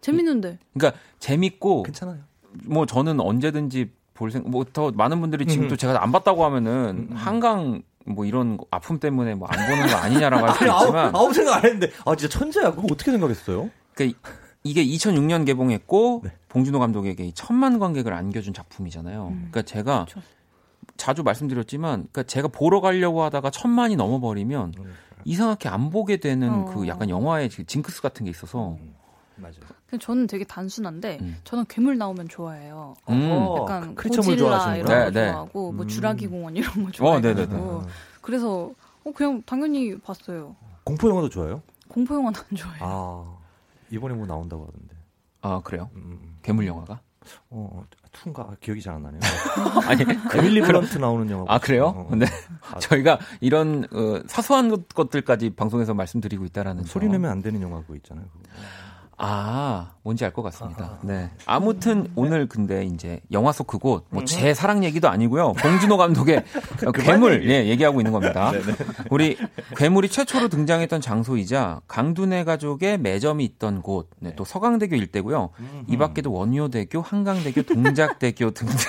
재밌는데. 0.01 0.59
그러니까 0.74 1.01
재밌고 1.18 1.82
괜찮아요. 1.84 2.18
뭐 2.64 2.86
저는 2.86 3.20
언제든지 3.20 3.93
볼 4.14 4.30
생각 4.30 4.51
뭐더 4.51 4.93
많은 4.93 5.20
분들이 5.20 5.47
지금 5.47 5.68
또 5.68 5.74
음. 5.74 5.76
제가 5.78 6.03
안 6.03 6.12
봤다고 6.12 6.45
하면은 6.45 7.09
음. 7.11 7.16
한강 7.16 7.82
뭐 8.07 8.24
이런 8.24 8.59
아픔 8.70 8.99
때문에 8.99 9.34
뭐 9.34 9.49
안 9.51 9.66
보는 9.68 9.86
거 9.86 9.97
아니냐라고 9.97 10.47
할 10.47 10.55
수 10.57 10.64
있지만 10.64 11.14
아무, 11.14 11.32
생각 11.32 11.57
안 11.59 11.64
했는데 11.64 11.91
아 12.05 12.14
진짜 12.16 12.38
천재야 12.38 12.70
그거 12.74 12.88
어떻게 12.91 13.11
생각했어요? 13.12 13.70
그러니까 13.95 14.18
이게 14.63 14.85
2006년 14.85 15.47
개봉했고 15.47 16.23
네. 16.25 16.33
봉준호 16.49 16.79
감독에게 16.79 17.33
천만 17.35 17.79
관객을 17.79 18.13
안겨준 18.13 18.53
작품이잖아요. 18.53 19.29
음. 19.29 19.49
그러니까 19.51 19.63
제가 19.63 20.05
그렇죠. 20.05 20.23
자주 20.97 21.23
말씀드렸지만 21.23 22.09
그러니까 22.13 22.23
제가 22.25 22.49
보러 22.49 22.81
가려고 22.81 23.23
하다가 23.23 23.51
천만이 23.51 23.97
넘어버리면 23.97 24.75
음. 24.79 24.95
이상하게 25.25 25.69
안 25.69 25.91
보게 25.91 26.19
되는 26.19 26.51
어. 26.51 26.65
그 26.67 26.87
약간 26.89 27.09
영화의 27.09 27.49
징크스 27.49 28.03
같은 28.03 28.25
게 28.25 28.31
있어서 28.31 28.77
음. 28.81 28.95
맞아요. 29.37 29.61
저는 29.99 30.27
되게 30.27 30.45
단순한데 30.45 31.19
음. 31.23 31.37
저는 31.45 31.65
괴물 31.69 31.97
나오면 31.97 32.29
좋아해요. 32.29 32.95
음. 33.09 33.31
약간 33.61 33.95
그 33.95 34.09
고질라 34.09 34.77
이런 34.77 34.89
네, 34.89 35.05
거 35.05 35.11
네. 35.11 35.31
좋아하고 35.33 35.73
뭐 35.73 35.85
음. 35.85 35.89
주라기 35.89 36.27
공원 36.27 36.55
이런 36.57 36.71
거 36.75 36.89
어, 36.89 36.93
좋아해가지고 36.93 37.57
어, 37.57 37.87
그래서 38.21 38.71
어, 39.05 39.13
그냥 39.15 39.43
당연히 39.47 39.99
봤어요. 39.99 40.55
공포 40.85 41.09
영화도 41.09 41.31
좋아요? 41.31 41.63
공포 41.89 42.15
영화는 42.15 42.39
안 42.39 42.57
좋아해요. 42.57 42.83
아 42.83 43.39
이번에 43.91 44.14
뭐 44.14 44.26
나온다고 44.26 44.66
하던데. 44.66 44.95
아 45.43 45.61
그래요? 45.64 45.91
음, 45.95 46.01
음, 46.05 46.18
음. 46.22 46.38
괴물 46.43 46.66
영화가? 46.66 47.01
어, 47.51 47.84
two인가 48.12 48.57
기억이 48.61 48.80
잘 48.80 48.95
안 48.95 49.03
나네요. 49.03 49.20
아니 49.86 50.03
에밀리 50.34 50.61
블런트 50.62 50.99
나오는 50.99 51.28
영화. 51.30 51.45
아 51.49 51.59
그래요? 51.59 51.86
어, 51.97 52.09
어. 52.11 52.16
네. 52.16 52.26
아, 52.72 52.78
저희가 52.78 53.18
이런 53.41 53.84
어, 53.93 54.20
사소한 54.26 54.84
것들까지 54.95 55.51
방송에서 55.51 55.95
말씀드리고 55.95 56.45
있다라는 56.47 56.84
소리 56.84 57.09
내면 57.09 57.30
안 57.30 57.43
되는 57.43 57.61
영화 57.62 57.80
그거 57.82 57.95
있잖아요. 57.97 58.26
그거. 58.26 58.43
아, 59.23 59.91
뭔지 60.03 60.25
알 60.25 60.33
것 60.33 60.43
같습니다. 60.43 60.99
네. 61.03 61.31
아무튼 61.45 62.09
오늘 62.14 62.47
근데 62.49 62.85
이제 62.85 63.21
영화 63.33 63.53
속 63.53 63.66
그곳 63.66 64.07
뭐 64.11 64.25
제 64.25 64.55
사랑 64.55 64.83
얘기도 64.85 65.09
아니고요. 65.09 65.53
봉준호 65.55 65.97
감독의 65.97 66.43
괴물 66.95 67.51
예, 67.51 67.66
얘기하고 67.66 68.01
있는 68.01 68.12
겁니다. 68.12 68.51
네네. 68.53 68.64
우리 69.11 69.37
괴물이 69.77 70.09
최초로 70.09 70.49
등장했던 70.49 71.01
장소이자 71.01 71.81
강두네 71.87 72.45
가족의 72.45 72.99
매점이 72.99 73.45
있던 73.45 73.83
곳, 73.83 74.09
네, 74.21 74.35
또 74.37 74.45
서강대교 74.45 74.97
일대고요. 74.97 75.51
이 75.89 75.97
밖에도 75.97 76.33
원효대교, 76.33 77.03
한강대교, 77.03 77.62
동작대교 77.64 78.53
등등 78.53 78.77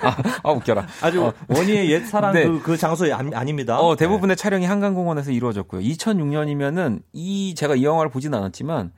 아, 0.00 0.16
아, 0.42 0.50
웃겨라. 0.52 0.86
아주 1.02 1.24
어. 1.24 1.32
원희의 1.48 1.90
옛 1.90 2.04
사랑 2.06 2.32
네. 2.32 2.44
그, 2.44 2.60
그 2.60 2.76
장소 2.76 3.12
아닙니다. 3.12 3.78
어, 3.78 3.96
대부분의 3.96 4.36
네. 4.36 4.42
촬영이 4.42 4.66
한강공원에서 4.66 5.30
이루어졌고요. 5.30 5.80
2006년이면은 5.82 7.02
이 7.12 7.54
제가 7.54 7.76
이 7.76 7.84
영화를 7.84 8.10
보진 8.10 8.34
않았지만 8.34 8.92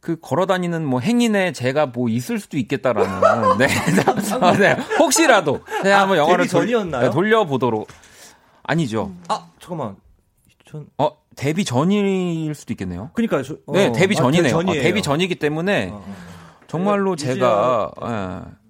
그 0.00 0.18
걸어 0.20 0.46
다니는 0.46 0.84
뭐 0.86 1.00
행인에 1.00 1.52
제가 1.52 1.86
뭐 1.86 2.08
있을 2.08 2.38
수도 2.38 2.56
있겠다라는 2.56 3.58
네. 3.58 3.66
아, 4.40 4.52
네. 4.52 4.76
혹시라도 4.98 5.60
제가 5.82 6.00
한번 6.00 6.18
영화를? 6.18 6.46
돌, 6.46 6.66
네, 6.66 7.10
돌려보도록 7.10 7.88
아니죠. 8.62 9.12
아 9.28 9.48
잠깐만. 9.60 9.96
전... 10.64 10.86
어 10.98 11.10
데뷔 11.34 11.64
전일 11.64 12.54
수도 12.54 12.72
있겠네요. 12.74 13.10
그러니까 13.14 13.42
저, 13.42 13.54
어, 13.66 13.72
네 13.72 13.92
데뷔 13.92 14.14
아, 14.16 14.22
전이네요. 14.22 14.58
아, 14.58 14.62
데뷔 14.64 15.02
전이기 15.02 15.36
때문에 15.36 15.90
어, 15.90 16.04
어. 16.06 16.14
정말로 16.66 17.16
제가 17.16 17.90
예. 18.02 18.67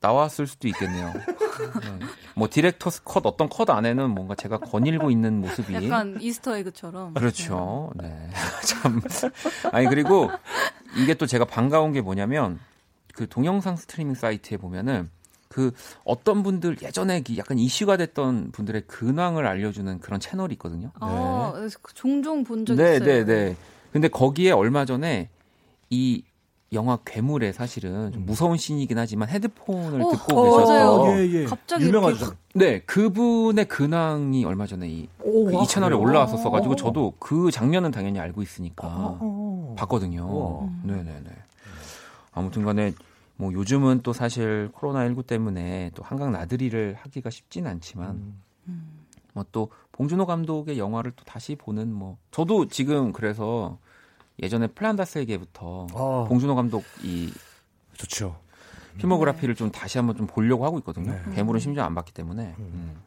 나왔을 0.00 0.46
수도 0.46 0.68
있겠네요. 0.68 1.12
네. 1.12 2.06
뭐 2.34 2.48
director's 2.50 3.02
cut 3.04 3.24
어떤 3.26 3.48
컷 3.48 3.70
안에는 3.70 4.10
뭔가 4.10 4.34
제가 4.34 4.58
거닐고 4.58 5.10
있는 5.10 5.40
모습이 5.40 5.74
약간 5.74 6.18
Easter 6.20 6.56
egg처럼 6.58 7.14
그렇죠. 7.14 7.90
네. 7.96 8.30
참 8.64 9.00
아니 9.72 9.86
그리고 9.86 10.30
이게 10.96 11.14
또 11.14 11.26
제가 11.26 11.44
반가운 11.44 11.92
게 11.92 12.00
뭐냐면 12.00 12.58
그 13.14 13.28
동영상 13.28 13.76
스트리밍 13.76 14.14
사이트에 14.14 14.58
보면은 14.58 15.10
그 15.48 15.72
어떤 16.04 16.42
분들 16.42 16.76
예전에 16.82 17.22
약간 17.38 17.58
이슈가 17.58 17.96
됐던 17.96 18.50
분들의 18.52 18.82
근황을 18.86 19.46
알려주는 19.46 20.00
그런 20.00 20.20
채널이 20.20 20.54
있거든요. 20.54 20.90
아, 21.00 21.54
네. 21.56 21.68
종종 21.94 22.44
본적 22.44 22.76
네, 22.76 22.96
있어요. 22.96 23.06
네, 23.06 23.24
네, 23.24 23.34
네. 23.50 23.56
근데 23.92 24.08
거기에 24.08 24.50
얼마 24.50 24.84
전에 24.84 25.30
이 25.88 26.22
영화 26.72 26.98
괴물에 27.04 27.52
사실은 27.52 28.12
좀 28.12 28.22
음. 28.22 28.26
무서운 28.26 28.56
씬이긴 28.56 28.98
하지만 28.98 29.28
헤드폰을 29.28 30.02
어, 30.02 30.10
듣고 30.10 30.38
어, 30.38 30.44
계셔서 30.44 31.18
예, 31.18 31.32
예. 31.32 31.44
갑자기 31.44 31.84
유명하죠. 31.86 32.32
네, 32.54 32.80
그분의 32.80 33.66
근황이 33.66 34.44
얼마 34.44 34.66
전에 34.66 34.88
이, 34.88 35.08
오, 35.22 35.44
그이 35.44 35.66
채널에 35.66 35.94
올라왔었어 35.94 36.50
가지고 36.50 36.74
저도 36.74 37.14
그 37.18 37.50
장면은 37.50 37.92
당연히 37.92 38.18
알고 38.18 38.42
있으니까 38.42 38.88
어, 38.88 39.74
봤거든요. 39.78 40.70
네, 40.82 40.94
네, 41.02 41.20
네. 41.22 41.30
아무튼 42.32 42.64
간에 42.64 42.92
뭐 43.36 43.52
요즘은 43.52 44.00
또 44.02 44.12
사실 44.12 44.68
코로나 44.72 45.04
19 45.04 45.22
때문에 45.22 45.92
또 45.94 46.02
한강 46.02 46.32
나들이를 46.32 46.96
하기가 46.98 47.30
쉽진 47.30 47.66
않지만 47.66 48.34
음. 48.66 49.06
뭐또 49.34 49.70
봉준호 49.92 50.26
감독의 50.26 50.78
영화를 50.78 51.12
또 51.14 51.24
다시 51.24 51.54
보는 51.54 51.92
뭐 51.92 52.16
저도 52.30 52.68
지금 52.68 53.12
그래서 53.12 53.78
예전에 54.42 54.66
플란다스에게부터 54.68 55.86
어. 55.92 56.24
봉준호 56.28 56.54
감독이 56.54 57.32
좋죠. 57.94 58.38
필모그라피를 58.98 59.54
좀 59.54 59.70
다시 59.70 59.98
한번 59.98 60.16
좀 60.16 60.26
보려고 60.26 60.64
하고 60.64 60.78
있거든요. 60.78 61.12
네. 61.12 61.34
괴물은 61.34 61.60
심지어 61.60 61.84
안 61.84 61.94
봤기 61.94 62.12
때문에. 62.12 62.54
음. 62.58 62.58
음. 62.58 63.02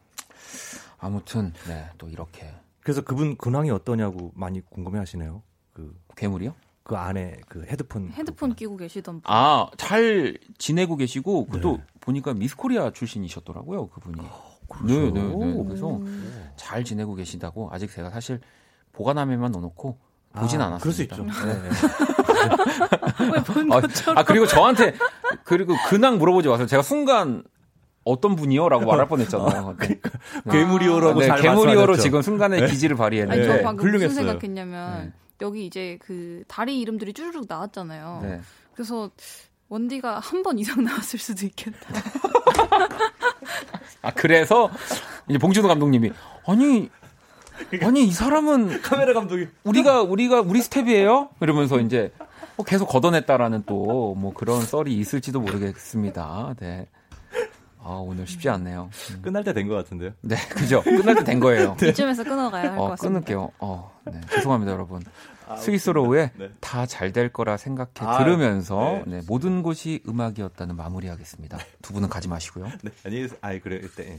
아무튼 0.98 1.52
네, 1.66 1.88
또 1.98 2.08
이렇게. 2.08 2.52
그래서 2.82 3.02
그분 3.02 3.36
근황이 3.36 3.70
어떠냐고 3.70 4.32
많이 4.34 4.60
궁금해하시네요. 4.60 5.42
그 5.72 5.98
괴물이요? 6.16 6.54
그 6.82 6.96
안에 6.96 7.40
그 7.48 7.64
헤드폰 7.64 8.10
헤드폰 8.12 8.54
끼고 8.54 8.76
계시던 8.76 9.20
분. 9.20 9.22
아, 9.24 9.68
잘 9.76 10.38
지내고 10.58 10.96
계시고 10.96 11.46
그도 11.46 11.76
네. 11.76 11.84
보니까 12.00 12.34
미스코리아 12.34 12.90
출신이셨더라고요, 12.92 13.88
그분이. 13.88 14.20
어, 14.20 14.58
네, 14.84 15.10
네, 15.10 15.22
네. 15.22 15.64
그래서 15.64 16.00
잘 16.56 16.84
지내고 16.84 17.14
계시다고 17.14 17.68
아직 17.72 17.90
제가 17.90 18.10
사실 18.10 18.40
보관함에만 18.92 19.52
넣어 19.52 19.60
놓고 19.62 19.98
보진 20.34 20.60
아, 20.60 20.66
않았어요. 20.66 20.80
그럴 20.80 20.92
수 20.92 21.02
있죠. 21.02 21.24
네. 21.24 21.30
아, 23.72 23.80
아, 24.16 24.24
그리고 24.24 24.46
저한테 24.46 24.94
그리고 25.44 25.74
근황 25.88 26.18
물어보지 26.18 26.48
마세요. 26.48 26.66
제가 26.66 26.82
순간 26.82 27.42
어떤 28.04 28.36
분이요 28.36 28.68
라고 28.68 28.86
말할 28.86 29.08
뻔 29.08 29.20
했잖아요. 29.20 29.76
네. 29.78 29.98
그러니까 30.00 30.10
괴물이요라고 30.50 31.22
아, 31.22 31.36
네, 31.36 31.42
괴물이요로 31.42 31.96
지금 31.96 32.22
순간에 32.22 32.60
네. 32.60 32.66
기지를 32.66 32.96
발휘했는데. 32.96 33.42
아니, 33.50 33.58
저 33.58 33.62
방금 33.62 33.84
훌륭했어요. 33.84 34.08
무슨 34.08 34.24
생각했냐면 34.26 35.04
네. 35.06 35.12
여기 35.42 35.66
이제 35.66 35.98
그 36.00 36.42
다리 36.48 36.80
이름들이 36.80 37.12
쭈르륵 37.12 37.44
나왔잖아요. 37.48 38.20
네. 38.22 38.40
그래서 38.74 39.10
원디가 39.68 40.18
한 40.20 40.42
번 40.42 40.58
이상 40.58 40.82
나왔을 40.82 41.18
수도 41.18 41.46
있겠다. 41.46 41.78
아 44.02 44.10
그래서 44.12 44.70
이제 45.28 45.38
봉준호 45.38 45.68
감독님이 45.68 46.12
아니 46.46 46.88
아니 47.82 48.04
이 48.04 48.10
사람은 48.12 48.80
카메라 48.82 49.12
감독이 49.12 49.48
우리가 49.64 50.02
우리가 50.02 50.40
우리 50.40 50.60
스태프예요? 50.62 51.30
이러면서 51.40 51.78
이제 51.80 52.12
뭐 52.56 52.64
계속 52.66 52.86
걷어냈다라는 52.86 53.64
또 53.66 54.14
뭐 54.16 54.32
그런 54.34 54.62
썰이 54.62 54.92
있을지도 54.96 55.40
모르겠습니다. 55.40 56.54
네. 56.60 56.86
아, 57.82 57.92
오늘 57.94 58.26
쉽지 58.26 58.48
않네요. 58.50 58.90
음. 59.12 59.22
끝날 59.22 59.42
때 59.42 59.54
된 59.54 59.66
것 59.68 59.74
같은데요? 59.74 60.10
네, 60.20 60.36
그죠. 60.50 60.82
끝날 60.82 61.14
때 61.14 61.24
된 61.24 61.40
거예요. 61.40 61.76
네. 61.78 61.88
이쯤에서 61.90 62.24
끊어가야 62.24 62.62
할것 62.72 62.78
어, 62.78 62.88
같습니다. 62.90 63.20
끊을게요. 63.24 63.50
어, 63.58 63.98
네. 64.04 64.20
죄송합니다, 64.30 64.72
여러분. 64.72 65.02
아, 65.48 65.56
스윗소로우의 65.56 66.30
네. 66.36 66.50
다 66.60 66.81
잘 66.81 67.12
될 67.12 67.32
거라 67.32 67.56
생각해 67.56 67.90
아, 68.00 68.18
들으면서 68.18 69.02
네. 69.06 69.16
네. 69.18 69.20
모든 69.26 69.62
곳이 69.62 70.02
음악이었다는 70.06 70.76
마무리하겠습니다. 70.76 71.58
두 71.80 71.94
분은 71.94 72.10
가지 72.10 72.28
마시고요. 72.28 72.66
네, 72.82 72.90
아니, 73.06 73.26
아이 73.40 73.60
그래, 73.60 73.80
이때. 73.82 74.18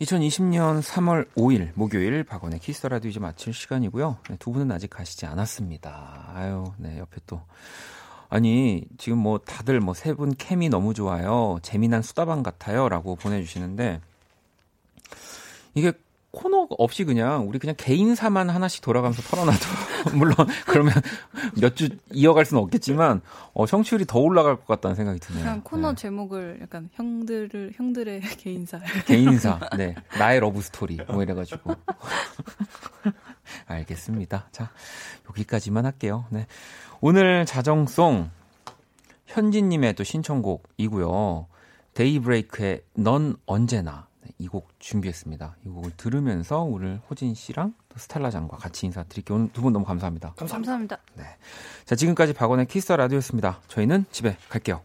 2020년 0.00 0.82
3월 0.82 1.28
5일 1.34 1.70
목요일 1.74 2.24
박원의 2.24 2.58
키스 2.58 2.86
라디오 2.86 3.10
이제 3.10 3.20
마칠 3.20 3.54
시간이고요. 3.54 4.18
네, 4.28 4.36
두 4.38 4.50
분은 4.50 4.72
아직 4.72 4.90
가시지 4.90 5.24
않았습니다. 5.26 6.32
아유, 6.34 6.72
네, 6.78 6.98
옆에 6.98 7.20
또 7.26 7.40
아니, 8.28 8.84
지금 8.98 9.18
뭐 9.18 9.38
다들 9.38 9.78
뭐 9.78 9.94
세분 9.94 10.34
케미 10.34 10.68
너무 10.68 10.94
좋아요. 10.94 11.58
재미난 11.62 12.02
수다방 12.02 12.42
같아요. 12.42 12.88
라고 12.88 13.14
보내주시는데, 13.14 14.00
이게 15.74 15.92
코너 16.34 16.66
없이 16.78 17.04
그냥 17.04 17.48
우리 17.48 17.58
그냥 17.58 17.74
개인사만 17.78 18.50
하나씩 18.50 18.82
돌아가면서 18.82 19.22
털어놔도 19.22 19.58
물론 20.18 20.34
그러면 20.66 20.92
몇 21.60 21.74
주 21.74 21.88
이어갈 22.12 22.44
수는 22.44 22.62
없겠지만 22.64 23.20
어 23.52 23.66
청취율이 23.66 24.04
더 24.06 24.18
올라갈 24.18 24.56
것 24.56 24.66
같다는 24.66 24.94
생각이 24.96 25.18
드네요. 25.20 25.42
그냥 25.44 25.60
코너 25.62 25.90
네. 25.90 25.94
제목을 25.96 26.58
약간 26.62 26.88
형들을 26.92 27.72
형들의 27.76 28.20
개인사 28.38 28.80
개인사 29.06 29.60
네 29.76 29.94
나의 30.18 30.40
러브 30.40 30.60
스토리 30.60 30.98
뭐 31.08 31.22
이래 31.22 31.34
가지고 31.34 31.74
알겠습니다. 33.66 34.48
자 34.52 34.70
여기까지만 35.28 35.84
할게요. 35.86 36.26
네 36.30 36.46
오늘 37.00 37.44
자정송 37.46 38.30
현진 39.26 39.68
님의 39.68 39.94
또 39.94 40.04
신청곡이고요. 40.04 41.46
데이브레이크의 41.94 42.82
넌 42.94 43.36
언제나 43.46 44.06
네, 44.13 44.13
이 44.38 44.48
곡 44.48 44.68
준비했습니다. 44.78 45.56
이 45.64 45.68
곡을 45.68 45.92
들으면서 45.96 46.60
오늘 46.62 47.00
호진 47.08 47.34
씨랑 47.34 47.74
또 47.88 47.98
스텔라장과 47.98 48.56
같이 48.56 48.86
인사드릴게요. 48.86 49.36
오늘 49.36 49.52
두 49.52 49.62
분 49.62 49.72
너무 49.72 49.84
감사합니다. 49.84 50.34
감사합니다. 50.36 50.98
네. 51.14 51.24
자, 51.84 51.94
지금까지 51.94 52.32
박원의 52.32 52.66
키스 52.66 52.92
라디오였습니다. 52.92 53.60
저희는 53.68 54.06
집에 54.10 54.36
갈게요. 54.48 54.82